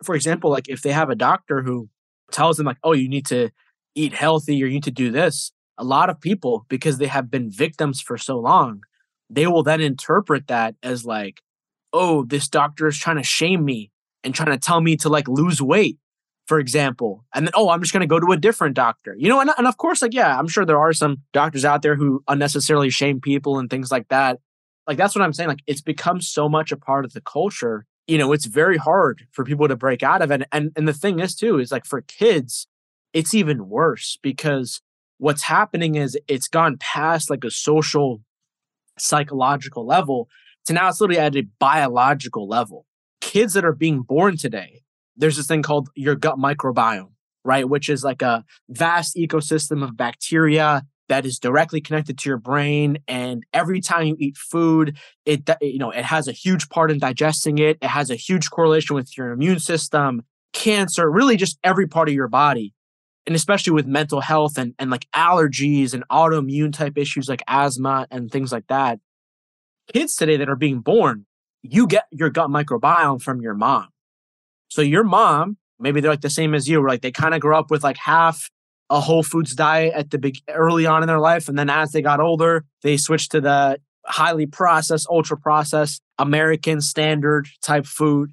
for 0.04 0.14
example 0.14 0.50
like 0.50 0.68
if 0.68 0.82
they 0.82 0.92
have 0.92 1.10
a 1.10 1.16
doctor 1.16 1.62
who 1.62 1.88
tells 2.30 2.58
them 2.58 2.66
like 2.66 2.78
oh 2.84 2.92
you 2.92 3.08
need 3.08 3.26
to 3.26 3.50
eat 3.94 4.12
healthy 4.12 4.62
or 4.62 4.66
you 4.66 4.74
need 4.74 4.84
to 4.84 4.90
do 4.90 5.10
this 5.10 5.52
a 5.78 5.84
lot 5.84 6.08
of 6.08 6.20
people 6.20 6.64
because 6.68 6.98
they 6.98 7.06
have 7.06 7.30
been 7.30 7.50
victims 7.50 8.00
for 8.00 8.16
so 8.16 8.38
long 8.38 8.82
they 9.28 9.46
will 9.46 9.64
then 9.64 9.80
interpret 9.80 10.46
that 10.46 10.76
as 10.82 11.04
like 11.04 11.40
oh 11.96 12.24
this 12.24 12.48
doctor 12.48 12.86
is 12.86 12.98
trying 12.98 13.16
to 13.16 13.22
shame 13.22 13.64
me 13.64 13.90
and 14.22 14.34
trying 14.34 14.50
to 14.50 14.58
tell 14.58 14.80
me 14.80 14.96
to 14.98 15.08
like 15.08 15.28
lose 15.28 15.60
weight 15.60 15.98
for 16.46 16.60
example, 16.60 17.24
and 17.34 17.46
then, 17.46 17.52
oh, 17.54 17.70
I'm 17.70 17.80
just 17.80 17.92
going 17.92 18.02
to 18.02 18.06
go 18.06 18.20
to 18.20 18.32
a 18.32 18.36
different 18.36 18.76
doctor. 18.76 19.16
You 19.18 19.28
know, 19.28 19.40
and, 19.40 19.50
and 19.58 19.66
of 19.66 19.78
course, 19.78 20.00
like, 20.00 20.14
yeah, 20.14 20.38
I'm 20.38 20.46
sure 20.46 20.64
there 20.64 20.78
are 20.78 20.92
some 20.92 21.18
doctors 21.32 21.64
out 21.64 21.82
there 21.82 21.96
who 21.96 22.22
unnecessarily 22.28 22.88
shame 22.88 23.20
people 23.20 23.58
and 23.58 23.68
things 23.68 23.90
like 23.90 24.08
that. 24.08 24.38
Like, 24.86 24.96
that's 24.96 25.16
what 25.16 25.22
I'm 25.22 25.32
saying. 25.32 25.48
Like, 25.48 25.64
it's 25.66 25.80
become 25.80 26.20
so 26.20 26.48
much 26.48 26.70
a 26.70 26.76
part 26.76 27.04
of 27.04 27.14
the 27.14 27.20
culture. 27.20 27.84
You 28.06 28.18
know, 28.18 28.32
it's 28.32 28.46
very 28.46 28.76
hard 28.76 29.26
for 29.32 29.44
people 29.44 29.66
to 29.66 29.74
break 29.74 30.04
out 30.04 30.22
of 30.22 30.30
it. 30.30 30.42
And, 30.52 30.70
and 30.76 30.86
the 30.86 30.92
thing 30.92 31.18
is, 31.18 31.34
too, 31.34 31.58
is 31.58 31.72
like 31.72 31.84
for 31.84 32.00
kids, 32.02 32.68
it's 33.12 33.34
even 33.34 33.68
worse 33.68 34.16
because 34.22 34.80
what's 35.18 35.42
happening 35.42 35.96
is 35.96 36.16
it's 36.28 36.46
gone 36.46 36.76
past 36.78 37.28
like 37.28 37.42
a 37.42 37.50
social, 37.50 38.20
psychological 38.98 39.84
level 39.84 40.28
to 40.66 40.72
now 40.72 40.88
it's 40.88 41.00
literally 41.00 41.20
at 41.20 41.36
a 41.36 41.46
biological 41.58 42.48
level. 42.48 42.86
Kids 43.20 43.54
that 43.54 43.64
are 43.64 43.72
being 43.72 44.02
born 44.02 44.36
today 44.36 44.82
there's 45.16 45.36
this 45.36 45.46
thing 45.46 45.62
called 45.62 45.88
your 45.94 46.14
gut 46.14 46.36
microbiome, 46.36 47.12
right? 47.44 47.68
Which 47.68 47.88
is 47.88 48.04
like 48.04 48.22
a 48.22 48.44
vast 48.68 49.16
ecosystem 49.16 49.82
of 49.82 49.96
bacteria 49.96 50.82
that 51.08 51.24
is 51.24 51.38
directly 51.38 51.80
connected 51.80 52.18
to 52.18 52.28
your 52.28 52.38
brain 52.38 52.98
and 53.06 53.44
every 53.52 53.80
time 53.80 54.06
you 54.06 54.16
eat 54.18 54.36
food 54.36 54.96
it 55.24 55.48
you 55.60 55.78
know 55.78 55.92
it 55.92 56.04
has 56.04 56.26
a 56.26 56.32
huge 56.32 56.68
part 56.68 56.90
in 56.90 56.98
digesting 56.98 57.58
it 57.58 57.78
it 57.80 57.86
has 57.86 58.10
a 58.10 58.16
huge 58.16 58.50
correlation 58.50 58.96
with 58.96 59.16
your 59.16 59.30
immune 59.30 59.60
system 59.60 60.22
cancer 60.52 61.08
really 61.08 61.36
just 61.36 61.60
every 61.62 61.86
part 61.86 62.08
of 62.08 62.14
your 62.14 62.26
body 62.26 62.74
and 63.24 63.36
especially 63.36 63.72
with 63.72 63.86
mental 63.86 64.20
health 64.20 64.58
and, 64.58 64.74
and 64.80 64.90
like 64.90 65.06
allergies 65.14 65.94
and 65.94 66.02
autoimmune 66.08 66.72
type 66.72 66.98
issues 66.98 67.28
like 67.28 67.42
asthma 67.46 68.08
and 68.10 68.32
things 68.32 68.50
like 68.50 68.66
that 68.66 68.98
kids 69.92 70.16
today 70.16 70.36
that 70.36 70.48
are 70.48 70.56
being 70.56 70.80
born 70.80 71.26
you 71.70 71.86
get 71.86 72.04
your 72.10 72.30
gut 72.30 72.48
microbiome 72.48 73.20
from 73.20 73.40
your 73.40 73.54
mom. 73.54 73.88
So 74.68 74.82
your 74.82 75.04
mom 75.04 75.56
maybe 75.78 76.00
they're 76.00 76.10
like 76.10 76.22
the 76.22 76.30
same 76.30 76.54
as 76.54 76.68
you 76.68 76.84
like 76.86 77.02
they 77.02 77.12
kind 77.12 77.34
of 77.34 77.40
grow 77.40 77.58
up 77.58 77.70
with 77.70 77.84
like 77.84 77.98
half 77.98 78.50
a 78.88 79.00
whole 79.00 79.22
foods 79.22 79.54
diet 79.54 79.92
at 79.94 80.10
the 80.10 80.18
big 80.18 80.38
early 80.48 80.86
on 80.86 81.02
in 81.02 81.06
their 81.06 81.18
life 81.18 81.48
and 81.48 81.58
then 81.58 81.68
as 81.68 81.92
they 81.92 82.00
got 82.00 82.20
older 82.20 82.64
they 82.82 82.96
switched 82.96 83.30
to 83.30 83.40
the 83.40 83.78
highly 84.06 84.46
processed 84.46 85.06
ultra 85.10 85.36
processed 85.36 86.00
american 86.18 86.80
standard 86.80 87.48
type 87.62 87.86
food. 87.86 88.32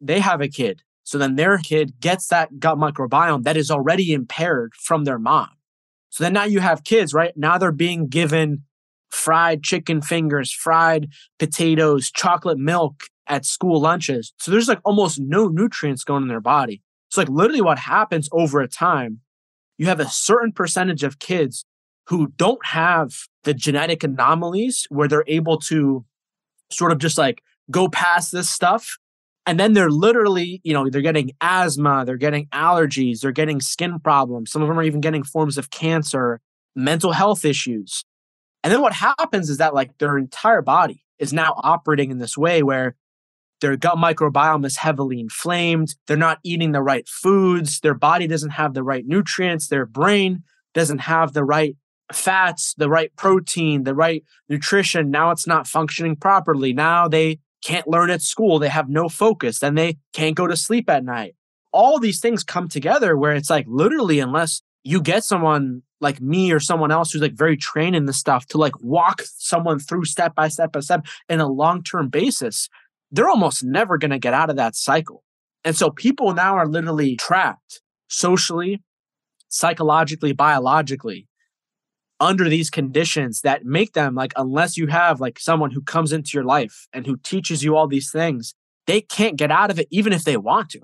They 0.00 0.20
have 0.20 0.40
a 0.40 0.48
kid 0.48 0.82
so 1.04 1.18
then 1.18 1.36
their 1.36 1.58
kid 1.58 2.00
gets 2.00 2.26
that 2.28 2.58
gut 2.58 2.78
microbiome 2.78 3.44
that 3.44 3.56
is 3.56 3.70
already 3.70 4.12
impaired 4.12 4.74
from 4.74 5.04
their 5.04 5.18
mom. 5.18 5.48
So 6.10 6.24
then 6.24 6.32
now 6.32 6.44
you 6.44 6.60
have 6.60 6.84
kids 6.84 7.14
right? 7.14 7.36
Now 7.36 7.56
they're 7.58 7.72
being 7.72 8.08
given 8.08 8.64
fried 9.10 9.62
chicken 9.62 10.00
fingers 10.00 10.52
fried 10.52 11.08
potatoes 11.38 12.10
chocolate 12.10 12.58
milk 12.58 13.04
at 13.26 13.44
school 13.44 13.80
lunches. 13.80 14.32
So 14.38 14.50
there's 14.50 14.68
like 14.68 14.80
almost 14.84 15.20
no 15.20 15.48
nutrients 15.48 16.04
going 16.04 16.22
in 16.22 16.28
their 16.28 16.40
body. 16.40 16.82
So 17.10 17.20
like 17.20 17.28
literally 17.28 17.60
what 17.60 17.78
happens 17.78 18.28
over 18.32 18.60
a 18.60 18.68
time 18.68 19.20
you 19.80 19.86
have 19.86 19.98
a 19.98 20.08
certain 20.08 20.52
percentage 20.52 21.02
of 21.02 21.20
kids 21.20 21.64
who 22.08 22.26
don't 22.36 22.64
have 22.66 23.14
the 23.44 23.54
genetic 23.54 24.04
anomalies 24.04 24.86
where 24.90 25.08
they're 25.08 25.24
able 25.26 25.56
to 25.58 26.04
sort 26.70 26.92
of 26.92 26.98
just 26.98 27.16
like 27.16 27.42
go 27.70 27.88
past 27.88 28.30
this 28.30 28.50
stuff. 28.50 28.98
And 29.46 29.58
then 29.58 29.72
they're 29.72 29.90
literally 29.90 30.60
you 30.64 30.74
know 30.74 30.90
they're 30.90 31.00
getting 31.00 31.30
asthma 31.40 32.04
they're 32.04 32.18
getting 32.18 32.46
allergies 32.48 33.20
they're 33.20 33.32
getting 33.32 33.60
skin 33.60 33.98
problems. 33.98 34.52
Some 34.52 34.60
of 34.60 34.68
them 34.68 34.78
are 34.78 34.82
even 34.82 35.00
getting 35.00 35.22
forms 35.22 35.56
of 35.56 35.70
cancer 35.70 36.42
mental 36.76 37.12
health 37.12 37.46
issues 37.46 38.04
and 38.62 38.72
then 38.72 38.80
what 38.80 38.92
happens 38.92 39.48
is 39.48 39.58
that 39.58 39.74
like 39.74 39.96
their 39.98 40.18
entire 40.18 40.62
body 40.62 41.02
is 41.18 41.32
now 41.32 41.54
operating 41.58 42.10
in 42.10 42.18
this 42.18 42.36
way 42.36 42.62
where 42.62 42.96
their 43.60 43.76
gut 43.76 43.96
microbiome 43.96 44.64
is 44.64 44.76
heavily 44.76 45.20
inflamed. 45.20 45.94
They're 46.06 46.16
not 46.16 46.38
eating 46.42 46.72
the 46.72 46.82
right 46.82 47.06
foods. 47.06 47.80
Their 47.80 47.94
body 47.94 48.26
doesn't 48.26 48.50
have 48.50 48.74
the 48.74 48.82
right 48.82 49.06
nutrients. 49.06 49.68
Their 49.68 49.86
brain 49.86 50.44
doesn't 50.74 51.00
have 51.00 51.32
the 51.32 51.44
right 51.44 51.76
fats, 52.12 52.74
the 52.74 52.88
right 52.88 53.14
protein, 53.16 53.84
the 53.84 53.94
right 53.94 54.24
nutrition. 54.48 55.10
Now 55.10 55.30
it's 55.30 55.46
not 55.46 55.66
functioning 55.66 56.16
properly. 56.16 56.72
Now 56.72 57.06
they 57.06 57.38
can't 57.62 57.86
learn 57.86 58.10
at 58.10 58.22
school. 58.22 58.58
They 58.58 58.68
have 58.68 58.88
no 58.88 59.08
focus. 59.08 59.58
Then 59.58 59.74
they 59.74 59.98
can't 60.12 60.36
go 60.36 60.46
to 60.46 60.56
sleep 60.56 60.88
at 60.88 61.04
night. 61.04 61.34
All 61.72 61.98
these 61.98 62.20
things 62.20 62.42
come 62.42 62.68
together 62.68 63.16
where 63.16 63.34
it's 63.34 63.50
like 63.50 63.66
literally, 63.68 64.20
unless 64.20 64.62
you 64.82 65.00
get 65.00 65.24
someone 65.24 65.82
like 66.00 66.20
me 66.20 66.52
or 66.52 66.60
someone 66.60 66.90
else 66.90 67.12
who's 67.12 67.22
like 67.22 67.34
very 67.34 67.56
trained 67.56 67.96
in 67.96 68.06
this 68.06 68.16
stuff 68.16 68.46
to 68.46 68.58
like 68.58 68.80
walk 68.80 69.22
someone 69.36 69.78
through 69.78 70.04
step 70.04 70.34
by 70.34 70.48
step 70.48 70.72
by 70.72 70.80
step 70.80 71.06
in 71.28 71.40
a 71.40 71.48
long 71.48 71.82
term 71.82 72.08
basis, 72.08 72.68
they're 73.10 73.28
almost 73.28 73.62
never 73.62 73.98
going 73.98 74.10
to 74.10 74.18
get 74.18 74.34
out 74.34 74.50
of 74.50 74.56
that 74.56 74.76
cycle. 74.76 75.22
And 75.64 75.76
so 75.76 75.90
people 75.90 76.32
now 76.32 76.56
are 76.56 76.66
literally 76.66 77.16
trapped 77.16 77.82
socially, 78.08 78.82
psychologically, 79.48 80.32
biologically 80.32 81.28
under 82.20 82.48
these 82.48 82.70
conditions 82.70 83.40
that 83.40 83.64
make 83.64 83.94
them 83.94 84.14
like, 84.14 84.32
unless 84.36 84.76
you 84.76 84.86
have 84.86 85.20
like 85.20 85.38
someone 85.38 85.70
who 85.70 85.80
comes 85.80 86.12
into 86.12 86.32
your 86.34 86.44
life 86.44 86.86
and 86.92 87.06
who 87.06 87.16
teaches 87.16 87.64
you 87.64 87.76
all 87.76 87.88
these 87.88 88.10
things, 88.10 88.54
they 88.86 89.00
can't 89.00 89.36
get 89.36 89.50
out 89.50 89.70
of 89.70 89.78
it 89.78 89.88
even 89.90 90.12
if 90.12 90.24
they 90.24 90.36
want 90.36 90.70
to. 90.70 90.80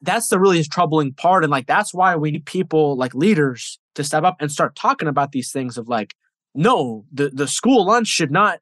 That's 0.00 0.28
the 0.28 0.38
really 0.38 0.62
troubling 0.64 1.12
part. 1.12 1.44
And 1.44 1.50
like, 1.50 1.66
that's 1.66 1.92
why 1.92 2.16
we 2.16 2.30
need 2.30 2.46
people 2.46 2.96
like 2.96 3.14
leaders 3.14 3.78
to 3.94 4.04
step 4.04 4.24
up 4.24 4.36
and 4.40 4.50
start 4.50 4.76
talking 4.76 5.08
about 5.08 5.32
these 5.32 5.50
things 5.50 5.76
of 5.76 5.88
like, 5.88 6.14
no, 6.54 7.04
the, 7.12 7.30
the 7.30 7.48
school 7.48 7.86
lunch 7.86 8.08
should 8.08 8.30
not 8.30 8.60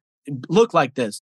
look 0.49 0.75
like 0.75 0.95
this 0.95 1.23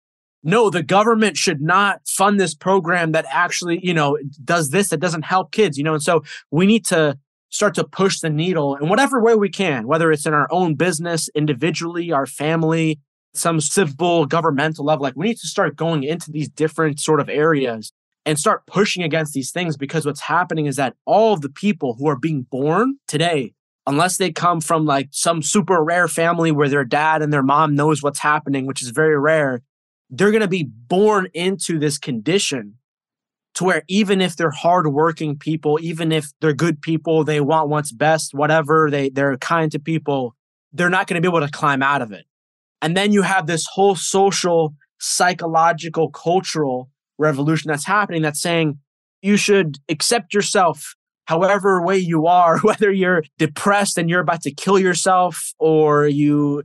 no, 0.46 0.70
the 0.70 0.84
government 0.84 1.38
should 1.38 1.60
not 1.60 2.08
fund 2.08 2.39
this 2.39 2.54
program 2.54 3.13
that 3.13 3.26
actually, 3.32 3.80
you 3.84 3.96
know, 3.96 4.18
does 4.44 4.70
this 4.70 4.89
that 4.89 5.00
doesn't 5.00 5.24
help 5.24 5.52
kids, 5.52 5.76
you 5.76 5.84
know. 5.84 5.96
And 5.96 6.04
so 6.04 6.24
we 6.52 6.68
need 6.68 6.86
to 6.86 7.18
start 7.50 7.74
to 7.76 7.84
push 7.84 8.20
the 8.20 8.30
needle 8.30 8.76
in 8.76 8.88
whatever 8.88 9.20
way 9.22 9.34
we 9.34 9.50
can, 9.50 9.88
whether 9.88 10.12
it's 10.12 10.28
in 10.28 10.36
our 10.36 10.48
own 10.52 10.76
business, 10.76 11.30
individually, 11.34 12.12
our 12.12 12.28
family, 12.28 13.00
some 13.34 13.60
civil 13.60 14.28
governmental 14.28 14.86
level. 14.86 15.02
Like 15.02 15.15
we 15.15 15.26
need 15.26 15.38
to 15.39 15.48
start 15.48 15.76
going 15.76 16.04
into 16.04 16.32
these 16.32 16.48
different 16.48 17.00
sort 17.00 17.20
of 17.20 17.28
areas 17.28 17.91
and 18.26 18.40
start 18.40 18.66
pushing 18.66 19.04
against 19.04 19.34
these 19.34 19.52
things 19.52 19.78
because 19.78 20.06
what's 20.06 20.22
happening 20.22 20.66
is 20.66 20.76
that 20.78 20.96
all 21.06 21.34
of 21.34 21.42
the 21.42 21.50
people 21.50 21.96
who 21.98 22.08
are 22.08 22.18
being 22.18 22.46
born 22.50 22.98
today 23.08 23.54
unless 23.88 24.18
they 24.18 24.32
come 24.32 24.62
from 24.62 24.86
like 24.86 25.10
some 25.12 25.44
super 25.44 25.84
rare 25.84 26.08
family 26.08 26.52
where 26.52 26.70
their 26.70 26.86
dad 26.86 27.22
and 27.22 27.32
their 27.32 27.44
mom 27.44 27.76
knows 27.76 28.02
what's 28.02 28.20
happening 28.20 28.66
which 28.66 28.82
is 28.82 28.90
very 28.90 29.18
rare 29.18 29.62
they're 30.10 30.32
going 30.32 30.42
to 30.42 30.48
be 30.48 30.64
born 30.64 31.28
into 31.34 31.80
this 31.80 31.98
condition 31.98 32.76
to 33.56 33.64
where 33.64 33.84
even 33.88 34.22
if 34.22 34.36
they're 34.36 34.52
hardworking 34.52 35.38
people, 35.38 35.80
even 35.82 36.12
if 36.12 36.32
they're 36.42 36.54
good 36.54 36.82
people, 36.82 37.24
they 37.24 37.40
want 37.40 37.70
what's 37.70 37.92
best, 37.92 38.34
whatever, 38.34 38.90
they, 38.92 39.10
they're 39.10 39.38
kind 39.38 39.72
to 39.72 39.80
people, 39.80 40.36
they're 40.74 40.90
not 40.90 41.08
going 41.08 41.16
to 41.16 41.22
be 41.22 41.34
able 41.34 41.46
to 41.46 41.52
climb 41.52 41.82
out 41.82 42.02
of 42.02 42.12
it. 42.12 42.26
And 42.82 42.96
then 42.96 43.14
you 43.14 43.22
have 43.22 43.48
this 43.48 43.66
whole 43.74 43.96
social, 43.96 44.76
psychological, 45.00 46.10
cultural 46.10 46.90
revolution 47.17 47.69
that's 47.69 47.86
happening 47.86 48.21
that's 48.21 48.41
saying 48.41 48.80
you 49.21 49.38
should 49.38 49.80
accept 49.89 50.34
yourself 50.34 50.95
however 51.25 51.82
way 51.82 51.97
you 51.97 52.28
are, 52.28 52.60
whether 52.62 52.91
you're 52.91 53.23
depressed 53.38 53.97
and 53.97 54.10
you're 54.10 54.21
about 54.21 54.41
to 54.43 54.51
kill 54.51 54.80
yourself 54.80 55.54
or 55.60 56.08
you 56.08 56.63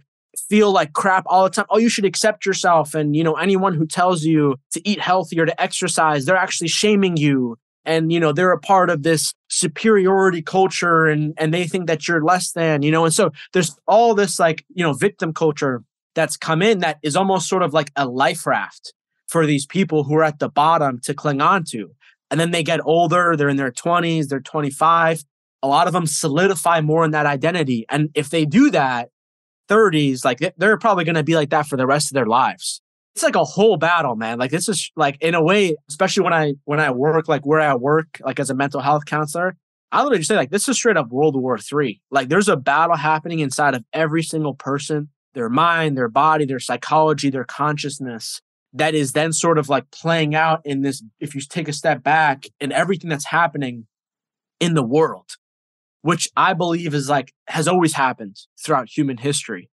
feel 0.49 0.73
like 0.73 0.93
crap 0.93 1.25
all 1.27 1.45
the 1.45 1.51
time. 1.51 1.67
Oh, 1.71 1.79
you 1.79 1.89
should 1.89 2.05
accept 2.05 2.47
yourself. 2.47 2.95
And, 2.95 3.17
you 3.17 3.25
know, 3.25 3.35
anyone 3.35 3.75
who 3.75 3.87
tells 3.87 4.25
you 4.25 4.57
to 4.73 4.89
eat 4.89 5.01
healthier, 5.01 5.47
to 5.47 5.61
exercise, 5.61 6.25
they're 6.25 6.37
actually 6.37 6.69
shaming 6.69 7.17
you. 7.17 7.57
And, 7.85 8.13
you 8.13 8.21
know, 8.21 8.33
they're 8.33 8.53
a 8.53 8.61
part 8.61 8.91
of 8.91 9.03
this 9.03 9.33
superiority 9.49 10.43
culture 10.43 11.07
and, 11.07 11.35
and 11.39 11.53
they 11.53 11.67
think 11.67 11.87
that 11.87 12.07
you're 12.07 12.23
less 12.23 12.53
than, 12.53 12.83
you 12.83 12.91
know, 12.91 13.05
and 13.07 13.15
so 13.15 13.33
there's 13.53 13.77
all 13.89 14.15
this 14.15 14.39
like, 14.39 14.65
you 14.75 14.85
know, 14.85 14.93
victim 14.93 15.33
culture 15.33 15.83
that's 16.15 16.37
come 16.37 16.61
in 16.61 16.81
that 16.81 16.99
is 17.03 17.17
almost 17.17 17.49
sort 17.49 17.63
of 17.63 17.73
like 17.73 17.91
a 17.97 18.07
life 18.07 18.47
raft 18.47 18.93
for 19.31 19.47
these 19.47 19.65
people 19.65 20.05
who 20.05 20.15
are 20.17 20.25
at 20.25 20.41
the 20.41 20.49
bottom 20.49 20.99
to 21.05 21.15
cling 21.15 21.41
on 21.41 21.65
to. 21.65 21.91
And 22.31 22.39
then 22.39 22.51
they 22.51 22.63
get 22.63 22.81
older, 22.85 23.37
they're 23.37 23.49
in 23.49 23.57
their 23.57 23.73
20s, 23.73 24.29
they're 24.29 24.41
25. 24.41 25.25
A 25.63 25.69
lot 25.69 25.87
of 25.87 25.93
them 25.93 26.07
solidify 26.07 26.81
more 26.81 27.05
in 27.05 27.13
that 27.13 27.27
identity. 27.27 27.87
And 27.89 28.11
if 28.15 28.31
they 28.31 28.45
do 28.45 28.71
that, 28.71 29.11
30s, 29.69 30.25
like 30.25 30.41
they're 30.57 30.79
probably 30.79 31.05
going 31.05 31.15
to 31.15 31.23
be 31.23 31.37
like 31.37 31.51
that 31.51 31.67
for 31.67 31.77
the 31.77 31.87
rest 31.87 32.11
of 32.11 32.15
their 32.15 32.27
lives. 32.27 32.83
It's 33.15 33.23
like 33.23 33.37
a 33.37 33.45
whole 33.45 33.77
battle, 33.77 34.17
man. 34.17 34.39
Like 34.39 34.51
this 34.51 34.69
is 34.69 34.91
like 34.97 35.17
in 35.21 35.35
a 35.35 35.43
way, 35.43 35.77
especially 35.89 36.25
when 36.25 36.33
I 36.33 36.55
when 36.65 36.81
I 36.81 36.91
work 36.91 37.29
like 37.29 37.47
where 37.47 37.61
I 37.61 37.75
work, 37.75 38.21
like 38.25 38.41
as 38.41 38.51
a 38.51 38.55
mental 38.55 38.81
health 38.81 39.05
counselor, 39.05 39.57
I 39.93 39.99
literally 39.99 40.19
just 40.19 40.29
say 40.29 40.37
like 40.37 40.51
this 40.51 40.69
is 40.69 40.77
straight 40.77 40.97
up 40.97 41.09
World 41.11 41.37
War 41.37 41.59
Three. 41.59 42.01
Like 42.11 42.29
there's 42.29 42.49
a 42.49 42.57
battle 42.57 42.97
happening 42.97 43.41
inside 43.41 43.75
of 43.75 43.85
every 43.93 44.23
single 44.23 44.55
person, 44.55 45.09
their 45.35 45.49
mind, 45.49 45.97
their 45.97 46.09
body, 46.09 46.45
their 46.45 46.61
psychology, 46.61 47.31
their 47.31 47.45
consciousness. 47.45 48.41
That 48.73 48.95
is 48.95 49.13
then 49.13 49.33
sort 49.33 49.59
of 49.59 49.69
like 49.69 49.91
playing 49.91 50.35
out 50.35 50.61
in 50.65 50.83
this. 50.83 51.03
If 51.19 51.35
you 51.35 51.41
take 51.41 51.69
a 51.69 51.73
step 51.73 52.03
back 52.03 52.47
and 52.61 52.73
everything 52.73 53.11
that's 53.11 53.27
happening 53.27 53.87
in 54.61 54.75
the 54.75 54.83
world, 54.83 55.37
which 56.03 56.29
I 56.37 56.55
believe 56.55 56.95
is 56.95 57.09
like 57.09 57.33
has 57.49 57.67
always 57.69 57.95
happened 57.95 58.37
throughout 58.65 58.89
human 58.89 59.19
history. 59.19 59.71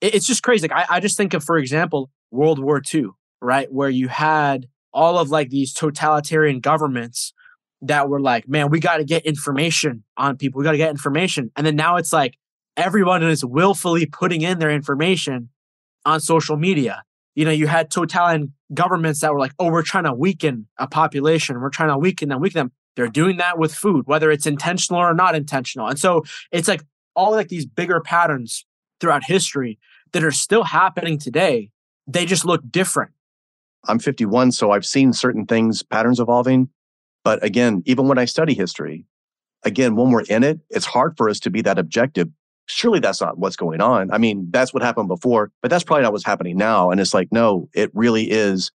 It's 0.00 0.26
just 0.26 0.42
crazy. 0.42 0.66
Like 0.66 0.88
I, 0.88 0.96
I 0.96 1.00
just 1.00 1.16
think 1.16 1.34
of, 1.34 1.44
for 1.44 1.58
example, 1.58 2.10
World 2.30 2.58
War 2.58 2.80
II, 2.92 3.08
right? 3.42 3.70
Where 3.70 3.90
you 3.90 4.08
had 4.08 4.66
all 4.92 5.18
of 5.18 5.30
like 5.30 5.50
these 5.50 5.72
totalitarian 5.72 6.60
governments 6.60 7.32
that 7.82 8.08
were 8.08 8.20
like, 8.20 8.48
man, 8.48 8.70
we 8.70 8.80
got 8.80 8.98
to 8.98 9.04
get 9.04 9.24
information 9.24 10.04
on 10.16 10.36
people. 10.36 10.58
We 10.58 10.64
got 10.64 10.72
to 10.72 10.78
get 10.78 10.90
information. 10.90 11.50
And 11.56 11.66
then 11.66 11.76
now 11.76 11.96
it's 11.96 12.12
like 12.12 12.36
everyone 12.76 13.22
is 13.22 13.44
willfully 13.44 14.06
putting 14.06 14.42
in 14.42 14.58
their 14.58 14.70
information 14.70 15.50
on 16.04 16.20
social 16.20 16.56
media. 16.56 17.02
You 17.34 17.44
know, 17.44 17.50
you 17.50 17.66
had 17.66 17.90
totalitarian 17.90 18.52
governments 18.74 19.20
that 19.20 19.32
were 19.32 19.38
like, 19.38 19.52
oh, 19.58 19.70
we're 19.70 19.82
trying 19.82 20.04
to 20.04 20.12
weaken 20.12 20.66
a 20.78 20.86
population. 20.86 21.60
We're 21.60 21.70
trying 21.70 21.90
to 21.90 21.98
weaken 21.98 22.28
them, 22.28 22.40
weaken 22.40 22.58
them. 22.58 22.72
They're 22.96 23.08
doing 23.08 23.36
that 23.38 23.58
with 23.58 23.74
food, 23.74 24.06
whether 24.06 24.30
it's 24.30 24.46
intentional 24.46 25.00
or 25.00 25.14
not 25.14 25.34
intentional. 25.34 25.88
And 25.88 25.98
so 25.98 26.24
it's 26.50 26.68
like 26.68 26.82
all 27.14 27.32
like 27.32 27.48
these 27.48 27.66
bigger 27.66 28.00
patterns 28.00 28.66
throughout 29.00 29.24
history 29.24 29.78
that 30.12 30.24
are 30.24 30.32
still 30.32 30.64
happening 30.64 31.18
today. 31.18 31.70
They 32.06 32.26
just 32.26 32.44
look 32.44 32.62
different. 32.70 33.12
I'm 33.84 33.98
51, 33.98 34.52
so 34.52 34.72
I've 34.72 34.84
seen 34.84 35.12
certain 35.12 35.46
things, 35.46 35.82
patterns 35.82 36.20
evolving. 36.20 36.68
But 37.24 37.42
again, 37.44 37.82
even 37.86 38.08
when 38.08 38.18
I 38.18 38.24
study 38.24 38.54
history, 38.54 39.06
again, 39.62 39.96
when 39.96 40.10
we're 40.10 40.22
in 40.22 40.42
it, 40.42 40.60
it's 40.68 40.86
hard 40.86 41.16
for 41.16 41.28
us 41.28 41.40
to 41.40 41.50
be 41.50 41.62
that 41.62 41.78
objective. 41.78 42.28
Surely 42.70 43.00
that's 43.00 43.20
not 43.20 43.38
what's 43.38 43.56
going 43.56 43.80
on. 43.80 44.10
I 44.10 44.18
mean, 44.18 44.48
that's 44.50 44.72
what 44.72 44.82
happened 44.82 45.08
before, 45.08 45.50
but 45.62 45.70
that's 45.70 45.84
probably 45.84 46.02
not 46.02 46.12
what's 46.12 46.24
happening 46.24 46.56
now. 46.56 46.90
And 46.90 47.00
it's 47.00 47.14
like, 47.14 47.28
no, 47.32 47.68
it 47.74 47.90
really 47.94 48.30
is 48.30 48.70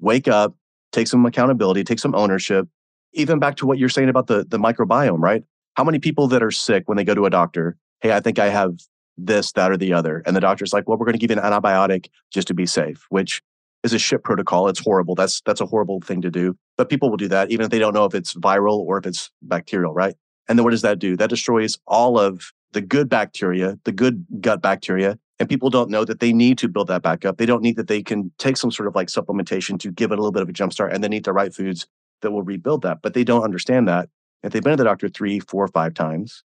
wake 0.00 0.28
up, 0.28 0.54
take 0.92 1.08
some 1.08 1.24
accountability, 1.26 1.84
take 1.84 1.98
some 1.98 2.14
ownership. 2.14 2.68
Even 3.14 3.38
back 3.38 3.56
to 3.56 3.66
what 3.66 3.78
you're 3.78 3.88
saying 3.88 4.08
about 4.08 4.26
the, 4.26 4.44
the 4.44 4.58
microbiome, 4.58 5.20
right? 5.20 5.42
How 5.74 5.84
many 5.84 5.98
people 5.98 6.28
that 6.28 6.42
are 6.42 6.50
sick 6.50 6.84
when 6.86 6.96
they 6.96 7.04
go 7.04 7.14
to 7.14 7.24
a 7.24 7.30
doctor, 7.30 7.76
hey, 8.00 8.12
I 8.12 8.20
think 8.20 8.38
I 8.38 8.48
have 8.48 8.78
this, 9.16 9.52
that, 9.52 9.70
or 9.70 9.76
the 9.76 9.92
other. 9.92 10.22
And 10.26 10.36
the 10.36 10.40
doctor's 10.40 10.72
like, 10.72 10.88
well, 10.88 10.98
we're 10.98 11.06
going 11.06 11.18
to 11.18 11.18
give 11.18 11.30
you 11.30 11.40
an 11.40 11.52
antibiotic 11.52 12.08
just 12.30 12.48
to 12.48 12.54
be 12.54 12.66
safe, 12.66 13.06
which 13.08 13.42
is 13.82 13.92
a 13.92 13.98
shit 13.98 14.22
protocol. 14.24 14.68
It's 14.68 14.80
horrible. 14.80 15.14
That's 15.14 15.40
that's 15.42 15.60
a 15.60 15.66
horrible 15.66 16.00
thing 16.00 16.20
to 16.22 16.30
do. 16.30 16.56
But 16.76 16.88
people 16.88 17.10
will 17.10 17.16
do 17.16 17.28
that 17.28 17.50
even 17.50 17.64
if 17.64 17.70
they 17.70 17.78
don't 17.78 17.94
know 17.94 18.04
if 18.04 18.14
it's 18.14 18.34
viral 18.34 18.78
or 18.78 18.98
if 18.98 19.06
it's 19.06 19.30
bacterial, 19.42 19.94
right? 19.94 20.14
And 20.48 20.58
then 20.58 20.64
what 20.64 20.70
does 20.70 20.82
that 20.82 20.98
do? 20.98 21.16
That 21.16 21.30
destroys 21.30 21.78
all 21.86 22.18
of 22.18 22.52
the 22.72 22.80
good 22.80 23.08
bacteria, 23.08 23.78
the 23.84 23.92
good 23.92 24.26
gut 24.40 24.62
bacteria. 24.62 25.18
And 25.40 25.48
people 25.48 25.70
don't 25.70 25.90
know 25.90 26.04
that 26.04 26.20
they 26.20 26.32
need 26.32 26.58
to 26.58 26.68
build 26.68 26.88
that 26.88 27.02
back 27.02 27.24
up. 27.24 27.38
They 27.38 27.46
don't 27.46 27.62
need 27.62 27.76
that 27.76 27.86
they 27.86 28.02
can 28.02 28.32
take 28.38 28.56
some 28.56 28.72
sort 28.72 28.88
of 28.88 28.96
like 28.96 29.08
supplementation 29.08 29.78
to 29.80 29.92
give 29.92 30.10
it 30.10 30.18
a 30.18 30.20
little 30.20 30.32
bit 30.32 30.42
of 30.42 30.48
a 30.48 30.52
jump 30.52 30.72
start 30.72 30.92
and 30.92 31.02
then 31.02 31.12
eat 31.12 31.24
the 31.24 31.32
right 31.32 31.54
foods 31.54 31.86
that 32.22 32.32
will 32.32 32.42
rebuild 32.42 32.82
that. 32.82 32.98
But 33.02 33.14
they 33.14 33.22
don't 33.22 33.44
understand 33.44 33.86
that. 33.88 34.08
If 34.42 34.52
they've 34.52 34.62
been 34.62 34.72
to 34.72 34.76
the 34.76 34.84
doctor 34.84 35.08
three, 35.08 35.38
four, 35.38 35.66
five 35.68 35.94
times, 35.94 36.42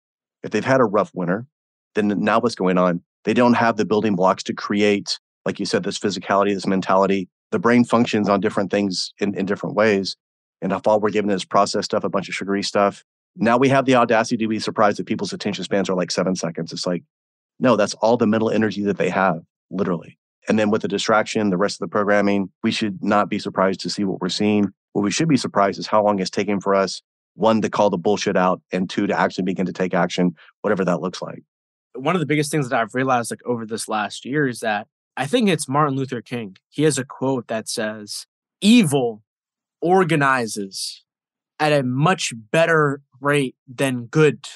if 0.43 0.51
they've 0.51 0.63
had 0.63 0.80
a 0.80 0.86
rough 0.86 1.11
winter, 1.13 1.45
then 1.95 2.07
now 2.20 2.39
what's 2.39 2.55
going 2.55 2.78
on? 2.78 3.01
They 3.24 3.34
don't 3.34 3.55
have 3.55 3.76
the 3.76 3.86
building 3.86 4.15
blocks 4.15 4.43
to 4.43 4.53
create, 4.53 5.20
like 5.45 5.59
you 5.59 5.65
said, 5.65 5.84
this 5.84 5.99
physicality, 5.99 6.53
this 6.53 6.68
mentality. 6.68 7.28
The 7.51 7.59
brain 7.59 7.86
functions 7.86 8.28
on 8.28 8.41
different 8.41 8.72
things 8.72 9.13
in, 9.20 9.34
in 9.34 9.45
different 9.45 9.76
ways. 9.76 10.18
And 10.61 10.72
if 10.72 10.86
all 10.88 10.99
we're 10.99 11.11
given 11.11 11.30
is 11.30 11.45
processed 11.45 11.86
stuff, 11.86 12.03
a 12.03 12.09
bunch 12.09 12.28
of 12.28 12.36
sugary 12.36 12.63
stuff, 12.63 13.03
now 13.38 13.57
we 13.57 13.69
have 13.69 13.85
the 13.85 13.95
audacity 13.95 14.38
to 14.38 14.47
be 14.47 14.59
surprised 14.59 14.97
that 14.99 15.05
people's 15.05 15.33
attention 15.33 15.63
spans 15.63 15.89
are 15.89 15.95
like 15.95 16.11
seven 16.11 16.35
seconds. 16.35 16.73
It's 16.73 16.85
like, 16.85 17.03
no, 17.59 17.75
that's 17.75 17.93
all 17.95 18.17
the 18.17 18.27
mental 18.27 18.49
energy 18.49 18.83
that 18.83 18.97
they 18.97 19.09
have, 19.09 19.41
literally. 19.69 20.17
And 20.47 20.57
then 20.57 20.69
with 20.69 20.81
the 20.81 20.88
distraction, 20.88 21.49
the 21.49 21.57
rest 21.57 21.75
of 21.75 21.88
the 21.88 21.91
programming, 21.91 22.49
we 22.63 22.71
should 22.71 23.03
not 23.03 23.29
be 23.29 23.39
surprised 23.39 23.79
to 23.81 23.89
see 23.89 24.03
what 24.03 24.21
we're 24.21 24.29
seeing. 24.29 24.67
What 24.93 25.01
we 25.01 25.11
should 25.11 25.27
be 25.27 25.38
surprised 25.38 25.79
is 25.79 25.88
how 25.88 26.03
long 26.03 26.19
it's 26.19 26.29
taking 26.29 26.61
for 26.61 26.73
us, 26.73 27.01
one, 27.35 27.61
to 27.61 27.69
call 27.69 27.89
the 27.89 27.97
bullshit 27.97 28.38
out, 28.38 28.61
and 28.71 28.89
two, 28.89 29.07
to 29.07 29.19
actually 29.19 29.43
begin 29.43 29.65
to 29.65 29.73
take 29.73 29.93
action, 29.93 30.35
whatever 30.61 30.85
that 30.85 31.01
looks 31.01 31.21
like. 31.21 31.43
One 31.93 32.15
of 32.15 32.19
the 32.19 32.25
biggest 32.25 32.51
things 32.51 32.69
that 32.69 32.79
I've 32.79 32.95
realized 32.95 33.31
like 33.31 33.45
over 33.45 33.65
this 33.65 33.88
last 33.88 34.25
year 34.25 34.47
is 34.47 34.59
that 34.61 34.88
I 35.17 35.25
think 35.25 35.49
it's 35.49 35.67
Martin 35.67 35.95
Luther 35.95 36.21
King. 36.21 36.57
He 36.69 36.83
has 36.83 36.97
a 36.97 37.03
quote 37.03 37.47
that 37.47 37.67
says, 37.67 38.27
evil 38.61 39.23
organizes 39.81 41.03
at 41.59 41.73
a 41.73 41.83
much 41.83 42.33
better 42.51 43.01
rate 43.19 43.55
than 43.67 44.05
good 44.05 44.47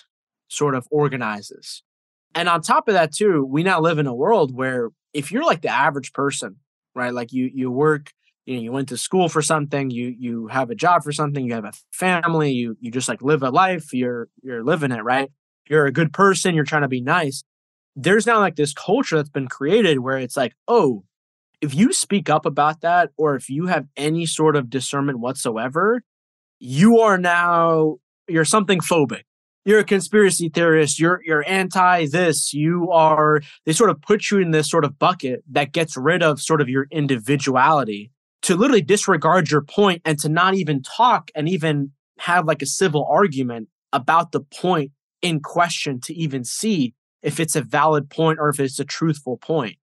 sort 0.47 0.75
of 0.75 0.87
organizes. 0.91 1.83
And 2.35 2.47
on 2.47 2.61
top 2.61 2.87
of 2.87 2.93
that, 2.93 3.13
too, 3.13 3.43
we 3.43 3.63
now 3.63 3.81
live 3.81 3.99
in 3.99 4.07
a 4.07 4.13
world 4.13 4.55
where 4.55 4.89
if 5.13 5.31
you're 5.31 5.45
like 5.45 5.61
the 5.61 5.69
average 5.69 6.13
person, 6.13 6.57
right? 6.95 7.13
Like 7.13 7.33
you 7.33 7.49
you 7.53 7.69
work, 7.71 8.11
you 8.45 8.55
know, 8.55 8.61
you 8.61 8.71
went 8.71 8.89
to 8.89 8.97
school 8.97 9.29
for 9.29 9.41
something, 9.41 9.89
you 9.89 10.15
you 10.17 10.47
have 10.47 10.69
a 10.69 10.75
job 10.75 11.03
for 11.03 11.11
something, 11.11 11.45
you 11.45 11.53
have 11.53 11.65
a 11.65 11.73
family, 11.91 12.51
you 12.51 12.77
you 12.79 12.91
just 12.91 13.09
like 13.09 13.21
live 13.21 13.43
a 13.43 13.49
life, 13.49 13.93
you're 13.93 14.29
you're 14.41 14.63
living 14.63 14.91
it, 14.91 15.03
right? 15.03 15.31
You're 15.69 15.85
a 15.85 15.91
good 15.91 16.13
person, 16.13 16.55
you're 16.55 16.63
trying 16.63 16.81
to 16.83 16.87
be 16.87 17.01
nice. 17.01 17.43
There's 17.95 18.25
now 18.25 18.39
like 18.39 18.55
this 18.55 18.73
culture 18.73 19.17
that's 19.17 19.29
been 19.29 19.49
created 19.49 19.99
where 19.99 20.17
it's 20.17 20.37
like, 20.37 20.53
oh, 20.67 21.03
if 21.59 21.75
you 21.75 21.93
speak 21.93 22.29
up 22.29 22.45
about 22.45 22.81
that, 22.81 23.11
or 23.17 23.35
if 23.35 23.49
you 23.49 23.67
have 23.67 23.85
any 23.95 24.25
sort 24.25 24.55
of 24.55 24.69
discernment 24.69 25.19
whatsoever, 25.19 26.01
you 26.61 26.99
are 26.99 27.17
now 27.17 27.97
you're 28.27 28.45
something 28.45 28.79
phobic. 28.79 29.23
You're 29.65 29.79
a 29.79 29.83
conspiracy 29.83 30.47
theorist. 30.47 30.99
You're 30.99 31.21
you're 31.25 31.43
anti 31.47 32.07
this. 32.07 32.53
You 32.53 32.89
are 32.91 33.41
they 33.65 33.73
sort 33.73 33.89
of 33.89 34.01
put 34.01 34.29
you 34.29 34.37
in 34.39 34.51
this 34.51 34.69
sort 34.69 34.85
of 34.85 34.97
bucket 34.97 35.43
that 35.51 35.73
gets 35.73 35.97
rid 35.97 36.21
of 36.23 36.39
sort 36.39 36.61
of 36.61 36.69
your 36.69 36.87
individuality 36.91 38.11
to 38.43 38.55
literally 38.55 38.81
disregard 38.81 39.49
your 39.49 39.61
point 39.61 40.03
and 40.05 40.19
to 40.19 40.29
not 40.29 40.53
even 40.53 40.83
talk 40.83 41.31
and 41.35 41.49
even 41.49 41.91
have 42.19 42.45
like 42.45 42.61
a 42.61 42.67
civil 42.67 43.05
argument 43.09 43.67
about 43.91 44.31
the 44.31 44.41
point 44.41 44.91
in 45.21 45.39
question 45.39 45.99
to 46.01 46.13
even 46.13 46.43
see 46.43 46.93
if 47.23 47.39
it's 47.39 47.55
a 47.55 47.61
valid 47.61 48.09
point 48.09 48.39
or 48.39 48.49
if 48.49 48.59
it's 48.59 48.79
a 48.79 48.85
truthful 48.85 49.37
point. 49.37 49.77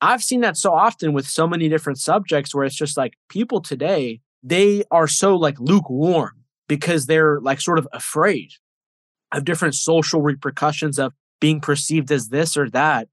I've 0.00 0.22
seen 0.22 0.40
that 0.40 0.56
so 0.56 0.72
often 0.72 1.12
with 1.12 1.26
so 1.26 1.46
many 1.46 1.68
different 1.68 1.98
subjects 1.98 2.54
where 2.54 2.64
it's 2.64 2.76
just 2.76 2.96
like 2.96 3.14
people 3.28 3.60
today 3.60 4.20
they 4.42 4.84
are 4.90 5.08
so 5.08 5.36
like 5.36 5.58
lukewarm 5.58 6.44
because 6.68 7.06
they're 7.06 7.40
like 7.40 7.60
sort 7.60 7.78
of 7.78 7.88
afraid 7.92 8.50
of 9.32 9.44
different 9.44 9.74
social 9.74 10.22
repercussions 10.22 10.98
of 10.98 11.12
being 11.40 11.60
perceived 11.60 12.10
as 12.10 12.28
this 12.28 12.56
or 12.56 12.68
that. 12.70 13.08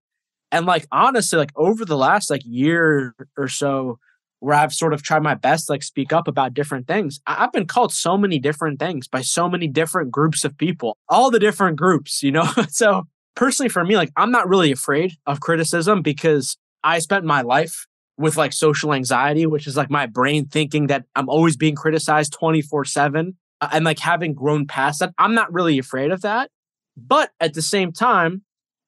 And 0.51 0.65
like 0.65 0.87
honestly, 0.91 1.37
like 1.37 1.51
over 1.55 1.85
the 1.85 1.97
last 1.97 2.29
like 2.29 2.41
year 2.45 3.15
or 3.37 3.47
so, 3.47 3.99
where 4.39 4.55
I've 4.55 4.73
sort 4.73 4.93
of 4.93 5.01
tried 5.01 5.23
my 5.23 5.33
best 5.33 5.69
like 5.69 5.83
speak 5.83 6.13
up 6.13 6.27
about 6.27 6.53
different 6.53 6.87
things. 6.87 7.19
I've 7.25 7.51
been 7.51 7.65
called 7.65 7.91
so 7.91 8.17
many 8.17 8.39
different 8.39 8.79
things 8.79 9.07
by 9.07 9.21
so 9.21 9.49
many 9.49 9.67
different 9.67 10.11
groups 10.11 10.45
of 10.45 10.57
people, 10.57 10.97
all 11.09 11.31
the 11.31 11.39
different 11.39 11.77
groups, 11.77 12.21
you 12.21 12.31
know? 12.31 12.47
so 12.69 13.07
personally 13.35 13.69
for 13.69 13.83
me, 13.83 13.95
like 13.95 14.11
I'm 14.15 14.31
not 14.31 14.47
really 14.47 14.71
afraid 14.71 15.13
of 15.25 15.39
criticism 15.39 16.01
because 16.01 16.57
I 16.83 16.99
spent 16.99 17.25
my 17.25 17.41
life 17.41 17.87
with 18.17 18.37
like 18.37 18.53
social 18.53 18.93
anxiety, 18.93 19.45
which 19.45 19.67
is 19.67 19.77
like 19.77 19.89
my 19.89 20.05
brain 20.05 20.47
thinking 20.47 20.87
that 20.87 21.05
I'm 21.15 21.29
always 21.29 21.55
being 21.55 21.75
criticized 21.75 22.33
24 22.33 22.85
7 22.85 23.35
uh, 23.61 23.69
and 23.71 23.85
like 23.85 23.99
having 23.99 24.33
grown 24.33 24.67
past 24.67 24.99
that, 24.99 25.13
I'm 25.17 25.33
not 25.33 25.53
really 25.53 25.77
afraid 25.77 26.11
of 26.11 26.21
that. 26.21 26.49
But 26.95 27.31
at 27.39 27.53
the 27.53 27.61
same 27.61 27.91
time, 27.91 28.43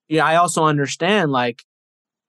yeah, 0.07 0.25
I 0.25 0.35
also 0.35 0.63
understand 0.63 1.31
like 1.31 1.63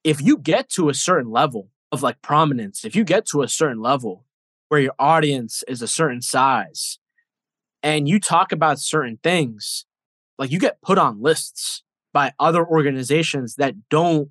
if 0.04 0.20
you 0.20 0.36
get 0.36 0.68
to 0.70 0.88
a 0.88 0.94
certain 0.94 1.30
level 1.30 1.70
of 1.92 2.02
like 2.02 2.20
prominence, 2.22 2.84
if 2.84 2.94
you 2.94 3.04
get 3.04 3.26
to 3.26 3.42
a 3.42 3.48
certain 3.48 3.80
level 3.80 4.24
where 4.68 4.80
your 4.80 4.94
audience 4.98 5.64
is 5.66 5.82
a 5.82 5.88
certain 5.88 6.22
size 6.22 6.98
and 7.82 8.08
you 8.08 8.20
talk 8.20 8.52
about 8.52 8.78
certain 8.78 9.18
things, 9.22 9.86
like 10.38 10.50
you 10.50 10.58
get 10.58 10.80
put 10.82 10.98
on 10.98 11.22
lists 11.22 11.82
by 12.12 12.32
other 12.38 12.64
organizations 12.64 13.56
that 13.56 13.74
don't 13.88 14.30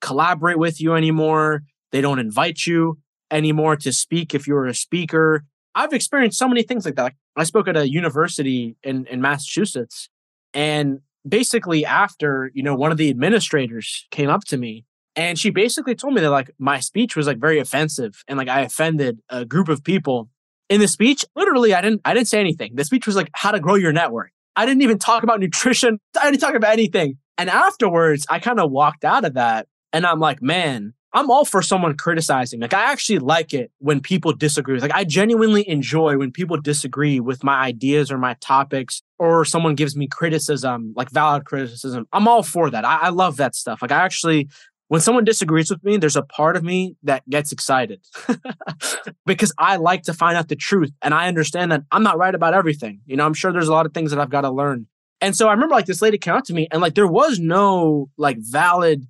collaborate 0.00 0.58
with 0.58 0.80
you 0.80 0.94
anymore. 0.94 1.62
They 1.92 2.00
don't 2.00 2.18
invite 2.18 2.66
you 2.66 2.98
anymore 3.30 3.76
to 3.76 3.92
speak 3.92 4.34
if 4.34 4.46
you're 4.46 4.66
a 4.66 4.74
speaker. 4.74 5.44
I've 5.74 5.92
experienced 5.92 6.38
so 6.38 6.48
many 6.48 6.62
things 6.62 6.84
like 6.84 6.96
that. 6.96 7.14
I 7.36 7.44
spoke 7.44 7.68
at 7.68 7.76
a 7.76 7.88
university 7.88 8.76
in, 8.82 9.06
in 9.06 9.20
Massachusetts, 9.20 10.10
and 10.52 11.00
basically 11.26 11.84
after, 11.84 12.50
you 12.54 12.62
know, 12.62 12.74
one 12.74 12.90
of 12.90 12.98
the 12.98 13.10
administrators 13.10 14.06
came 14.10 14.28
up 14.28 14.44
to 14.44 14.56
me 14.56 14.84
and 15.14 15.38
she 15.38 15.50
basically 15.50 15.94
told 15.94 16.14
me 16.14 16.20
that 16.20 16.30
like 16.30 16.50
my 16.58 16.80
speech 16.80 17.16
was 17.16 17.26
like 17.26 17.38
very 17.38 17.58
offensive 17.58 18.24
and 18.28 18.38
like 18.38 18.48
I 18.48 18.60
offended 18.62 19.20
a 19.28 19.44
group 19.44 19.68
of 19.68 19.84
people. 19.84 20.28
In 20.68 20.80
the 20.80 20.88
speech, 20.88 21.24
literally 21.36 21.74
I 21.74 21.80
didn't 21.80 22.00
I 22.04 22.14
didn't 22.14 22.28
say 22.28 22.40
anything. 22.40 22.72
The 22.74 22.84
speech 22.84 23.06
was 23.06 23.16
like 23.16 23.30
how 23.34 23.50
to 23.50 23.60
grow 23.60 23.74
your 23.74 23.92
network. 23.92 24.30
I 24.56 24.66
didn't 24.66 24.82
even 24.82 24.98
talk 24.98 25.22
about 25.22 25.40
nutrition. 25.40 25.98
I 26.20 26.30
didn't 26.30 26.40
talk 26.40 26.54
about 26.54 26.72
anything. 26.72 27.18
And 27.38 27.50
afterwards, 27.50 28.26
I 28.28 28.38
kind 28.38 28.60
of 28.60 28.70
walked 28.70 29.04
out 29.04 29.24
of 29.24 29.34
that 29.34 29.66
and 29.92 30.06
I'm 30.06 30.20
like, 30.20 30.40
man, 30.40 30.94
I'm 31.14 31.30
all 31.30 31.44
for 31.44 31.60
someone 31.60 31.96
criticizing. 31.96 32.60
Like 32.60 32.72
I 32.72 32.90
actually 32.90 33.18
like 33.18 33.52
it 33.52 33.70
when 33.78 34.00
people 34.00 34.32
disagree. 34.32 34.80
Like 34.80 34.94
I 34.94 35.04
genuinely 35.04 35.68
enjoy 35.68 36.16
when 36.16 36.32
people 36.32 36.56
disagree 36.58 37.20
with 37.20 37.44
my 37.44 37.60
ideas 37.60 38.10
or 38.10 38.18
my 38.18 38.34
topics, 38.40 39.02
or 39.18 39.44
someone 39.44 39.74
gives 39.74 39.94
me 39.94 40.08
criticism, 40.08 40.94
like 40.96 41.10
valid 41.10 41.44
criticism. 41.44 42.06
I'm 42.12 42.26
all 42.26 42.42
for 42.42 42.70
that. 42.70 42.84
I, 42.84 42.98
I 43.02 43.08
love 43.10 43.36
that 43.36 43.54
stuff. 43.54 43.82
Like 43.82 43.92
I 43.92 44.00
actually, 44.00 44.48
when 44.88 45.00
someone 45.02 45.24
disagrees 45.24 45.70
with 45.70 45.84
me, 45.84 45.98
there's 45.98 46.16
a 46.16 46.22
part 46.22 46.56
of 46.56 46.62
me 46.62 46.96
that 47.02 47.28
gets 47.28 47.52
excited 47.52 48.00
because 49.26 49.52
I 49.58 49.76
like 49.76 50.04
to 50.04 50.14
find 50.14 50.36
out 50.36 50.48
the 50.48 50.56
truth, 50.56 50.92
and 51.02 51.12
I 51.12 51.28
understand 51.28 51.72
that 51.72 51.82
I'm 51.90 52.02
not 52.02 52.18
right 52.18 52.34
about 52.34 52.54
everything. 52.54 53.00
You 53.06 53.16
know, 53.16 53.26
I'm 53.26 53.34
sure 53.34 53.52
there's 53.52 53.68
a 53.68 53.72
lot 53.72 53.86
of 53.86 53.92
things 53.92 54.10
that 54.12 54.20
I've 54.20 54.30
got 54.30 54.42
to 54.42 54.50
learn. 54.50 54.86
And 55.20 55.36
so 55.36 55.48
I 55.48 55.52
remember 55.52 55.74
like 55.74 55.86
this 55.86 56.02
lady 56.02 56.18
came 56.18 56.34
up 56.34 56.44
to 56.44 56.54
me, 56.54 56.68
and 56.70 56.80
like 56.80 56.94
there 56.94 57.06
was 57.06 57.38
no 57.38 58.08
like 58.16 58.38
valid 58.40 59.06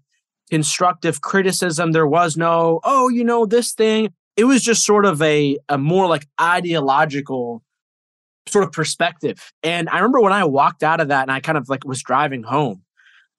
constructive 0.52 1.22
criticism. 1.22 1.92
There 1.92 2.06
was 2.06 2.36
no, 2.36 2.80
oh, 2.84 3.08
you 3.08 3.24
know, 3.24 3.46
this 3.46 3.72
thing. 3.72 4.12
It 4.36 4.44
was 4.44 4.62
just 4.62 4.84
sort 4.84 5.06
of 5.06 5.22
a, 5.22 5.56
a 5.70 5.78
more 5.78 6.06
like 6.06 6.26
ideological 6.38 7.62
sort 8.46 8.62
of 8.62 8.70
perspective. 8.70 9.50
And 9.62 9.88
I 9.88 9.96
remember 9.96 10.20
when 10.20 10.34
I 10.34 10.44
walked 10.44 10.82
out 10.82 11.00
of 11.00 11.08
that 11.08 11.22
and 11.22 11.30
I 11.30 11.40
kind 11.40 11.56
of 11.56 11.70
like 11.70 11.86
was 11.86 12.02
driving 12.02 12.42
home, 12.42 12.82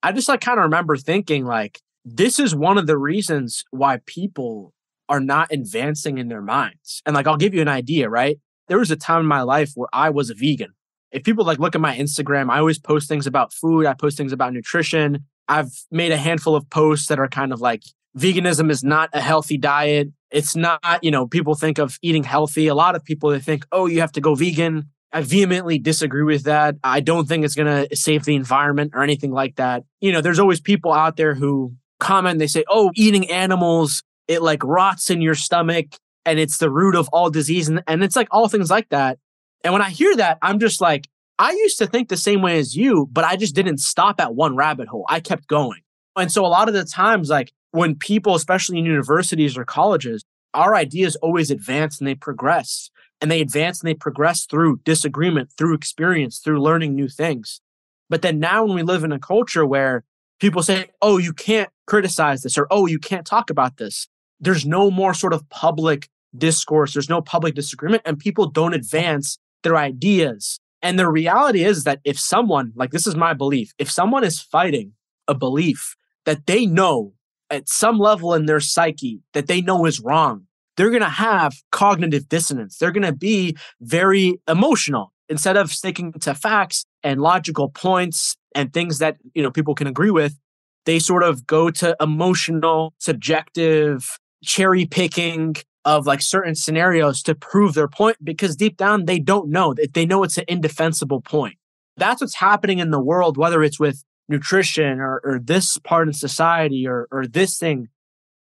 I 0.01 0.11
just 0.11 0.27
like 0.27 0.41
kind 0.41 0.57
of 0.57 0.63
remember 0.63 0.97
thinking 0.97 1.45
like, 1.45 1.81
this 2.03 2.39
is 2.39 2.55
one 2.55 2.79
of 2.79 2.87
the 2.87 2.97
reasons 2.97 3.63
why 3.69 3.99
people 4.07 4.73
are 5.07 5.19
not 5.19 5.51
advancing 5.51 6.17
in 6.17 6.29
their 6.29 6.41
minds. 6.41 7.03
And 7.05 7.13
like, 7.13 7.27
I'll 7.27 7.37
give 7.37 7.53
you 7.53 7.61
an 7.61 7.67
idea, 7.67 8.09
right? 8.09 8.39
There 8.69 8.79
was 8.79 8.89
a 8.89 8.95
time 8.95 9.19
in 9.19 9.27
my 9.27 9.43
life 9.43 9.73
where 9.75 9.89
I 9.93 10.09
was 10.09 10.31
a 10.31 10.33
vegan. 10.33 10.73
If 11.11 11.23
people 11.23 11.45
like 11.45 11.59
look 11.59 11.75
at 11.75 11.81
my 11.81 11.95
Instagram, 11.95 12.49
I 12.49 12.57
always 12.57 12.79
post 12.79 13.07
things 13.07 13.27
about 13.27 13.53
food. 13.53 13.85
I 13.85 13.93
post 13.93 14.17
things 14.17 14.33
about 14.33 14.51
nutrition. 14.51 15.25
I've 15.47 15.71
made 15.91 16.11
a 16.11 16.17
handful 16.17 16.55
of 16.55 16.69
posts 16.69 17.07
that 17.07 17.19
are 17.19 17.27
kind 17.27 17.53
of 17.53 17.61
like 17.61 17.83
veganism 18.17 18.69
is 18.69 18.83
not 18.83 19.09
a 19.13 19.21
healthy 19.21 19.57
diet. 19.57 20.09
It's 20.31 20.55
not, 20.55 21.03
you 21.03 21.11
know, 21.11 21.27
people 21.27 21.55
think 21.55 21.77
of 21.77 21.97
eating 22.01 22.23
healthy. 22.23 22.67
A 22.67 22.75
lot 22.75 22.95
of 22.95 23.03
people 23.03 23.29
they 23.29 23.39
think, 23.39 23.65
oh, 23.71 23.85
you 23.85 24.01
have 24.01 24.11
to 24.13 24.21
go 24.21 24.35
vegan 24.35 24.89
I 25.13 25.21
vehemently 25.21 25.77
disagree 25.77 26.23
with 26.23 26.43
that. 26.43 26.75
I 26.83 26.99
don't 26.99 27.27
think 27.27 27.45
it's 27.45 27.53
going 27.53 27.87
to 27.87 27.95
save 27.95 28.25
the 28.25 28.35
environment 28.35 28.93
or 28.95 29.03
anything 29.03 29.31
like 29.31 29.57
that. 29.57 29.83
You 30.01 30.11
know, 30.11 30.21
there's 30.21 30.39
always 30.39 30.59
people 30.59 30.91
out 30.91 31.17
there 31.17 31.35
who 31.35 31.75
comment, 31.99 32.39
they 32.39 32.47
say, 32.47 32.65
oh, 32.67 32.91
eating 32.95 33.29
animals, 33.29 34.01
it 34.27 34.41
like 34.41 34.63
rots 34.63 35.11
in 35.11 35.21
your 35.21 35.35
stomach 35.35 35.85
and 36.25 36.39
it's 36.39 36.57
the 36.57 36.71
root 36.71 36.95
of 36.95 37.07
all 37.13 37.29
disease. 37.29 37.69
And, 37.69 37.83
and 37.87 38.03
it's 38.03 38.15
like 38.15 38.27
all 38.31 38.49
things 38.49 38.71
like 38.71 38.89
that. 38.89 39.19
And 39.63 39.71
when 39.71 39.83
I 39.83 39.91
hear 39.91 40.15
that, 40.15 40.39
I'm 40.41 40.59
just 40.59 40.81
like, 40.81 41.07
I 41.39 41.51
used 41.51 41.77
to 41.79 41.87
think 41.87 42.09
the 42.09 42.17
same 42.17 42.41
way 42.41 42.59
as 42.59 42.75
you, 42.75 43.09
but 43.11 43.23
I 43.23 43.35
just 43.35 43.55
didn't 43.55 43.79
stop 43.79 44.19
at 44.19 44.35
one 44.35 44.55
rabbit 44.55 44.87
hole. 44.87 45.05
I 45.09 45.19
kept 45.19 45.47
going. 45.47 45.81
And 46.15 46.31
so 46.31 46.45
a 46.45 46.47
lot 46.47 46.67
of 46.67 46.73
the 46.73 46.85
times, 46.85 47.29
like 47.29 47.51
when 47.71 47.95
people, 47.95 48.35
especially 48.35 48.77
in 48.77 48.85
universities 48.85 49.57
or 49.57 49.65
colleges, 49.65 50.23
our 50.53 50.75
ideas 50.75 51.15
always 51.17 51.49
advance 51.49 51.99
and 51.99 52.07
they 52.07 52.15
progress 52.15 52.91
and 53.19 53.31
they 53.31 53.41
advance 53.41 53.81
and 53.81 53.87
they 53.87 53.95
progress 53.95 54.45
through 54.45 54.81
disagreement, 54.83 55.51
through 55.57 55.73
experience, 55.73 56.37
through 56.39 56.61
learning 56.61 56.93
new 56.93 57.07
things. 57.07 57.61
But 58.09 58.21
then 58.21 58.39
now 58.39 58.65
when 58.65 58.75
we 58.75 58.83
live 58.83 59.03
in 59.03 59.11
a 59.11 59.19
culture 59.19 59.65
where 59.65 60.03
people 60.39 60.61
say, 60.61 60.89
oh, 61.01 61.17
you 61.17 61.33
can't 61.33 61.69
criticize 61.87 62.41
this 62.43 62.57
or 62.57 62.67
oh, 62.69 62.85
you 62.85 62.99
can't 62.99 63.25
talk 63.25 63.49
about 63.49 63.77
this, 63.77 64.07
there's 64.39 64.65
no 64.65 64.91
more 64.91 65.13
sort 65.13 65.33
of 65.33 65.47
public 65.49 66.09
discourse, 66.37 66.93
there's 66.93 67.09
no 67.09 67.21
public 67.21 67.55
disagreement, 67.55 68.03
and 68.05 68.19
people 68.19 68.47
don't 68.47 68.73
advance 68.73 69.39
their 69.63 69.77
ideas. 69.77 70.59
And 70.83 70.99
the 70.99 71.09
reality 71.09 71.63
is 71.63 71.85
that 71.85 72.01
if 72.03 72.19
someone, 72.19 72.73
like 72.75 72.91
this 72.91 73.07
is 73.07 73.15
my 73.15 73.33
belief, 73.33 73.73
if 73.79 73.89
someone 73.89 74.25
is 74.25 74.41
fighting 74.41 74.91
a 75.27 75.33
belief 75.33 75.95
that 76.25 76.45
they 76.45 76.65
know 76.65 77.13
at 77.49 77.69
some 77.69 77.97
level 77.97 78.33
in 78.33 78.45
their 78.45 78.59
psyche 78.59 79.21
that 79.33 79.47
they 79.47 79.61
know 79.61 79.85
is 79.85 80.01
wrong, 80.01 80.45
they're 80.75 80.89
going 80.89 81.01
to 81.01 81.09
have 81.09 81.53
cognitive 81.71 82.27
dissonance. 82.27 82.77
They're 82.77 82.91
going 82.91 83.03
to 83.05 83.13
be 83.13 83.55
very 83.79 84.41
emotional 84.47 85.13
instead 85.29 85.55
of 85.55 85.71
sticking 85.71 86.11
to 86.13 86.35
facts 86.35 86.85
and 87.01 87.21
logical 87.21 87.69
points 87.69 88.35
and 88.53 88.73
things 88.73 88.97
that, 88.99 89.17
you 89.33 89.41
know, 89.41 89.51
people 89.51 89.75
can 89.75 89.87
agree 89.87 90.11
with. 90.11 90.37
They 90.85 90.99
sort 90.99 91.23
of 91.23 91.47
go 91.47 91.71
to 91.71 91.95
emotional, 92.01 92.93
subjective, 92.97 94.17
cherry 94.43 94.85
picking 94.85 95.55
of 95.85 96.05
like 96.05 96.21
certain 96.21 96.55
scenarios 96.55 97.21
to 97.23 97.35
prove 97.35 97.73
their 97.73 97.87
point 97.87 98.17
because 98.23 98.55
deep 98.55 98.77
down 98.77 99.05
they 99.05 99.19
don't 99.19 99.49
know 99.49 99.73
that 99.73 99.93
they 99.93 100.05
know 100.05 100.23
it's 100.23 100.37
an 100.37 100.45
indefensible 100.47 101.21
point. 101.21 101.57
That's 101.97 102.21
what's 102.21 102.35
happening 102.35 102.79
in 102.79 102.91
the 102.91 102.99
world, 102.99 103.37
whether 103.37 103.63
it's 103.63 103.79
with 103.79 104.03
nutrition 104.29 104.99
or, 104.99 105.21
or 105.23 105.39
this 105.39 105.77
part 105.79 106.07
of 106.07 106.15
society 106.15 106.87
or, 106.87 107.07
or 107.11 107.27
this 107.27 107.57
thing. 107.57 107.89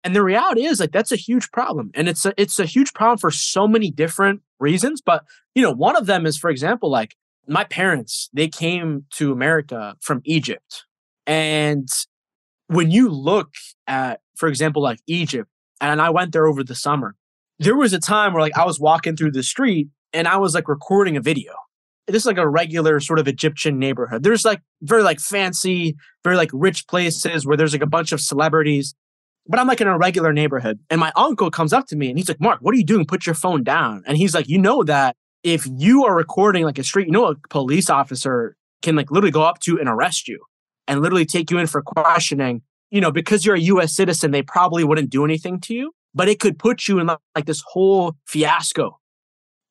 And 0.04 0.14
the 0.14 0.22
reality 0.22 0.64
is 0.64 0.80
like 0.80 0.92
that's 0.92 1.12
a 1.12 1.16
huge 1.16 1.50
problem. 1.50 1.90
And 1.94 2.08
it's 2.08 2.24
a 2.24 2.32
it's 2.36 2.58
a 2.58 2.64
huge 2.64 2.94
problem 2.94 3.18
for 3.18 3.30
so 3.30 3.66
many 3.66 3.90
different 3.90 4.42
reasons. 4.58 5.00
But 5.00 5.24
you 5.54 5.62
know, 5.62 5.72
one 5.72 5.96
of 5.96 6.06
them 6.06 6.26
is, 6.26 6.38
for 6.38 6.50
example, 6.50 6.90
like 6.90 7.16
my 7.46 7.64
parents, 7.64 8.30
they 8.32 8.48
came 8.48 9.04
to 9.10 9.32
America 9.32 9.96
from 10.00 10.22
Egypt. 10.24 10.84
And 11.26 11.88
when 12.68 12.90
you 12.90 13.08
look 13.08 13.54
at, 13.86 14.20
for 14.36 14.48
example, 14.48 14.82
like 14.82 15.00
Egypt, 15.06 15.50
and 15.80 16.00
I 16.00 16.10
went 16.10 16.32
there 16.32 16.46
over 16.46 16.62
the 16.62 16.74
summer, 16.74 17.14
there 17.60 17.76
was 17.76 17.92
a 17.92 18.00
time 18.00 18.32
where 18.32 18.42
like 18.42 18.58
I 18.58 18.64
was 18.64 18.80
walking 18.80 19.16
through 19.16 19.30
the 19.30 19.44
street 19.44 19.88
and 20.12 20.26
I 20.26 20.38
was 20.38 20.54
like 20.54 20.68
recording 20.68 21.16
a 21.16 21.20
video 21.20 21.52
this 22.12 22.22
is 22.22 22.26
like 22.26 22.38
a 22.38 22.48
regular 22.48 23.00
sort 23.00 23.18
of 23.18 23.28
Egyptian 23.28 23.78
neighborhood. 23.78 24.22
There's 24.22 24.44
like 24.44 24.60
very 24.82 25.02
like 25.02 25.20
fancy, 25.20 25.96
very 26.24 26.36
like 26.36 26.50
rich 26.52 26.86
places 26.86 27.46
where 27.46 27.56
there's 27.56 27.72
like 27.72 27.82
a 27.82 27.86
bunch 27.86 28.12
of 28.12 28.20
celebrities. 28.20 28.94
But 29.46 29.58
I'm 29.58 29.66
like 29.66 29.80
in 29.80 29.88
a 29.88 29.98
regular 29.98 30.32
neighborhood. 30.32 30.78
And 30.90 31.00
my 31.00 31.12
uncle 31.16 31.50
comes 31.50 31.72
up 31.72 31.86
to 31.88 31.96
me 31.96 32.08
and 32.08 32.18
he's 32.18 32.28
like, 32.28 32.40
Mark, 32.40 32.60
what 32.60 32.74
are 32.74 32.78
you 32.78 32.84
doing? 32.84 33.06
Put 33.06 33.26
your 33.26 33.34
phone 33.34 33.64
down. 33.64 34.02
And 34.06 34.16
he's 34.16 34.34
like, 34.34 34.48
you 34.48 34.58
know 34.58 34.82
that 34.84 35.16
if 35.42 35.66
you 35.76 36.04
are 36.04 36.14
recording 36.14 36.64
like 36.64 36.78
a 36.78 36.84
street, 36.84 37.06
you 37.06 37.12
know 37.12 37.26
a 37.26 37.36
police 37.48 37.88
officer 37.88 38.56
can 38.82 38.96
like 38.96 39.10
literally 39.10 39.32
go 39.32 39.42
up 39.42 39.60
to 39.60 39.78
and 39.78 39.88
arrest 39.88 40.28
you 40.28 40.40
and 40.86 41.00
literally 41.00 41.26
take 41.26 41.50
you 41.50 41.58
in 41.58 41.66
for 41.66 41.82
questioning. 41.82 42.62
You 42.90 43.00
know, 43.00 43.12
because 43.12 43.46
you're 43.46 43.54
a 43.54 43.60
US 43.60 43.94
citizen, 43.94 44.32
they 44.32 44.42
probably 44.42 44.84
wouldn't 44.84 45.10
do 45.10 45.24
anything 45.24 45.60
to 45.60 45.74
you, 45.74 45.92
but 46.14 46.28
it 46.28 46.40
could 46.40 46.58
put 46.58 46.88
you 46.88 46.98
in 46.98 47.06
like 47.34 47.46
this 47.46 47.62
whole 47.66 48.16
fiasco 48.26 49.00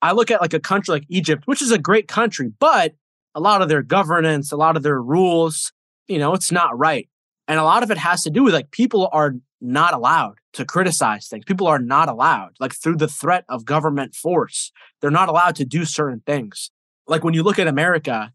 I 0.02 0.14
look 0.14 0.32
at 0.32 0.42
like 0.42 0.54
a 0.54 0.60
country 0.60 0.94
like 0.94 1.06
Egypt, 1.10 1.44
which 1.46 1.62
is 1.62 1.72
a 1.72 1.78
great 1.78 2.08
country, 2.08 2.52
but 2.60 2.94
a 3.36 3.40
lot 3.40 3.62
of 3.62 3.70
their 3.70 3.84
governance, 3.84 4.52
a 4.52 4.58
lot 4.58 4.78
of 4.78 4.84
their 4.84 5.02
rules, 5.02 5.72
you 6.08 6.18
know, 6.18 6.34
it's 6.34 6.52
not 6.52 6.78
right. 6.78 7.10
And 7.48 7.60
a 7.60 7.64
lot 7.64 7.84
of 7.84 7.92
it 7.92 7.98
has 7.98 8.24
to 8.24 8.30
do 8.30 8.44
with 8.44 8.54
like 8.54 8.72
people 8.72 9.10
are 9.12 9.36
not 9.62 9.94
allowed 9.94 10.36
to 10.54 10.66
criticize 10.66 11.28
things. 11.28 11.44
People 11.46 11.68
are 11.68 11.80
not 11.80 12.08
allowed, 12.08 12.52
like 12.60 12.74
through 12.74 12.96
the 12.96 13.08
threat 13.08 13.44
of 13.50 13.66
government 13.66 14.16
force, 14.16 14.72
they're 15.02 15.12
not 15.12 15.30
allowed 15.30 15.56
to 15.58 15.66
do 15.66 15.84
certain 15.86 16.22
things. 16.26 16.72
Like 17.08 17.24
when 17.24 17.34
you 17.34 17.44
look 17.44 17.60
at 17.60 17.68
America, 17.68 18.32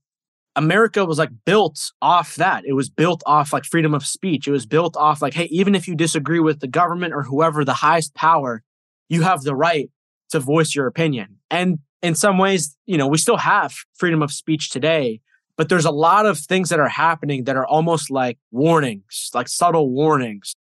America 0.57 1.05
was 1.05 1.19
like 1.19 1.31
built 1.45 1.93
off 2.01 2.37
that. 2.37 2.65
It 2.65 2.75
was 2.75 2.89
built 2.89 3.23
off 3.27 3.53
like 3.53 3.65
freedom 3.65 3.95
of 3.95 4.07
speech. 4.07 4.47
It 4.47 4.53
was 4.53 4.67
built 4.67 4.97
off 4.97 5.21
like, 5.21 5.35
hey, 5.35 5.49
even 5.51 5.75
if 5.75 5.89
you 5.89 5.97
disagree 5.97 6.41
with 6.41 6.61
the 6.61 6.69
government 6.69 7.13
or 7.13 7.23
whoever 7.23 7.65
the 7.65 7.75
highest 7.75 8.15
power, 8.15 8.63
you 9.09 9.23
have 9.23 9.43
the 9.43 9.57
right 9.57 9.91
to 10.31 10.41
voice 10.41 10.75
your 10.75 10.87
opinion. 10.87 11.39
And 11.51 11.79
in 12.03 12.15
some 12.15 12.39
ways, 12.39 12.77
you 12.87 12.97
know, 12.97 13.09
we 13.09 13.19
still 13.19 13.37
have 13.37 13.75
freedom 13.95 14.23
of 14.23 14.33
speech 14.33 14.71
today, 14.71 15.21
but 15.57 15.69
there's 15.69 15.85
a 15.85 15.91
lot 15.91 16.27
of 16.27 16.39
things 16.39 16.69
that 16.69 16.81
are 16.81 16.89
happening 16.89 17.45
that 17.45 17.57
are 17.57 17.67
almost 17.67 18.11
like 18.11 18.39
warnings, 18.53 19.31
like 19.35 19.49
subtle 19.49 19.91
warnings. 19.91 20.55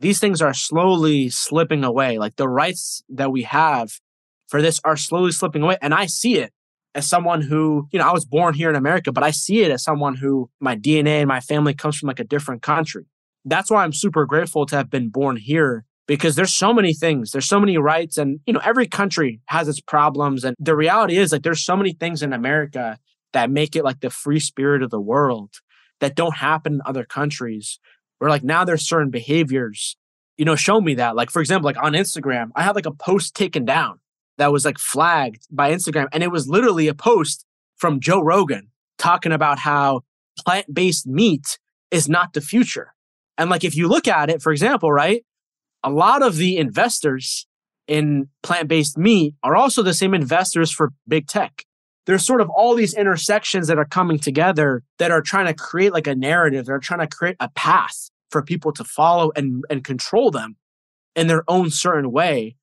These 0.00 0.20
things 0.20 0.42
are 0.42 0.54
slowly 0.54 1.30
slipping 1.30 1.84
away. 1.84 2.18
Like 2.18 2.36
the 2.36 2.48
rights 2.48 3.02
that 3.08 3.32
we 3.32 3.42
have 3.44 3.92
for 4.46 4.60
this 4.60 4.80
are 4.84 4.96
slowly 4.96 5.32
slipping 5.32 5.62
away. 5.62 5.78
And 5.80 5.94
I 5.94 6.06
see 6.06 6.36
it 6.36 6.52
as 6.94 7.08
someone 7.08 7.42
who, 7.42 7.86
you 7.92 7.98
know, 7.98 8.08
I 8.08 8.12
was 8.12 8.24
born 8.24 8.54
here 8.54 8.70
in 8.70 8.76
America, 8.76 9.12
but 9.12 9.22
I 9.22 9.30
see 9.30 9.60
it 9.60 9.70
as 9.70 9.82
someone 9.82 10.16
who 10.16 10.50
my 10.60 10.76
DNA 10.76 11.20
and 11.20 11.28
my 11.28 11.40
family 11.40 11.74
comes 11.74 11.98
from 11.98 12.08
like 12.08 12.20
a 12.20 12.24
different 12.24 12.62
country. 12.62 13.06
That's 13.44 13.70
why 13.70 13.84
I'm 13.84 13.92
super 13.92 14.26
grateful 14.26 14.66
to 14.66 14.76
have 14.76 14.90
been 14.90 15.08
born 15.10 15.36
here 15.36 15.84
because 16.06 16.36
there's 16.36 16.54
so 16.54 16.72
many 16.72 16.94
things 16.94 17.30
there's 17.32 17.46
so 17.46 17.60
many 17.60 17.76
rights 17.76 18.16
and 18.16 18.40
you 18.46 18.52
know 18.52 18.60
every 18.64 18.86
country 18.86 19.40
has 19.46 19.68
its 19.68 19.80
problems 19.80 20.42
and 20.42 20.56
the 20.58 20.74
reality 20.74 21.18
is 21.18 21.32
like 21.32 21.42
there's 21.42 21.64
so 21.64 21.76
many 21.76 21.92
things 21.92 22.22
in 22.22 22.32
america 22.32 22.98
that 23.32 23.50
make 23.50 23.76
it 23.76 23.84
like 23.84 24.00
the 24.00 24.08
free 24.10 24.40
spirit 24.40 24.82
of 24.82 24.90
the 24.90 25.00
world 25.00 25.50
that 26.00 26.14
don't 26.14 26.36
happen 26.36 26.74
in 26.74 26.80
other 26.84 27.04
countries 27.04 27.78
where 28.18 28.30
like 28.30 28.44
now 28.44 28.64
there's 28.64 28.86
certain 28.86 29.10
behaviors. 29.10 29.96
You 30.36 30.44
know 30.44 30.56
show 30.56 30.80
me 30.80 30.94
that. 30.94 31.16
Like 31.16 31.30
for 31.30 31.40
example 31.40 31.66
like 31.66 31.82
on 31.82 31.92
instagram 31.92 32.50
i 32.54 32.62
had 32.62 32.76
like 32.76 32.86
a 32.86 32.92
post 32.92 33.34
taken 33.34 33.64
down 33.64 33.98
that 34.38 34.52
was 34.52 34.64
like 34.64 34.78
flagged 34.78 35.46
by 35.50 35.72
instagram 35.72 36.06
and 36.12 36.22
it 36.22 36.30
was 36.30 36.48
literally 36.48 36.88
a 36.88 36.94
post 36.94 37.44
from 37.76 38.00
joe 38.00 38.20
rogan 38.20 38.68
talking 38.98 39.32
about 39.32 39.58
how 39.58 40.00
plant-based 40.38 41.06
meat 41.06 41.58
is 41.90 42.08
not 42.08 42.32
the 42.32 42.40
future 42.40 42.94
and 43.36 43.50
like 43.50 43.64
if 43.64 43.76
you 43.76 43.88
look 43.88 44.08
at 44.08 44.30
it 44.30 44.40
for 44.40 44.52
example 44.52 44.90
right 44.90 45.24
a 45.84 45.90
lot 45.90 46.22
of 46.22 46.36
the 46.36 46.56
investors 46.56 47.46
in 47.88 48.28
plant 48.42 48.68
based 48.68 48.96
meat 48.98 49.34
are 49.42 49.56
also 49.56 49.82
the 49.82 49.94
same 49.94 50.14
investors 50.14 50.70
for 50.70 50.92
big 51.08 51.26
tech. 51.26 51.64
There's 52.06 52.24
sort 52.24 52.40
of 52.40 52.48
all 52.50 52.74
these 52.74 52.94
intersections 52.94 53.66
that 53.68 53.78
are 53.78 53.84
coming 53.84 54.18
together 54.18 54.82
that 54.98 55.10
are 55.10 55.20
trying 55.20 55.46
to 55.46 55.54
create 55.54 55.92
like 55.92 56.06
a 56.06 56.14
narrative. 56.14 56.66
They're 56.66 56.78
trying 56.78 57.00
to 57.00 57.16
create 57.16 57.36
a 57.40 57.50
path 57.50 58.10
for 58.30 58.42
people 58.42 58.72
to 58.72 58.84
follow 58.84 59.32
and, 59.36 59.64
and 59.68 59.84
control 59.84 60.30
them 60.30 60.56
in 61.16 61.26
their 61.26 61.44
own 61.48 61.70
certain 61.70 62.12
way. 62.12 62.56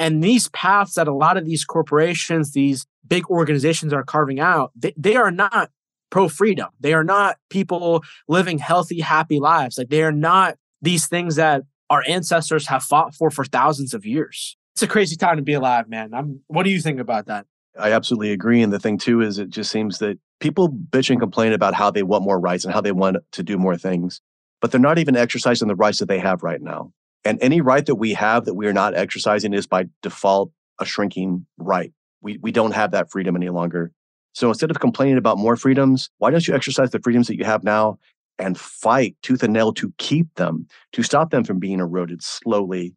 And 0.00 0.24
these 0.24 0.48
paths 0.48 0.94
that 0.94 1.06
a 1.06 1.14
lot 1.14 1.36
of 1.36 1.44
these 1.44 1.64
corporations, 1.64 2.52
these 2.52 2.86
big 3.06 3.28
organizations 3.28 3.92
are 3.92 4.02
carving 4.02 4.40
out, 4.40 4.72
they, 4.74 4.94
they 4.96 5.14
are 5.14 5.30
not 5.30 5.70
pro 6.08 6.26
freedom. 6.26 6.68
They 6.80 6.94
are 6.94 7.04
not 7.04 7.36
people 7.50 8.02
living 8.26 8.58
healthy, 8.58 9.00
happy 9.00 9.38
lives. 9.38 9.76
Like 9.76 9.90
they 9.90 10.02
are 10.02 10.10
not 10.10 10.56
these 10.80 11.06
things 11.06 11.36
that 11.36 11.64
our 11.90 12.02
ancestors 12.08 12.66
have 12.68 12.82
fought 12.82 13.14
for 13.14 13.30
for 13.30 13.44
thousands 13.44 13.92
of 13.92 14.06
years. 14.06 14.56
It's 14.74 14.82
a 14.82 14.88
crazy 14.88 15.16
time 15.16 15.36
to 15.36 15.42
be 15.42 15.52
alive, 15.52 15.86
man. 15.86 16.14
I'm, 16.14 16.40
what 16.46 16.62
do 16.62 16.70
you 16.70 16.80
think 16.80 16.98
about 16.98 17.26
that? 17.26 17.44
I 17.78 17.92
absolutely 17.92 18.32
agree. 18.32 18.62
And 18.62 18.72
the 18.72 18.78
thing 18.78 18.96
too 18.96 19.20
is 19.20 19.38
it 19.38 19.50
just 19.50 19.70
seems 19.70 19.98
that 19.98 20.18
people 20.40 20.70
bitch 20.70 21.10
and 21.10 21.20
complain 21.20 21.52
about 21.52 21.74
how 21.74 21.90
they 21.90 22.02
want 22.02 22.24
more 22.24 22.40
rights 22.40 22.64
and 22.64 22.72
how 22.72 22.80
they 22.80 22.92
want 22.92 23.18
to 23.32 23.42
do 23.42 23.58
more 23.58 23.76
things, 23.76 24.22
but 24.62 24.70
they're 24.70 24.80
not 24.80 24.98
even 24.98 25.14
exercising 25.14 25.68
the 25.68 25.76
rights 25.76 25.98
that 25.98 26.08
they 26.08 26.18
have 26.18 26.42
right 26.42 26.62
now. 26.62 26.90
And 27.24 27.38
any 27.42 27.60
right 27.60 27.84
that 27.86 27.96
we 27.96 28.14
have 28.14 28.44
that 28.46 28.54
we 28.54 28.66
are 28.66 28.72
not 28.72 28.94
exercising 28.94 29.52
is 29.52 29.66
by 29.66 29.86
default 30.02 30.52
a 30.78 30.84
shrinking 30.84 31.46
right. 31.58 31.92
We, 32.22 32.38
we 32.38 32.52
don't 32.52 32.72
have 32.72 32.90
that 32.92 33.10
freedom 33.10 33.36
any 33.36 33.50
longer. 33.50 33.92
So 34.32 34.48
instead 34.48 34.70
of 34.70 34.80
complaining 34.80 35.18
about 35.18 35.38
more 35.38 35.56
freedoms, 35.56 36.10
why 36.18 36.30
don't 36.30 36.46
you 36.46 36.54
exercise 36.54 36.90
the 36.90 37.00
freedoms 37.00 37.26
that 37.26 37.36
you 37.36 37.44
have 37.44 37.64
now 37.64 37.98
and 38.38 38.58
fight 38.58 39.16
tooth 39.22 39.42
and 39.42 39.52
nail 39.52 39.72
to 39.74 39.92
keep 39.98 40.34
them, 40.36 40.66
to 40.92 41.02
stop 41.02 41.30
them 41.30 41.44
from 41.44 41.58
being 41.58 41.80
eroded 41.80 42.22
slowly. 42.22 42.94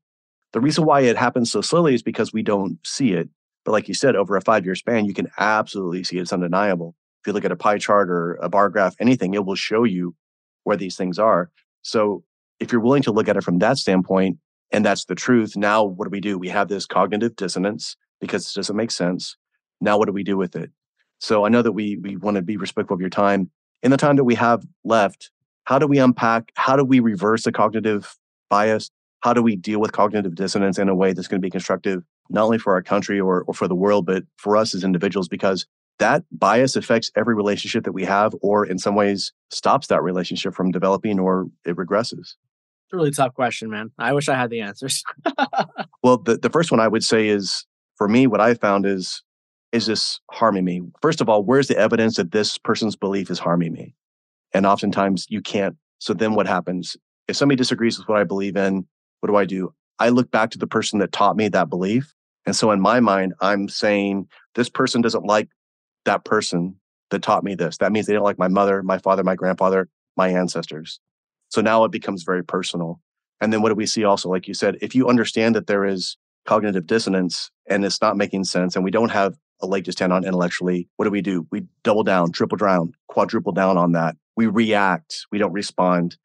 The 0.54 0.62
reason 0.62 0.86
why 0.86 1.02
it 1.02 1.18
happens 1.18 1.52
so 1.52 1.62
slowly 1.62 1.94
is 1.96 2.04
because 2.04 2.32
we 2.32 2.44
don't 2.44 2.78
see 2.86 3.14
it. 3.14 3.30
But 3.66 3.72
like 3.72 3.88
you 3.88 3.94
said, 3.94 4.16
over 4.16 4.38
a 4.38 4.42
five 4.42 4.66
year 4.66 4.76
span, 4.76 5.06
you 5.06 5.14
can 5.14 5.30
absolutely 5.38 6.04
see 6.04 6.18
it. 6.18 6.22
It's 6.22 6.34
undeniable. 6.34 6.96
If 7.22 7.28
you 7.28 7.34
look 7.34 7.46
at 7.46 7.52
a 7.52 7.58
pie 7.58 7.78
chart 7.78 8.10
or 8.10 8.36
a 8.36 8.50
bar 8.50 8.70
graph, 8.70 8.96
anything, 9.00 9.34
it 9.34 9.46
will 9.46 9.56
show 9.56 9.84
you 9.84 10.16
where 10.64 10.78
these 10.78 10.96
things 10.96 11.18
are. 11.18 11.50
So 11.82 12.24
if 12.64 12.72
you're 12.72 12.82
willing 12.82 13.04
to 13.04 13.12
look 13.12 13.28
at 13.28 13.36
it 13.36 13.44
from 13.44 13.60
that 13.60 13.78
standpoint, 13.78 14.38
and 14.72 14.86
that's 14.86 15.06
the 15.06 15.16
truth, 15.16 15.56
now 15.58 15.84
what 15.84 16.06
do 16.06 16.10
we 16.10 16.22
do? 16.22 16.40
We 16.40 16.48
have 16.50 16.70
this 16.70 16.86
cognitive 16.86 17.36
dissonance 17.36 17.96
because 18.22 18.50
it 18.50 18.56
doesn't 18.56 18.76
make 18.76 18.90
sense. 18.90 19.36
Now, 19.82 19.98
what 19.98 20.06
do 20.06 20.14
we 20.14 20.24
do 20.24 20.38
with 20.38 20.56
it? 20.56 20.72
So 21.20 21.46
I 21.46 21.50
know 21.50 21.62
that 21.62 21.74
we 21.74 21.98
we 21.98 22.16
want 22.16 22.36
to 22.36 22.42
be 22.42 22.58
respectful 22.58 22.96
of 22.96 23.02
your 23.02 23.10
time. 23.10 23.52
In 23.84 23.92
the 23.92 23.98
time 23.98 24.16
that 24.16 24.24
we 24.24 24.36
have 24.36 24.66
left, 24.86 25.30
how 25.66 25.78
do 25.78 25.88
we 25.88 26.00
unpack? 26.00 26.52
How 26.56 26.78
do 26.78 26.86
we 26.86 27.02
reverse 27.02 27.44
the 27.44 27.52
cognitive 27.52 28.18
bias? 28.50 28.90
How 29.20 29.34
do 29.34 29.42
we 29.42 29.58
deal 29.58 29.80
with 29.80 29.92
cognitive 29.92 30.36
dissonance 30.36 30.78
in 30.80 30.88
a 30.88 30.96
way 30.96 31.12
that's 31.12 31.28
going 31.28 31.42
to 31.42 31.46
be 31.46 31.50
constructive, 31.50 32.04
not 32.30 32.46
only 32.46 32.58
for 32.58 32.74
our 32.74 32.82
country 32.82 33.20
or, 33.20 33.44
or 33.44 33.54
for 33.54 33.68
the 33.68 33.76
world, 33.76 34.06
but 34.06 34.24
for 34.38 34.56
us 34.56 34.74
as 34.74 34.84
individuals? 34.84 35.28
Because 35.28 35.66
that 36.00 36.24
bias 36.32 36.76
affects 36.76 37.12
every 37.16 37.36
relationship 37.36 37.84
that 37.84 37.92
we 37.92 38.06
have, 38.06 38.34
or 38.42 38.66
in 38.66 38.78
some 38.80 38.96
ways 38.96 39.34
stops 39.52 39.88
that 39.88 40.02
relationship 40.02 40.54
from 40.54 40.72
developing 40.72 41.20
or 41.20 41.48
it 41.66 41.76
regresses. 41.76 42.36
A 42.94 42.96
really 42.96 43.12
tough 43.12 43.34
question, 43.34 43.72
man. 43.72 43.92
I 43.98 44.14
wish 44.14 44.30
I 44.30 44.36
had 44.36 44.52
the 44.52 44.62
answers. 44.62 45.04
well, 46.04 46.18
the, 46.18 46.38
the 46.38 46.50
first 46.50 46.70
one 46.70 46.80
I 46.80 46.88
would 46.88 47.04
say 47.04 47.28
is 47.28 47.66
for 47.98 48.08
me, 48.08 48.28
what 48.28 48.40
I 48.40 48.54
found 48.54 48.86
is 48.86 49.24
is 49.72 49.88
this 49.88 50.20
harming 50.30 50.64
me? 50.64 50.84
First 51.02 51.20
of 51.20 51.28
all, 51.28 51.44
where's 51.44 51.68
the 51.68 51.78
evidence 51.78 52.18
that 52.18 52.32
this 52.32 52.60
person's 52.60 52.96
belief 52.96 53.32
is 53.32 53.40
harming 53.40 53.74
me? 53.74 53.96
And 54.54 54.68
oftentimes 54.68 55.26
you 55.30 55.42
can't. 55.42 55.76
So 55.98 56.14
then 56.14 56.36
what 56.36 56.46
happens? 56.46 56.96
If 57.28 57.36
somebody 57.36 57.56
disagrees 57.56 57.98
with 57.98 58.08
what 58.08 58.20
I 58.20 58.24
believe 58.24 58.56
in, 58.56 58.86
what 59.22 59.30
do 59.30 59.36
I 59.36 59.46
do? 59.46 59.74
I 59.98 60.10
look 60.10 60.30
back 60.30 60.52
to 60.52 60.60
the 60.60 60.68
person 60.68 61.00
that 61.00 61.12
taught 61.12 61.36
me 61.36 61.48
that 61.48 61.70
belief. 61.70 62.14
And 62.46 62.56
so 62.56 62.70
in 62.70 62.82
my 62.82 63.00
mind, 63.00 63.34
I'm 63.42 63.68
saying 63.68 64.28
this 64.54 64.70
person 64.70 65.02
doesn't 65.02 65.26
like 65.26 65.50
that 66.06 66.24
person 66.26 66.76
that 67.10 67.24
taught 67.24 67.44
me 67.44 67.56
this. 67.56 67.78
That 67.78 67.92
means 67.92 68.06
they 68.06 68.14
don't 68.14 68.24
like 68.24 68.38
my 68.38 68.50
mother, 68.50 68.84
my 68.84 69.00
father, 69.00 69.24
my 69.24 69.36
grandfather, 69.36 69.90
my 70.16 70.30
ancestors. 70.30 71.00
So 71.54 71.62
now 71.62 71.84
it 71.84 71.92
becomes 71.92 72.24
very 72.24 72.44
personal. 72.44 73.00
And 73.40 73.54
then 73.54 73.62
what 73.62 73.70
do 73.70 73.76
we 73.76 73.86
see 73.86 74.04
also? 74.04 74.28
Like 74.28 74.48
you 74.48 74.56
said, 74.56 74.76
if 74.82 74.96
you 74.96 75.08
understand 75.08 75.54
that 75.54 75.68
there 75.68 75.86
is 75.86 76.18
cognitive 76.48 76.88
dissonance 76.88 77.52
and 77.70 77.86
it's 77.86 78.02
not 78.02 78.18
making 78.18 78.46
sense 78.46 78.76
and 78.76 78.84
we 78.84 78.90
don't 78.90 79.12
have 79.12 79.38
a 79.62 79.68
leg 79.68 79.86
to 79.86 79.92
stand 79.92 80.12
on 80.12 80.26
intellectually, 80.26 80.90
what 80.96 81.06
do 81.06 81.12
we 81.12 81.22
do? 81.22 81.46
We 81.52 81.62
double 81.84 82.04
down, 82.04 82.32
triple 82.32 82.58
down, 82.58 82.94
quadruple 83.08 83.52
down 83.52 83.78
on 83.78 83.92
that. 83.92 84.16
We 84.36 84.48
react, 84.48 85.28
we 85.32 85.38
don't 85.38 85.52
respond. 85.52 86.18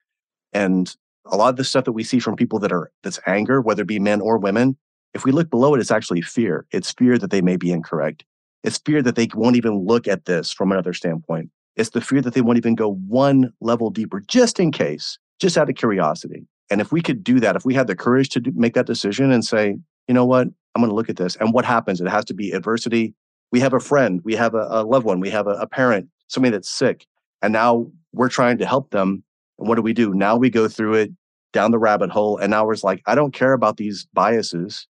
And 0.55 0.97
a 1.27 1.37
lot 1.37 1.51
of 1.51 1.57
the 1.57 1.65
stuff 1.65 1.85
that 1.85 1.93
we 1.93 2.05
see 2.05 2.21
from 2.21 2.35
people 2.35 2.59
that 2.61 2.73
are 2.73 2.91
that's 3.03 3.21
anger, 3.27 3.61
whether 3.61 3.83
it 3.83 3.89
be 3.89 3.99
men 3.99 4.23
or 4.23 4.39
women, 4.39 4.79
if 5.13 5.27
we 5.27 5.33
look 5.33 5.51
below 5.51 5.75
it, 5.75 5.81
it's 5.81 5.91
actually 5.91 6.23
fear. 6.23 6.65
It's 6.73 6.93
fear 6.93 7.19
that 7.19 7.31
they 7.31 7.43
may 7.43 7.59
be 7.59 7.71
incorrect. 7.71 8.25
It's 8.65 8.79
fear 8.79 9.03
that 9.03 9.15
they 9.15 9.29
won't 9.35 9.57
even 9.57 9.85
look 9.85 10.09
at 10.09 10.25
this 10.25 10.51
from 10.51 10.73
another 10.73 10.95
standpoint. 10.95 11.51
It's 11.79 11.91
the 11.91 12.01
fear 12.01 12.21
that 12.21 12.35
they 12.35 12.43
won't 12.43 12.59
even 12.59 12.75
go 12.75 12.93
one 12.93 13.53
level 13.61 13.91
deeper, 13.91 14.21
just 14.27 14.61
in 14.61 14.73
case, 14.73 15.19
just 15.41 15.57
out 15.57 15.71
of 15.71 15.77
curiosity. 15.77 16.47
And 16.71 16.81
if 16.81 16.93
we 16.93 17.01
could 17.01 17.25
do 17.25 17.41
that, 17.41 17.57
if 17.57 17.65
we 17.65 17.73
had 17.73 17.87
the 17.87 17.97
courage 17.97 18.29
to 18.31 18.41
do, 18.41 18.53
make 18.55 18.75
that 18.75 18.87
decision 18.87 19.33
and 19.33 19.45
say, 19.45 19.77
you 20.07 20.15
know 20.15 20.27
what, 20.27 20.49
I'm 20.75 20.83
going 20.83 20.91
to 20.91 20.95
look 20.95 21.09
at 21.09 21.17
this. 21.17 21.37
And 21.37 21.55
what 21.55 21.65
happens? 21.65 22.01
It 22.01 22.09
has 22.09 22.27
to 22.27 22.35
be 22.35 22.51
adversity 22.51 23.15
we 23.51 23.61
have 23.61 23.73
a 23.73 23.81
friend, 23.81 24.21
we 24.25 24.35
have 24.35 24.55
a, 24.55 24.67
a 24.71 24.83
loved 24.85 25.07
one, 25.07 25.21
we 25.21 25.31
have 25.31 25.47
a, 25.47 25.53
a 25.53 25.67
parent, 25.67 26.09
somebody 26.29 26.53
that's 26.53 26.69
sick, 26.69 27.07
and 27.43 27.53
now 27.53 27.91
we're 28.13 28.29
trying 28.29 28.59
to 28.59 28.67
help 28.67 28.91
them. 28.91 29.23
And 29.59 29.69
what 29.69 29.77
do 29.77 29.83
we 29.83 29.93
do? 29.93 30.15
Now 30.15 30.37
we 30.37 30.51
go 30.51 30.69
through 30.69 30.95
it 30.95 31.11
down 31.53 31.71
the 31.71 31.79
rabbit 31.79 32.11
hole, 32.11 32.37
and 32.39 32.51
now 32.51 32.67
we're 32.67 32.77
like, 32.83 33.03
I 33.07 33.15
don't 33.15 33.33
care 33.33 33.53
about 33.53 33.77
these 33.77 34.07
biases. 34.13 34.87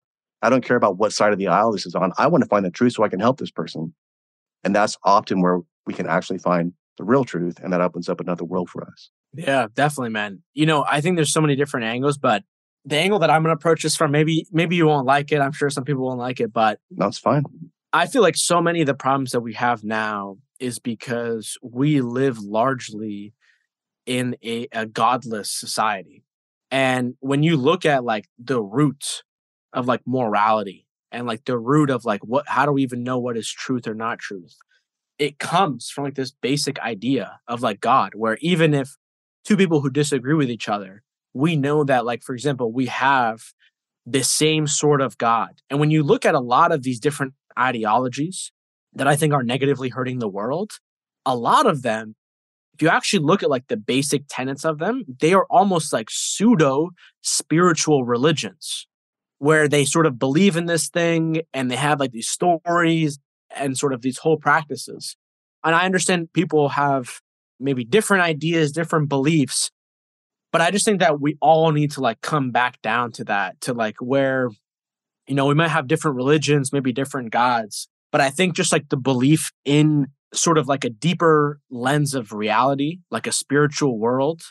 I 0.43 0.51
don't 0.51 0.64
care 0.64 0.76
about 0.76 0.99
what 0.99 1.12
side 1.12 1.32
of 1.32 1.39
the 1.39 1.49
aisle 1.49 1.72
this 1.72 1.87
is 1.87 1.95
on. 1.95 2.12
I 2.18 2.26
want 2.26 2.45
to 2.45 2.49
find 2.49 2.64
the 2.64 2.70
truth 2.70 2.93
so 2.93 3.03
I 3.03 3.09
can 3.09 3.20
help 3.20 3.39
this 3.39 3.51
person. 3.51 3.95
And 4.62 4.74
that's 4.74 4.97
often 5.03 5.41
where 5.41 5.61
we 5.87 5.95
can 5.95 6.07
actually 6.07 6.39
find 6.39 6.72
the 6.99 7.05
real 7.05 7.24
truth, 7.24 7.59
and 7.62 7.72
that 7.72 7.80
opens 7.80 8.09
up 8.09 8.20
another 8.20 8.45
world 8.45 8.70
for 8.70 8.85
us. 8.85 9.11
Yeah, 9.32 9.66
definitely, 9.74 10.11
man. 10.11 10.43
You 10.53 10.66
know, 10.66 10.85
I 10.89 11.01
think 11.01 11.16
there's 11.16 11.32
so 11.32 11.41
many 11.41 11.57
different 11.57 11.87
angles, 11.87 12.18
but 12.18 12.45
the 12.85 12.97
angle 12.97 13.18
that 13.20 13.30
I'm 13.30 13.43
going 13.43 13.55
to 13.55 13.59
approach 13.59 13.82
this 13.82 13.97
from, 13.97 14.11
maybe 14.11 14.47
maybe 14.53 14.76
you 14.76 14.87
won't 14.87 15.07
like 15.07 15.32
it. 15.32 15.41
I'm 15.41 15.53
sure 15.53 15.70
some 15.70 15.85
people 15.85 16.05
won't 16.05 16.18
like 16.18 16.41
it, 16.41 16.53
but 16.53 16.78
that's 16.91 17.18
fine. 17.18 17.45
I 17.93 18.07
feel 18.07 18.22
like 18.22 18.37
so 18.37 18.61
many 18.61 18.80
of 18.80 18.87
the 18.87 18.95
problems 18.95 19.32
that 19.32 19.41
we 19.41 19.55
have 19.55 19.85
now 19.85 20.39
is 20.59 20.78
because 20.78 21.57
we 21.62 22.01
live 22.01 22.39
largely 22.39 23.35
in 24.07 24.37
a, 24.45 24.68
a 24.72 24.87
godless 24.87 25.51
society. 25.51 26.24
And 26.70 27.14
when 27.20 27.43
you 27.43 27.57
look 27.57 27.85
at 27.85 28.05
like 28.05 28.28
the 28.39 28.61
root 28.61 29.22
of 29.72 29.87
like 29.87 30.03
morality 30.07 30.87
and 31.12 31.26
like 31.26 31.45
the 31.45 31.59
root 31.59 31.91
of 31.91 32.05
like 32.05 32.24
what 32.24 32.49
how 32.49 32.66
do 32.66 32.72
we 32.72 32.82
even 32.82 33.03
know 33.03 33.18
what 33.18 33.37
is 33.37 33.51
truth 33.51 33.87
or 33.87 33.95
not 33.95 34.18
truth? 34.18 34.57
It 35.19 35.39
comes 35.39 35.91
from 35.91 36.05
like 36.05 36.15
this 36.15 36.33
basic 36.33 36.79
idea 36.81 37.39
of 37.47 37.62
like 37.62 37.81
God, 37.81 38.12
where 38.15 38.39
even 38.41 38.75
if 38.75 38.97
two 39.45 39.57
people 39.57 39.81
who 39.81 39.91
disagree 39.91 40.35
with 40.35 40.51
each 40.51 40.69
other, 40.69 41.03
we 41.33 41.57
know 41.57 41.85
that 41.85 42.05
like 42.05 42.23
for 42.23 42.35
example, 42.35 42.73
we 42.73 42.87
have 42.87 43.43
the 44.07 44.25
same 44.25 44.67
sort 44.67 45.01
of 45.01 45.19
God. 45.19 45.61
And 45.71 45.81
when 45.81 45.91
you 45.91 46.03
look 46.03 46.25
at 46.25 46.35
a 46.35 46.41
lot 46.41 46.73
of 46.73 46.83
these 46.83 47.01
different 47.01 47.35
ideologies 47.59 48.53
that 48.95 49.09
I 49.09 49.17
think 49.17 49.33
are 49.33 49.43
negatively 49.43 49.89
hurting 49.89 50.19
the 50.19 50.29
world, 50.29 50.73
a 51.25 51.37
lot 51.37 51.67
of 51.67 51.83
them, 51.83 52.15
if 52.75 52.83
you 52.83 52.89
actually 52.89 53.25
look 53.25 53.43
at 53.43 53.51
like 53.51 53.69
the 53.69 53.77
basic 53.77 54.25
tenets 54.29 54.65
of 54.65 54.79
them, 54.79 55.05
they 55.21 55.33
are 55.33 55.47
almost 55.49 55.93
like 55.93 56.09
pseudo 56.11 56.91
spiritual 57.23 58.05
religions 58.05 58.87
where 59.39 59.69
they 59.69 59.85
sort 59.85 60.07
of 60.07 60.19
believe 60.19 60.57
in 60.57 60.67
this 60.67 60.89
thing 60.89 61.43
and 61.53 61.71
they 61.71 61.77
have 61.77 62.01
like 62.01 62.12
these 62.12 62.29
stories 62.29 63.19
and 63.57 63.76
sort 63.76 63.92
of 63.92 64.02
these 64.02 64.18
whole 64.18 64.36
practices. 64.36 65.16
And 65.62 65.74
I 65.74 65.84
understand 65.84 66.32
people 66.32 66.70
have 66.70 67.20
maybe 67.59 67.84
different 67.84 68.22
ideas, 68.22 68.72
different 68.72 69.09
beliefs, 69.09 69.70
but 70.52 70.61
I 70.61 70.70
just 70.70 70.84
think 70.84 71.00
that 71.00 71.20
we 71.20 71.36
all 71.40 71.72
need 71.72 71.92
to 71.92 72.00
like 72.00 72.20
come 72.20 72.50
back 72.50 72.80
down 72.82 73.12
to 73.12 73.24
that, 73.24 73.61
to 73.62 73.72
like 73.72 73.96
where 74.00 74.50
you 75.26 75.34
know, 75.34 75.46
we 75.46 75.55
might 75.55 75.68
have 75.68 75.86
different 75.86 76.16
religions, 76.16 76.72
maybe 76.72 76.92
different 76.92 77.30
gods, 77.30 77.88
but 78.12 78.20
I 78.20 78.30
think 78.30 78.55
just 78.55 78.72
like 78.72 78.88
the 78.90 78.96
belief 78.96 79.52
in 79.64 80.09
sort 80.32 80.59
of 80.59 80.68
like 80.68 80.84
a 80.84 80.90
deeper 80.90 81.61
lens 81.70 82.14
of 82.14 82.32
reality, 82.32 82.98
like 83.11 83.26
a 83.26 83.32
spiritual 83.32 83.98
world 83.98 84.42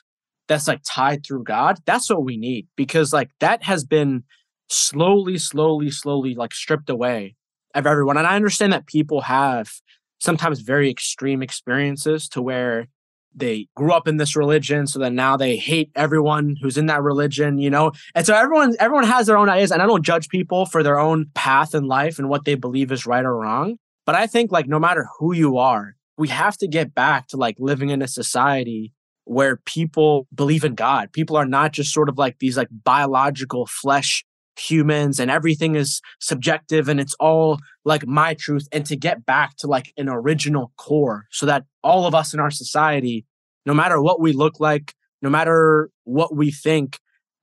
that's 0.47 0.67
like 0.67 0.81
tied 0.85 1.25
through 1.25 1.43
God, 1.43 1.79
that's 1.85 2.09
what 2.09 2.23
we 2.23 2.37
need 2.37 2.67
because 2.75 3.13
like 3.13 3.29
that 3.39 3.63
has 3.63 3.85
been 3.85 4.23
slowly, 4.69 5.37
slowly, 5.37 5.91
slowly 5.91 6.33
like 6.33 6.53
stripped 6.53 6.89
away 6.89 7.35
of 7.73 7.87
everyone. 7.87 8.17
And 8.17 8.27
I 8.27 8.35
understand 8.35 8.73
that 8.73 8.87
people 8.87 9.21
have 9.21 9.71
sometimes 10.19 10.61
very 10.61 10.89
extreme 10.89 11.43
experiences 11.43 12.29
to 12.29 12.41
where 12.41 12.87
they 13.35 13.67
grew 13.75 13.91
up 13.91 14.07
in 14.07 14.17
this 14.17 14.35
religion 14.35 14.85
so 14.87 14.99
then 14.99 15.15
now 15.15 15.35
they 15.35 15.57
hate 15.57 15.91
everyone 15.95 16.55
who's 16.61 16.77
in 16.77 16.85
that 16.85 17.01
religion 17.01 17.57
you 17.57 17.69
know 17.69 17.91
and 18.15 18.25
so 18.25 18.35
everyone 18.35 18.75
everyone 18.79 19.05
has 19.05 19.27
their 19.27 19.37
own 19.37 19.49
ideas 19.49 19.71
and 19.71 19.81
i 19.81 19.85
don't 19.85 20.05
judge 20.05 20.29
people 20.29 20.65
for 20.65 20.83
their 20.83 20.99
own 20.99 21.25
path 21.33 21.73
in 21.73 21.87
life 21.87 22.19
and 22.19 22.29
what 22.29 22.45
they 22.45 22.55
believe 22.55 22.91
is 22.91 23.05
right 23.05 23.25
or 23.25 23.35
wrong 23.35 23.77
but 24.05 24.15
i 24.15 24.27
think 24.27 24.51
like 24.51 24.67
no 24.67 24.79
matter 24.79 25.07
who 25.17 25.33
you 25.33 25.57
are 25.57 25.95
we 26.17 26.27
have 26.27 26.57
to 26.57 26.67
get 26.67 26.93
back 26.93 27.27
to 27.27 27.37
like 27.37 27.55
living 27.59 27.89
in 27.89 28.01
a 28.01 28.07
society 28.07 28.93
where 29.25 29.57
people 29.65 30.27
believe 30.33 30.63
in 30.63 30.75
god 30.75 31.11
people 31.11 31.35
are 31.35 31.45
not 31.45 31.71
just 31.71 31.93
sort 31.93 32.09
of 32.09 32.17
like 32.17 32.37
these 32.39 32.57
like 32.57 32.69
biological 32.83 33.65
flesh 33.65 34.23
humans 34.57 35.19
and 35.19 35.31
everything 35.31 35.75
is 35.75 36.01
subjective 36.19 36.87
and 36.87 36.99
it's 36.99 37.15
all 37.19 37.59
like 37.85 38.05
my 38.05 38.33
truth 38.33 38.67
and 38.71 38.85
to 38.85 38.95
get 38.95 39.25
back 39.25 39.55
to 39.57 39.67
like 39.67 39.93
an 39.97 40.07
original 40.09 40.71
core 40.77 41.25
so 41.31 41.45
that 41.45 41.63
all 41.83 42.05
of 42.05 42.13
us 42.13 42.33
in 42.33 42.39
our 42.39 42.51
society 42.51 43.25
no 43.65 43.73
matter 43.73 44.01
what 44.01 44.21
we 44.21 44.31
look 44.31 44.59
like 44.59 44.93
no 45.21 45.29
matter 45.29 45.89
what 46.03 46.35
we 46.35 46.51
think 46.51 46.99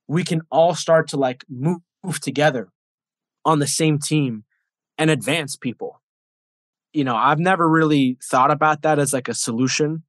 we 0.07 0.25
can 0.25 0.43
all 0.51 0.75
start 0.75 1.09
to 1.09 1.17
like 1.17 1.45
move, 1.49 1.79
move 2.05 2.21
together 2.21 2.69
on 3.45 3.59
the 3.59 3.67
same 3.67 3.99
team 3.99 4.45
and 4.99 5.11
advance 5.11 5.57
people. 5.57 6.01
You 6.93 7.05
know 7.05 7.17
i've 7.17 7.39
never 7.39 7.69
really 7.69 8.19
thought 8.23 8.51
about 8.51 8.83
that 8.83 8.99
as 8.99 9.13
like 9.13 9.29
a 9.29 9.35
solution 9.35 10.03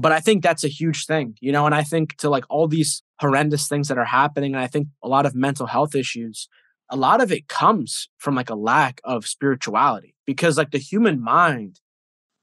but 0.00 0.12
i 0.12 0.20
think 0.20 0.42
that's 0.42 0.64
a 0.64 0.68
huge 0.68 1.06
thing 1.06 1.34
you 1.40 1.52
know 1.52 1.66
and 1.66 1.74
i 1.74 1.82
think 1.82 2.16
to 2.16 2.28
like 2.30 2.44
all 2.48 2.68
these 2.68 3.02
horrendous 3.20 3.68
things 3.68 3.88
that 3.88 3.98
are 3.98 4.04
happening. 4.04 4.54
And 4.54 4.62
I 4.62 4.66
think 4.66 4.88
a 5.02 5.08
lot 5.08 5.26
of 5.26 5.34
mental 5.34 5.66
health 5.66 5.94
issues, 5.94 6.48
a 6.90 6.96
lot 6.96 7.20
of 7.20 7.32
it 7.32 7.48
comes 7.48 8.08
from 8.18 8.34
like 8.34 8.50
a 8.50 8.54
lack 8.54 9.00
of 9.04 9.26
spirituality 9.26 10.14
because 10.26 10.56
like 10.56 10.70
the 10.70 10.78
human 10.78 11.20
mind 11.22 11.80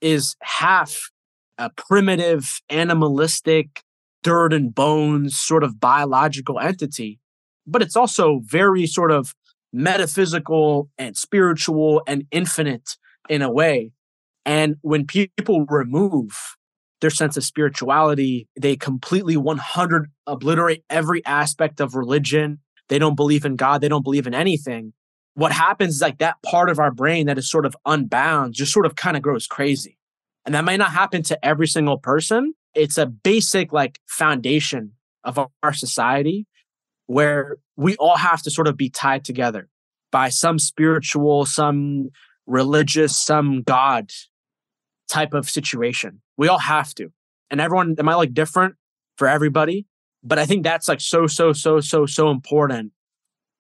is 0.02 0.36
half 0.42 1.10
a 1.58 1.70
primitive, 1.70 2.62
animalistic, 2.70 3.82
dirt 4.24 4.54
and 4.54 4.76
bones 4.76 5.40
sort 5.40 5.64
of 5.64 5.80
biological 5.80 6.60
entity, 6.60 7.20
but 7.66 7.82
it's 7.82 7.96
also 7.96 8.42
very 8.44 8.86
sort 8.86 9.12
of 9.12 9.34
metaphysical 9.72 10.90
and 10.98 11.16
spiritual 11.16 12.02
and 12.08 12.26
infinite 12.32 12.98
in 13.30 13.42
a 13.42 13.52
way. 13.52 13.92
And 14.46 14.76
when 14.82 15.06
people 15.06 15.66
remove 15.70 16.56
their 17.02 17.10
sense 17.10 17.38
of 17.38 17.44
spirituality. 17.44 18.48
They 18.60 18.76
completely 18.76 19.38
100 19.38 20.08
obliterate 20.28 20.84
every 20.90 21.26
aspect 21.26 21.80
of 21.80 21.96
religion. 21.96 22.60
They 22.90 23.00
don't 23.00 23.16
believe 23.16 23.46
in 23.46 23.56
God. 23.56 23.82
They 23.82 23.90
don't 23.90 24.04
believe 24.04 24.28
in 24.28 24.34
anything. 24.34 24.94
What 25.34 25.52
happens 25.52 25.96
is 25.96 26.02
like 26.02 26.20
that 26.20 26.42
part 26.44 26.70
of 26.70 26.80
our 26.80 26.92
brain 26.92 27.28
that 27.28 27.38
is 27.38 27.50
sort 27.50 27.66
of 27.66 27.76
unbound 27.86 28.54
just 28.54 28.72
sort 28.72 28.86
of 28.86 28.96
kind 28.96 29.18
of 29.18 29.24
grows 29.24 29.48
crazy. 29.48 29.98
And 30.46 30.56
that 30.56 30.64
might 30.64 30.78
not 30.78 30.92
happen 30.92 31.24
to 31.24 31.46
every 31.46 31.68
single 31.68 31.98
person. 31.98 32.54
It's 32.74 32.98
a 32.98 33.06
basic 33.06 33.74
like 33.74 34.00
foundation 34.08 34.94
of 35.24 35.40
our 35.64 35.74
society 35.74 36.46
where 37.08 37.58
we 37.76 37.96
all 37.98 38.18
have 38.18 38.42
to 38.44 38.52
sort 38.52 38.68
of 38.68 38.78
be 38.78 38.90
tied 38.90 39.26
together 39.26 39.68
by 40.12 40.30
some 40.30 40.60
spiritual, 40.60 41.46
some 41.46 42.10
religious, 42.46 43.18
some 43.18 43.64
God 43.64 44.12
type 45.08 45.34
of 45.34 45.50
situation. 45.50 46.22
We 46.38 46.48
all 46.48 46.60
have 46.60 46.94
to. 46.96 47.12
And 47.52 47.62
everyone, 47.62 47.96
it 47.98 48.04
might 48.04 48.16
look 48.16 48.34
different 48.34 48.76
for 49.18 49.28
everybody, 49.28 49.86
but 50.24 50.40
I 50.40 50.46
think 50.46 50.64
that's 50.64 50.88
like 50.88 51.02
so, 51.02 51.28
so, 51.28 51.54
so, 51.54 51.80
so, 51.80 52.06
so 52.06 52.30
important. 52.30 52.92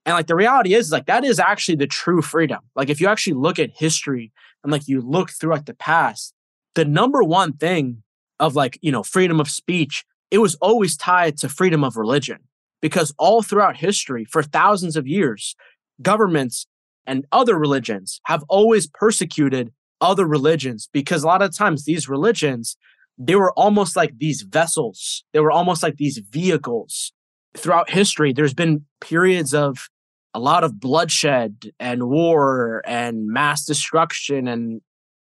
And 0.06 0.14
like 0.14 0.28
the 0.28 0.36
reality 0.36 0.74
is, 0.74 0.92
like, 0.92 1.06
that 1.08 1.24
is 1.24 1.40
actually 1.40 1.76
the 1.76 1.88
true 1.88 2.22
freedom. 2.22 2.60
Like, 2.76 2.90
if 2.90 3.02
you 3.02 3.08
actually 3.08 3.34
look 3.34 3.58
at 3.58 3.72
history 3.72 4.32
and 4.64 4.72
like 4.72 4.88
you 4.88 5.02
look 5.02 5.32
through 5.32 5.52
like 5.52 5.66
the 5.66 5.74
past, 5.74 6.34
the 6.76 6.86
number 6.86 7.24
one 7.24 7.54
thing 7.54 8.04
of 8.40 8.56
like, 8.56 8.78
you 8.82 8.92
know, 8.92 9.04
freedom 9.04 9.40
of 9.40 9.50
speech, 9.50 10.06
it 10.32 10.40
was 10.40 10.56
always 10.56 10.98
tied 10.98 11.38
to 11.38 11.50
freedom 11.50 11.84
of 11.84 11.98
religion 11.98 12.40
because 12.82 13.14
all 13.18 13.42
throughout 13.42 13.78
history, 13.78 14.26
for 14.26 14.44
thousands 14.44 14.98
of 14.98 15.08
years, 15.08 15.56
governments 16.02 16.68
and 17.08 17.26
other 17.32 17.58
religions 17.58 18.20
have 18.26 18.44
always 18.50 18.88
persecuted 18.88 19.72
other 20.02 20.26
religions 20.26 20.90
because 20.92 21.24
a 21.24 21.28
lot 21.28 21.42
of 21.42 21.56
times 21.56 21.86
these 21.86 22.10
religions 22.10 22.78
they 23.18 23.36
were 23.36 23.54
almost 23.54 23.96
like 23.96 24.18
these 24.18 24.42
vessels. 24.42 25.24
They 25.32 25.40
were 25.40 25.52
almost 25.52 25.82
like 25.82 25.98
these 25.98 26.18
vehicles. 26.18 27.14
Throughout 27.56 27.90
history 27.90 28.34
there's 28.34 28.54
been 28.54 28.86
periods 29.00 29.54
of 29.54 29.88
a 30.34 30.40
lot 30.40 30.66
of 30.66 30.80
bloodshed 30.82 31.72
and 31.80 32.10
war 32.10 32.82
and 32.86 33.28
mass 33.28 33.64
destruction 33.64 34.50
and 34.50 34.82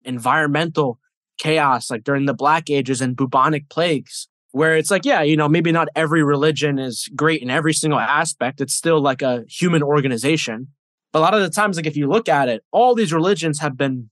environmental 0.04 1.00
chaos 1.38 1.90
like 1.90 2.04
during 2.04 2.26
the 2.26 2.34
black 2.34 2.70
ages 2.70 3.00
and 3.00 3.16
bubonic 3.16 3.70
plagues 3.70 4.28
where 4.52 4.76
it's 4.76 4.90
like 4.90 5.06
yeah 5.06 5.22
you 5.22 5.38
know 5.38 5.48
maybe 5.48 5.72
not 5.72 5.88
every 5.96 6.24
religion 6.24 6.80
is 6.80 7.08
great 7.16 7.42
in 7.42 7.50
every 7.50 7.74
single 7.74 8.00
aspect. 8.00 8.60
It's 8.60 8.74
still 8.74 9.00
like 9.00 9.22
a 9.22 9.46
human 9.48 9.82
organization. 9.82 10.68
But 11.14 11.20
a 11.20 11.22
lot 11.22 11.34
of 11.34 11.42
the 11.42 11.50
times 11.50 11.78
like 11.78 11.86
if 11.86 11.96
you 11.96 12.10
look 12.10 12.28
at 12.28 12.50
it 12.50 12.62
all 12.74 12.94
these 12.94 13.14
religions 13.14 13.60
have 13.60 13.78
been 13.78 14.10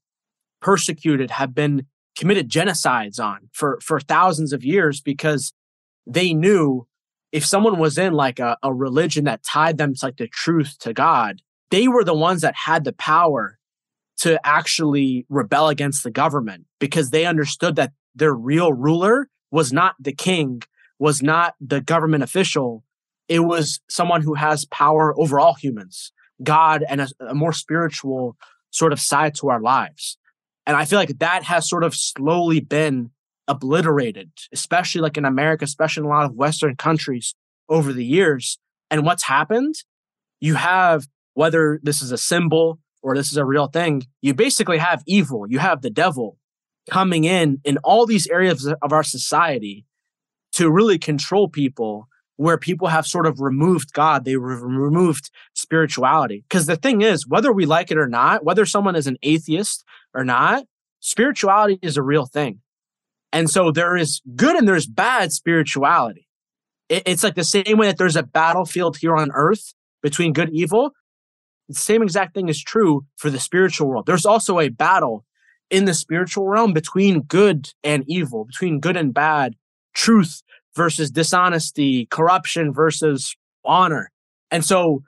persecuted, 0.65 1.29
have 1.29 1.53
been 1.53 1.85
committed 2.17 2.49
genocides 2.49 3.19
on 3.19 3.49
for, 3.53 3.77
for 3.83 3.99
thousands 3.99 4.51
of 4.51 4.63
years 4.63 4.99
because 4.99 5.53
they 6.07 6.33
knew 6.33 6.87
if 7.31 7.45
someone 7.45 7.77
was 7.77 7.99
in 7.99 8.13
like 8.13 8.39
a, 8.39 8.57
a 8.63 8.73
religion 8.73 9.25
that 9.25 9.43
tied 9.43 9.77
them 9.77 9.93
to 9.93 10.05
like 10.07 10.17
the 10.17 10.27
truth 10.27 10.75
to 10.79 10.91
God, 10.91 11.43
they 11.69 11.87
were 11.87 12.03
the 12.03 12.15
ones 12.15 12.41
that 12.41 12.55
had 12.55 12.83
the 12.83 12.93
power 12.93 13.59
to 14.17 14.39
actually 14.43 15.27
rebel 15.29 15.67
against 15.67 16.03
the 16.03 16.09
government 16.09 16.65
because 16.79 17.11
they 17.11 17.27
understood 17.27 17.75
that 17.75 17.91
their 18.15 18.33
real 18.33 18.73
ruler 18.73 19.29
was 19.51 19.71
not 19.71 19.93
the 19.99 20.13
king, 20.13 20.63
was 20.97 21.21
not 21.21 21.53
the 21.61 21.79
government 21.79 22.23
official. 22.23 22.83
It 23.29 23.41
was 23.41 23.81
someone 23.87 24.23
who 24.23 24.33
has 24.33 24.65
power 24.65 25.13
over 25.19 25.39
all 25.39 25.53
humans, 25.53 26.11
God, 26.41 26.83
and 26.89 27.01
a, 27.01 27.07
a 27.19 27.35
more 27.35 27.53
spiritual 27.53 28.35
sort 28.71 28.93
of 28.93 28.99
side 28.99 29.35
to 29.35 29.49
our 29.49 29.61
lives. 29.61 30.17
And 30.65 30.75
I 30.75 30.85
feel 30.85 30.99
like 30.99 31.19
that 31.19 31.43
has 31.43 31.69
sort 31.69 31.83
of 31.83 31.95
slowly 31.95 32.59
been 32.59 33.11
obliterated, 33.47 34.31
especially 34.51 35.01
like 35.01 35.17
in 35.17 35.25
America, 35.25 35.65
especially 35.65 36.01
in 36.01 36.05
a 36.05 36.09
lot 36.09 36.25
of 36.25 36.33
Western 36.33 36.75
countries 36.75 37.35
over 37.69 37.93
the 37.93 38.05
years. 38.05 38.57
And 38.89 39.05
what's 39.05 39.23
happened? 39.23 39.75
You 40.39 40.55
have, 40.55 41.07
whether 41.33 41.79
this 41.83 42.01
is 42.01 42.11
a 42.11 42.17
symbol 42.17 42.79
or 43.03 43.15
this 43.15 43.31
is 43.31 43.37
a 43.37 43.45
real 43.45 43.67
thing, 43.67 44.03
you 44.21 44.33
basically 44.33 44.79
have 44.79 45.03
evil, 45.05 45.45
you 45.47 45.59
have 45.59 45.81
the 45.81 45.89
devil 45.89 46.37
coming 46.89 47.23
in 47.23 47.59
in 47.63 47.77
all 47.79 48.05
these 48.05 48.27
areas 48.27 48.65
of 48.65 48.91
our 48.91 49.03
society 49.03 49.85
to 50.53 50.71
really 50.71 50.97
control 50.97 51.47
people 51.47 52.07
where 52.37 52.57
people 52.57 52.89
have 52.89 53.07
sort 53.07 53.25
of 53.25 53.39
removed 53.39 53.93
God, 53.93 54.25
they 54.25 54.35
re- 54.35 54.55
removed 54.55 55.29
spirituality. 55.53 56.43
Because 56.47 56.65
the 56.65 56.75
thing 56.75 57.01
is, 57.01 57.27
whether 57.27 57.51
we 57.51 57.65
like 57.65 57.91
it 57.91 57.97
or 57.97 58.07
not, 58.07 58.43
whether 58.43 58.65
someone 58.65 58.95
is 58.95 59.07
an 59.07 59.17
atheist 59.23 59.85
or 60.15 60.25
not, 60.25 60.65
spirituality 60.99 61.77
is 61.81 61.97
a 61.97 62.01
real 62.01 62.25
thing. 62.25 62.61
And 63.31 63.49
so 63.49 63.69
there 63.69 63.97
is 63.97 64.21
good 64.35 64.55
and 64.55 64.67
there's 64.67 64.87
bad 64.87 65.33
spirituality. 65.33 66.27
It, 66.89 67.03
it's 67.05 67.23
like 67.23 67.35
the 67.35 67.43
same 67.43 67.77
way 67.77 67.87
that 67.87 67.97
there's 67.97 68.15
a 68.15 68.23
battlefield 68.23 68.97
here 68.97 69.15
on 69.15 69.31
earth 69.33 69.73
between 70.01 70.33
good 70.33 70.47
and 70.47 70.57
evil. 70.57 70.91
The 71.67 71.75
same 71.75 72.01
exact 72.01 72.33
thing 72.33 72.47
is 72.47 72.63
true 72.63 73.05
for 73.17 73.29
the 73.29 73.39
spiritual 73.39 73.87
world. 73.87 74.05
There's 74.05 74.25
also 74.25 74.59
a 74.59 74.69
battle 74.69 75.25
in 75.69 75.85
the 75.85 75.93
spiritual 75.93 76.47
realm 76.47 76.73
between 76.73 77.21
good 77.21 77.69
and 77.83 78.03
evil, 78.07 78.45
between 78.45 78.79
good 78.79 78.95
and 78.95 79.13
bad, 79.13 79.55
truth 79.93 80.43
versus 80.75 81.09
dishonesty, 81.09 82.05
corruption 82.05 82.71
versus 82.71 83.35
honor. 83.63 84.11
And 84.51 84.63
so 84.63 85.03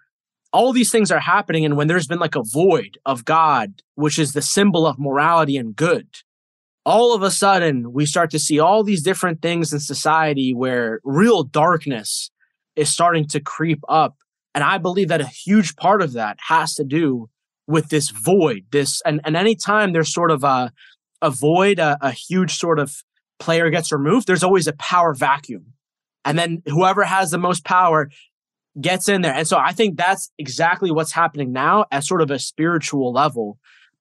all 0.54 0.74
these 0.74 0.92
things 0.92 1.12
are 1.12 1.20
happening. 1.20 1.66
And 1.66 1.78
when 1.78 1.88
there's 1.88 2.08
been 2.08 2.20
like 2.20 2.36
a 2.36 2.44
void 2.44 2.98
of 3.06 3.26
God, 3.26 3.82
which 3.96 4.18
is 4.18 4.34
the 4.34 4.42
symbol 4.42 4.86
of 4.86 5.00
morality 5.00 5.58
and 5.58 5.76
good, 5.76 6.08
all 6.86 7.14
of 7.14 7.22
a 7.22 7.32
sudden 7.32 7.92
we 7.92 8.06
start 8.06 8.32
to 8.32 8.40
see 8.40 8.60
all 8.60 8.84
these 8.84 9.04
different 9.04 9.42
things 9.42 9.74
in 9.74 9.80
society 9.80 10.54
where 10.54 11.02
real 11.04 11.44
darkness 11.44 12.32
is 12.76 12.92
starting 12.92 13.28
to 13.28 13.40
creep 13.40 13.80
up. 13.90 14.16
And 14.56 14.64
I 14.64 14.78
believe 14.78 15.10
that 15.10 15.22
a 15.22 15.28
huge 15.28 15.76
part 15.76 16.02
of 16.02 16.14
that 16.14 16.38
has 16.48 16.76
to 16.76 16.84
do 16.84 17.30
with 17.68 17.90
this 17.90 18.10
void, 18.10 18.66
this, 18.72 19.02
and, 19.06 19.20
and 19.26 19.36
anytime 19.36 19.92
there's 19.92 20.14
sort 20.14 20.32
of 20.32 20.44
a, 20.44 20.72
a 21.22 21.30
void, 21.30 21.80
a, 21.80 21.98
a 22.02 22.12
huge 22.12 22.56
sort 22.56 22.80
of 22.80 23.04
player 23.40 23.70
gets 23.70 23.92
removed, 23.92 24.26
there's 24.26 24.44
always 24.44 24.68
a 24.68 24.74
power 24.74 25.14
vacuum. 25.14 25.74
And 26.24 26.40
then 26.40 26.62
whoever 26.66 27.04
has 27.04 27.32
the 27.32 27.38
most 27.38 27.66
power 27.66 28.10
gets 28.80 29.10
in 29.10 29.22
there. 29.22 29.34
And 29.34 29.48
so 29.48 29.58
I 29.58 29.72
think 29.72 29.98
that's 29.98 30.32
exactly 30.38 30.92
what's 30.92 31.12
happening 31.12 31.52
now 31.52 31.86
at 31.92 32.04
sort 32.04 32.22
of 32.22 32.32
a 32.32 32.40
spiritual 32.40 33.12
level. 33.12 33.58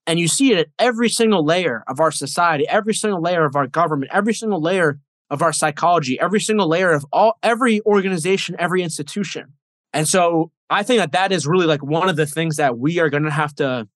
And 0.06 0.20
you 0.20 0.28
see 0.28 0.52
it 0.52 0.58
at 0.58 0.66
every 0.78 1.08
single 1.08 1.44
layer 1.44 1.82
of 1.88 2.00
our 2.00 2.10
society, 2.10 2.68
every 2.68 2.94
single 2.94 3.20
layer 3.20 3.44
of 3.44 3.56
our 3.56 3.66
government, 3.66 4.10
every 4.14 4.34
single 4.34 4.60
layer 4.60 5.00
of 5.30 5.42
our 5.42 5.52
psychology, 5.52 6.20
every 6.20 6.40
single 6.40 6.68
layer 6.68 6.92
of 6.92 7.04
all 7.12 7.38
every 7.42 7.80
organization, 7.82 8.54
every 8.58 8.82
institution. 8.82 9.52
And 9.92 10.06
so 10.06 10.52
I 10.70 10.82
think 10.82 11.00
that 11.00 11.12
that 11.12 11.32
is 11.32 11.46
really 11.46 11.66
like 11.66 11.82
one 11.82 12.08
of 12.08 12.16
the 12.16 12.26
things 12.26 12.56
that 12.56 12.78
we 12.78 13.00
are 13.00 13.10
going 13.10 13.24
to 13.24 13.30
have 13.30 13.54
to 13.56 13.88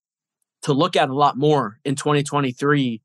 to 0.62 0.72
look 0.74 0.94
at 0.94 1.08
a 1.08 1.14
lot 1.14 1.38
more 1.38 1.78
in 1.84 1.94
2023 1.94 3.00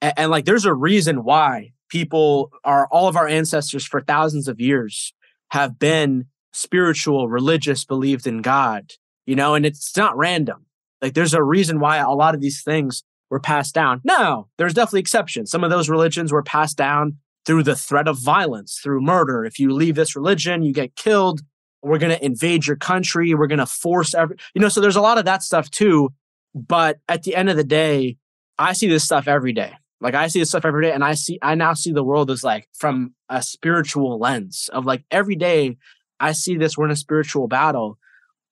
and, 0.00 0.12
and 0.16 0.30
like, 0.30 0.44
there's 0.44 0.64
a 0.64 0.74
reason 0.74 1.24
why 1.24 1.72
people 1.88 2.52
are 2.64 2.88
all 2.90 3.08
of 3.08 3.16
our 3.16 3.28
ancestors 3.28 3.84
for 3.84 4.00
thousands 4.00 4.48
of 4.48 4.60
years 4.60 5.14
have 5.50 5.78
been 5.78 6.26
spiritual, 6.52 7.28
religious, 7.28 7.84
believed 7.84 8.26
in 8.26 8.42
God, 8.42 8.92
you 9.26 9.36
know, 9.36 9.54
and 9.54 9.66
it's 9.66 9.96
not 9.96 10.16
random. 10.16 10.66
Like, 11.02 11.14
there's 11.14 11.34
a 11.34 11.42
reason 11.42 11.80
why 11.80 11.98
a 11.98 12.10
lot 12.10 12.34
of 12.34 12.40
these 12.40 12.62
things 12.62 13.02
were 13.30 13.40
passed 13.40 13.74
down. 13.74 14.00
Now, 14.04 14.48
there's 14.56 14.74
definitely 14.74 15.00
exceptions. 15.00 15.50
Some 15.50 15.64
of 15.64 15.70
those 15.70 15.88
religions 15.88 16.32
were 16.32 16.42
passed 16.42 16.76
down 16.76 17.18
through 17.44 17.62
the 17.62 17.76
threat 17.76 18.08
of 18.08 18.18
violence, 18.18 18.80
through 18.82 19.00
murder. 19.00 19.44
If 19.44 19.58
you 19.58 19.72
leave 19.72 19.94
this 19.94 20.16
religion, 20.16 20.62
you 20.62 20.72
get 20.72 20.96
killed. 20.96 21.42
We're 21.82 21.98
going 21.98 22.16
to 22.16 22.24
invade 22.24 22.66
your 22.66 22.76
country. 22.76 23.34
We're 23.34 23.46
going 23.46 23.58
to 23.58 23.66
force 23.66 24.14
every, 24.14 24.36
you 24.54 24.60
know, 24.60 24.68
so 24.68 24.80
there's 24.80 24.96
a 24.96 25.00
lot 25.00 25.18
of 25.18 25.24
that 25.26 25.42
stuff 25.42 25.70
too. 25.70 26.12
But 26.54 26.98
at 27.08 27.22
the 27.22 27.36
end 27.36 27.50
of 27.50 27.56
the 27.56 27.64
day, 27.64 28.16
I 28.58 28.72
see 28.72 28.88
this 28.88 29.04
stuff 29.04 29.28
every 29.28 29.52
day. 29.52 29.72
Like 30.00 30.14
I 30.14 30.26
see 30.28 30.40
this 30.40 30.50
stuff 30.50 30.64
every 30.64 30.84
day 30.84 30.92
and 30.92 31.04
I 31.04 31.14
see 31.14 31.38
I 31.40 31.54
now 31.54 31.74
see 31.74 31.92
the 31.92 32.04
world 32.04 32.30
as 32.30 32.44
like 32.44 32.68
from 32.74 33.14
a 33.28 33.40
spiritual 33.42 34.18
lens 34.18 34.68
of 34.72 34.84
like 34.84 35.04
every 35.10 35.36
day 35.36 35.76
I 36.20 36.32
see 36.32 36.56
this 36.56 36.76
we're 36.76 36.86
in 36.86 36.90
a 36.90 36.96
spiritual 36.96 37.48
battle. 37.48 37.98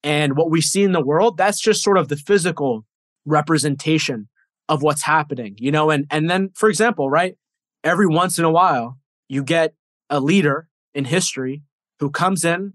And 0.03 0.37
what 0.37 0.51
we 0.51 0.61
see 0.61 0.83
in 0.83 0.91
the 0.91 1.03
world, 1.03 1.37
that's 1.37 1.59
just 1.59 1.83
sort 1.83 1.97
of 1.97 2.09
the 2.09 2.15
physical 2.15 2.85
representation 3.25 4.27
of 4.69 4.83
what's 4.83 5.03
happening, 5.03 5.55
you 5.59 5.71
know, 5.71 5.89
and 5.89 6.05
and 6.09 6.29
then 6.29 6.51
for 6.55 6.69
example, 6.69 7.09
right? 7.09 7.37
Every 7.83 8.07
once 8.07 8.39
in 8.39 8.45
a 8.45 8.51
while, 8.51 8.97
you 9.27 9.43
get 9.43 9.73
a 10.09 10.19
leader 10.19 10.67
in 10.93 11.05
history 11.05 11.63
who 11.99 12.09
comes 12.09 12.43
in 12.43 12.73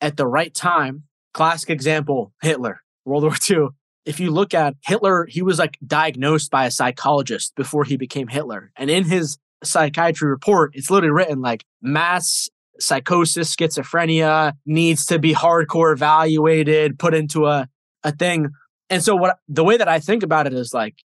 at 0.00 0.16
the 0.16 0.26
right 0.26 0.54
time. 0.54 1.04
Classic 1.34 1.70
example, 1.70 2.32
Hitler, 2.40 2.82
World 3.04 3.24
War 3.24 3.34
II 3.48 3.68
if 4.06 4.20
you 4.20 4.30
look 4.30 4.54
at 4.54 4.76
Hitler, 4.84 5.26
he 5.26 5.42
was 5.42 5.58
like 5.58 5.76
diagnosed 5.84 6.50
by 6.50 6.64
a 6.64 6.70
psychologist 6.70 7.54
before 7.56 7.84
he 7.84 7.96
became 7.96 8.28
Hitler. 8.28 8.70
And 8.76 8.88
in 8.88 9.04
his 9.04 9.36
psychiatry 9.64 10.30
report, 10.30 10.70
it's 10.74 10.90
literally 10.90 11.12
written 11.12 11.40
like 11.40 11.64
mass 11.82 12.48
psychosis, 12.80 13.54
schizophrenia 13.54 14.52
needs 14.64 15.06
to 15.06 15.18
be 15.18 15.34
hardcore 15.34 15.92
evaluated, 15.92 16.98
put 16.98 17.14
into 17.14 17.46
a, 17.46 17.68
a 18.04 18.12
thing. 18.12 18.50
And 18.90 19.02
so 19.02 19.16
what 19.16 19.38
the 19.48 19.64
way 19.64 19.76
that 19.76 19.88
I 19.88 19.98
think 19.98 20.22
about 20.22 20.46
it 20.46 20.54
is 20.54 20.72
like 20.72 20.96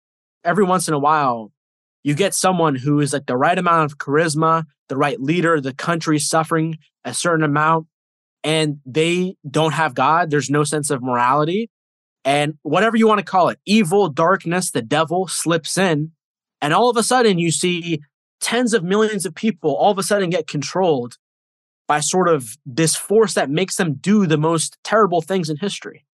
every 0.45 0.65
once 0.65 0.89
in 0.89 0.95
a 0.95 0.99
while, 0.99 1.53
you 2.03 2.15
get 2.15 2.35
someone 2.35 2.75
who 2.75 3.01
is 3.01 3.13
like 3.13 3.27
the 3.27 3.37
right 3.37 3.59
amount 3.59 3.93
of 3.93 3.99
charisma, 3.99 4.65
the 4.89 4.97
right 4.97 5.21
leader, 5.21 5.61
the 5.61 5.75
country 5.75 6.19
suffering 6.19 6.79
a 7.05 7.15
certain 7.15 7.45
amount, 7.45 7.87
and 8.43 8.79
they 8.87 9.37
don't 9.49 9.73
have 9.73 9.95
God. 9.95 10.31
There's 10.31 10.51
no 10.51 10.65
sense 10.65 10.91
of 10.91 11.03
morality 11.03 11.71
and 12.25 12.55
whatever 12.63 12.97
you 12.97 13.07
want 13.07 13.19
to 13.19 13.25
call 13.25 13.49
it, 13.49 13.59
evil, 13.65 14.09
darkness, 14.09 14.71
the 14.71 14.83
devil 14.83 15.27
slips 15.27 15.79
in. 15.79 16.13
And 16.61 16.75
all 16.75 16.91
of 16.91 16.97
a 16.97 17.03
sudden, 17.03 17.39
you 17.39 17.51
see 17.51 18.01
tens 18.41 18.75
of 18.75 18.85
millions 18.85 19.25
of 19.25 19.35
people 19.35 19.75
all 19.75 19.91
of 19.91 19.99
a 19.99 20.03
sudden 20.03 20.31
get 20.31 20.47
controlled 20.47 21.17
by 21.91 21.99
sort 21.99 22.29
of 22.29 22.57
this 22.65 22.95
force 22.95 23.35
that 23.35 23.51
makes 23.51 23.75
them 23.75 23.95
do 23.95 24.25
the 24.25 24.39
most 24.39 24.79
terrible 24.85 25.21
things 25.21 25.51
in 25.51 25.57
history. 25.57 26.07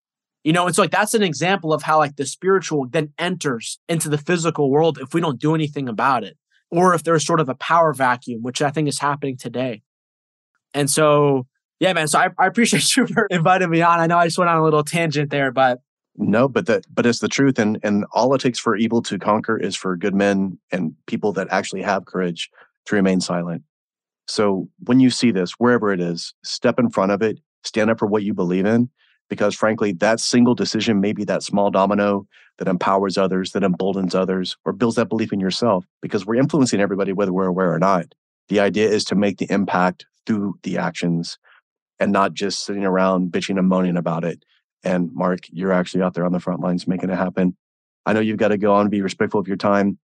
You 0.45 0.53
know, 0.53 0.67
it's 0.67 0.77
like 0.77 0.89
that's 0.89 1.13
an 1.13 1.21
example 1.21 1.73
of 1.73 1.83
how 1.83 1.97
like 1.97 2.15
the 2.15 2.25
spiritual 2.25 2.87
then 2.89 3.11
enters 3.19 3.77
into 3.89 4.07
the 4.07 4.17
physical 4.17 4.71
world 4.71 4.99
if 5.01 5.13
we 5.13 5.19
don't 5.19 5.37
do 5.37 5.53
anything 5.53 5.89
about 5.89 6.23
it, 6.23 6.37
or 6.71 6.93
if 6.93 7.03
there's 7.03 7.25
sort 7.25 7.41
of 7.41 7.49
a 7.49 7.55
power 7.55 7.91
vacuum, 7.91 8.41
which 8.41 8.61
I 8.61 8.69
think 8.69 8.87
is 8.87 8.99
happening 8.99 9.35
today. 9.35 9.81
And 10.73 10.89
so, 10.89 11.45
yeah, 11.81 11.91
man. 11.91 12.07
So 12.07 12.19
I, 12.19 12.29
I 12.39 12.47
appreciate 12.47 12.95
you 12.95 13.05
for 13.07 13.25
inviting 13.25 13.69
me 13.69 13.81
on. 13.81 13.99
I 13.99 14.07
know 14.07 14.17
I 14.17 14.27
just 14.27 14.37
went 14.37 14.49
on 14.49 14.57
a 14.57 14.63
little 14.63 14.85
tangent 14.85 15.29
there, 15.29 15.51
but 15.51 15.81
no, 16.15 16.47
but 16.47 16.67
that 16.67 16.85
but 16.89 17.05
it's 17.05 17.19
the 17.19 17.27
truth, 17.27 17.59
and 17.59 17.79
and 17.83 18.05
all 18.13 18.33
it 18.33 18.39
takes 18.39 18.59
for 18.59 18.77
evil 18.77 19.01
to 19.01 19.19
conquer 19.19 19.57
is 19.57 19.75
for 19.75 19.97
good 19.97 20.15
men 20.15 20.57
and 20.71 20.95
people 21.05 21.33
that 21.33 21.49
actually 21.51 21.81
have 21.81 22.05
courage 22.05 22.49
to 22.85 22.95
remain 22.95 23.19
silent. 23.19 23.63
So 24.27 24.67
when 24.79 24.99
you 24.99 25.09
see 25.09 25.31
this, 25.31 25.53
wherever 25.57 25.91
it 25.91 25.99
is, 25.99 26.33
step 26.43 26.79
in 26.79 26.89
front 26.89 27.11
of 27.11 27.21
it, 27.21 27.39
stand 27.63 27.89
up 27.89 27.99
for 27.99 28.07
what 28.07 28.23
you 28.23 28.33
believe 28.33 28.65
in, 28.65 28.89
because 29.29 29.55
frankly, 29.55 29.91
that 29.93 30.19
single 30.19 30.55
decision 30.55 30.99
may 30.99 31.13
be 31.13 31.23
that 31.25 31.43
small 31.43 31.71
domino 31.71 32.27
that 32.57 32.67
empowers 32.67 33.17
others, 33.17 33.51
that 33.51 33.63
emboldens 33.63 34.15
others, 34.15 34.57
or 34.65 34.73
builds 34.73 34.95
that 34.95 35.09
belief 35.09 35.33
in 35.33 35.39
yourself. 35.39 35.85
Because 36.01 36.25
we're 36.25 36.35
influencing 36.35 36.79
everybody, 36.79 37.11
whether 37.13 37.33
we're 37.33 37.47
aware 37.47 37.73
or 37.73 37.79
not. 37.79 38.13
The 38.49 38.59
idea 38.59 38.89
is 38.89 39.03
to 39.05 39.15
make 39.15 39.37
the 39.37 39.51
impact 39.51 40.05
through 40.25 40.59
the 40.63 40.77
actions 40.77 41.37
and 41.99 42.11
not 42.11 42.33
just 42.33 42.65
sitting 42.65 42.85
around 42.85 43.31
bitching 43.31 43.57
and 43.57 43.67
moaning 43.67 43.97
about 43.97 44.23
it. 44.23 44.43
And 44.83 45.11
Mark, 45.13 45.39
you're 45.51 45.71
actually 45.71 46.03
out 46.03 46.13
there 46.13 46.25
on 46.25 46.31
the 46.31 46.39
front 46.39 46.61
lines 46.61 46.87
making 46.87 47.09
it 47.09 47.15
happen. 47.15 47.55
I 48.05 48.13
know 48.13 48.19
you've 48.19 48.37
got 48.37 48.49
to 48.49 48.57
go 48.57 48.73
on 48.73 48.89
be 48.89 49.01
respectful 49.01 49.39
of 49.39 49.47
your 49.47 49.57
time. 49.57 49.97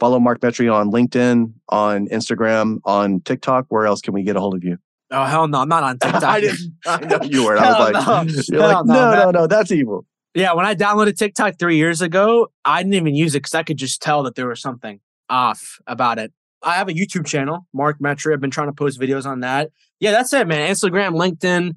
Follow 0.00 0.18
Mark 0.18 0.40
Metry 0.40 0.72
on 0.72 0.90
LinkedIn, 0.90 1.52
on 1.68 2.08
Instagram, 2.08 2.78
on 2.84 3.20
TikTok. 3.20 3.66
Where 3.68 3.86
else 3.86 4.00
can 4.00 4.12
we 4.14 4.22
get 4.22 4.36
a 4.36 4.40
hold 4.40 4.54
of 4.54 4.64
you? 4.64 4.78
Oh 5.10 5.24
hell 5.24 5.46
no, 5.46 5.60
I'm 5.60 5.68
not 5.68 5.82
on 5.82 5.98
TikTok. 6.02 6.22
I 6.24 6.40
didn't. 6.40 6.74
I 6.86 7.00
know 7.00 7.20
you 7.22 7.44
were. 7.44 7.56
I 7.56 7.68
was 7.68 7.92
like, 7.92 8.50
no. 8.50 8.58
like, 8.58 8.86
no, 8.86 8.94
no, 8.94 9.24
no, 9.24 9.30
no, 9.30 9.46
that's 9.46 9.70
evil. 9.70 10.06
Yeah, 10.34 10.52
when 10.54 10.66
I 10.66 10.74
downloaded 10.74 11.16
TikTok 11.16 11.58
three 11.58 11.76
years 11.76 12.02
ago, 12.02 12.48
I 12.64 12.82
didn't 12.82 12.94
even 12.94 13.14
use 13.14 13.36
it 13.36 13.38
because 13.38 13.54
I 13.54 13.62
could 13.62 13.76
just 13.76 14.02
tell 14.02 14.24
that 14.24 14.34
there 14.34 14.48
was 14.48 14.60
something 14.60 15.00
off 15.30 15.78
about 15.86 16.18
it. 16.18 16.32
I 16.62 16.74
have 16.74 16.88
a 16.88 16.92
YouTube 16.92 17.26
channel, 17.26 17.66
Mark 17.72 17.98
Metry. 18.00 18.32
I've 18.32 18.40
been 18.40 18.50
trying 18.50 18.68
to 18.68 18.72
post 18.72 19.00
videos 19.00 19.26
on 19.26 19.40
that. 19.40 19.70
Yeah, 20.00 20.10
that's 20.10 20.32
it, 20.32 20.48
man. 20.48 20.68
Instagram, 20.70 21.12
LinkedIn. 21.12 21.76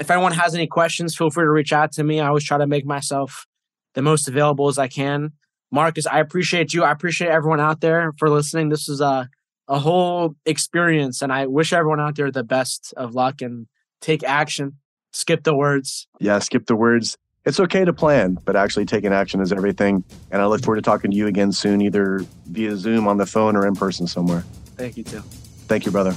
If 0.00 0.10
anyone 0.10 0.32
has 0.32 0.54
any 0.54 0.66
questions, 0.66 1.16
feel 1.16 1.30
free 1.30 1.44
to 1.44 1.50
reach 1.50 1.72
out 1.72 1.92
to 1.92 2.04
me. 2.04 2.20
I 2.20 2.28
always 2.28 2.44
try 2.44 2.56
to 2.56 2.66
make 2.66 2.86
myself 2.86 3.46
the 3.94 4.02
most 4.02 4.28
available 4.28 4.68
as 4.68 4.78
I 4.78 4.88
can. 4.88 5.32
Marcus, 5.70 6.06
I 6.06 6.20
appreciate 6.20 6.72
you. 6.72 6.84
I 6.84 6.90
appreciate 6.90 7.28
everyone 7.28 7.60
out 7.60 7.80
there 7.80 8.12
for 8.18 8.30
listening. 8.30 8.68
This 8.68 8.88
is 8.88 9.00
a 9.00 9.28
a 9.68 9.78
whole 9.78 10.34
experience, 10.46 11.20
and 11.20 11.32
I 11.32 11.46
wish 11.46 11.72
everyone 11.72 12.00
out 12.00 12.16
there 12.16 12.30
the 12.30 12.42
best 12.42 12.94
of 12.96 13.14
luck 13.14 13.42
and 13.42 13.66
take 14.00 14.24
action. 14.24 14.78
Skip 15.12 15.44
the 15.44 15.54
words. 15.54 16.08
Yeah, 16.20 16.38
skip 16.38 16.66
the 16.66 16.76
words. 16.76 17.16
It's 17.44 17.60
okay 17.60 17.84
to 17.84 17.92
plan, 17.92 18.38
but 18.44 18.56
actually 18.56 18.84
taking 18.86 19.12
action 19.12 19.40
is 19.40 19.52
everything. 19.52 20.04
And 20.30 20.42
I 20.42 20.46
look 20.46 20.62
forward 20.62 20.76
to 20.76 20.82
talking 20.82 21.10
to 21.10 21.16
you 21.16 21.26
again 21.26 21.52
soon, 21.52 21.80
either 21.80 22.20
via 22.46 22.76
Zoom 22.76 23.08
on 23.08 23.16
the 23.16 23.26
phone 23.26 23.56
or 23.56 23.66
in 23.66 23.74
person 23.74 24.06
somewhere. 24.06 24.44
Thank 24.76 24.96
you, 24.96 25.04
too. 25.04 25.20
Thank 25.66 25.86
you, 25.86 25.92
brother. 25.92 26.12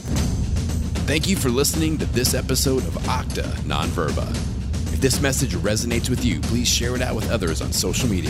Thank 1.07 1.27
you 1.27 1.35
for 1.35 1.49
listening 1.49 1.97
to 1.97 2.05
this 2.05 2.33
episode 2.33 2.85
of 2.85 2.93
Octa 3.03 3.43
Nonverba. 3.61 4.29
If 4.93 5.01
this 5.01 5.21
message 5.21 5.55
resonates 5.55 6.09
with 6.09 6.23
you, 6.23 6.39
please 6.41 6.67
share 6.67 6.95
it 6.95 7.01
out 7.01 7.15
with 7.15 7.29
others 7.31 7.61
on 7.61 7.71
social 7.71 8.07
media. 8.09 8.29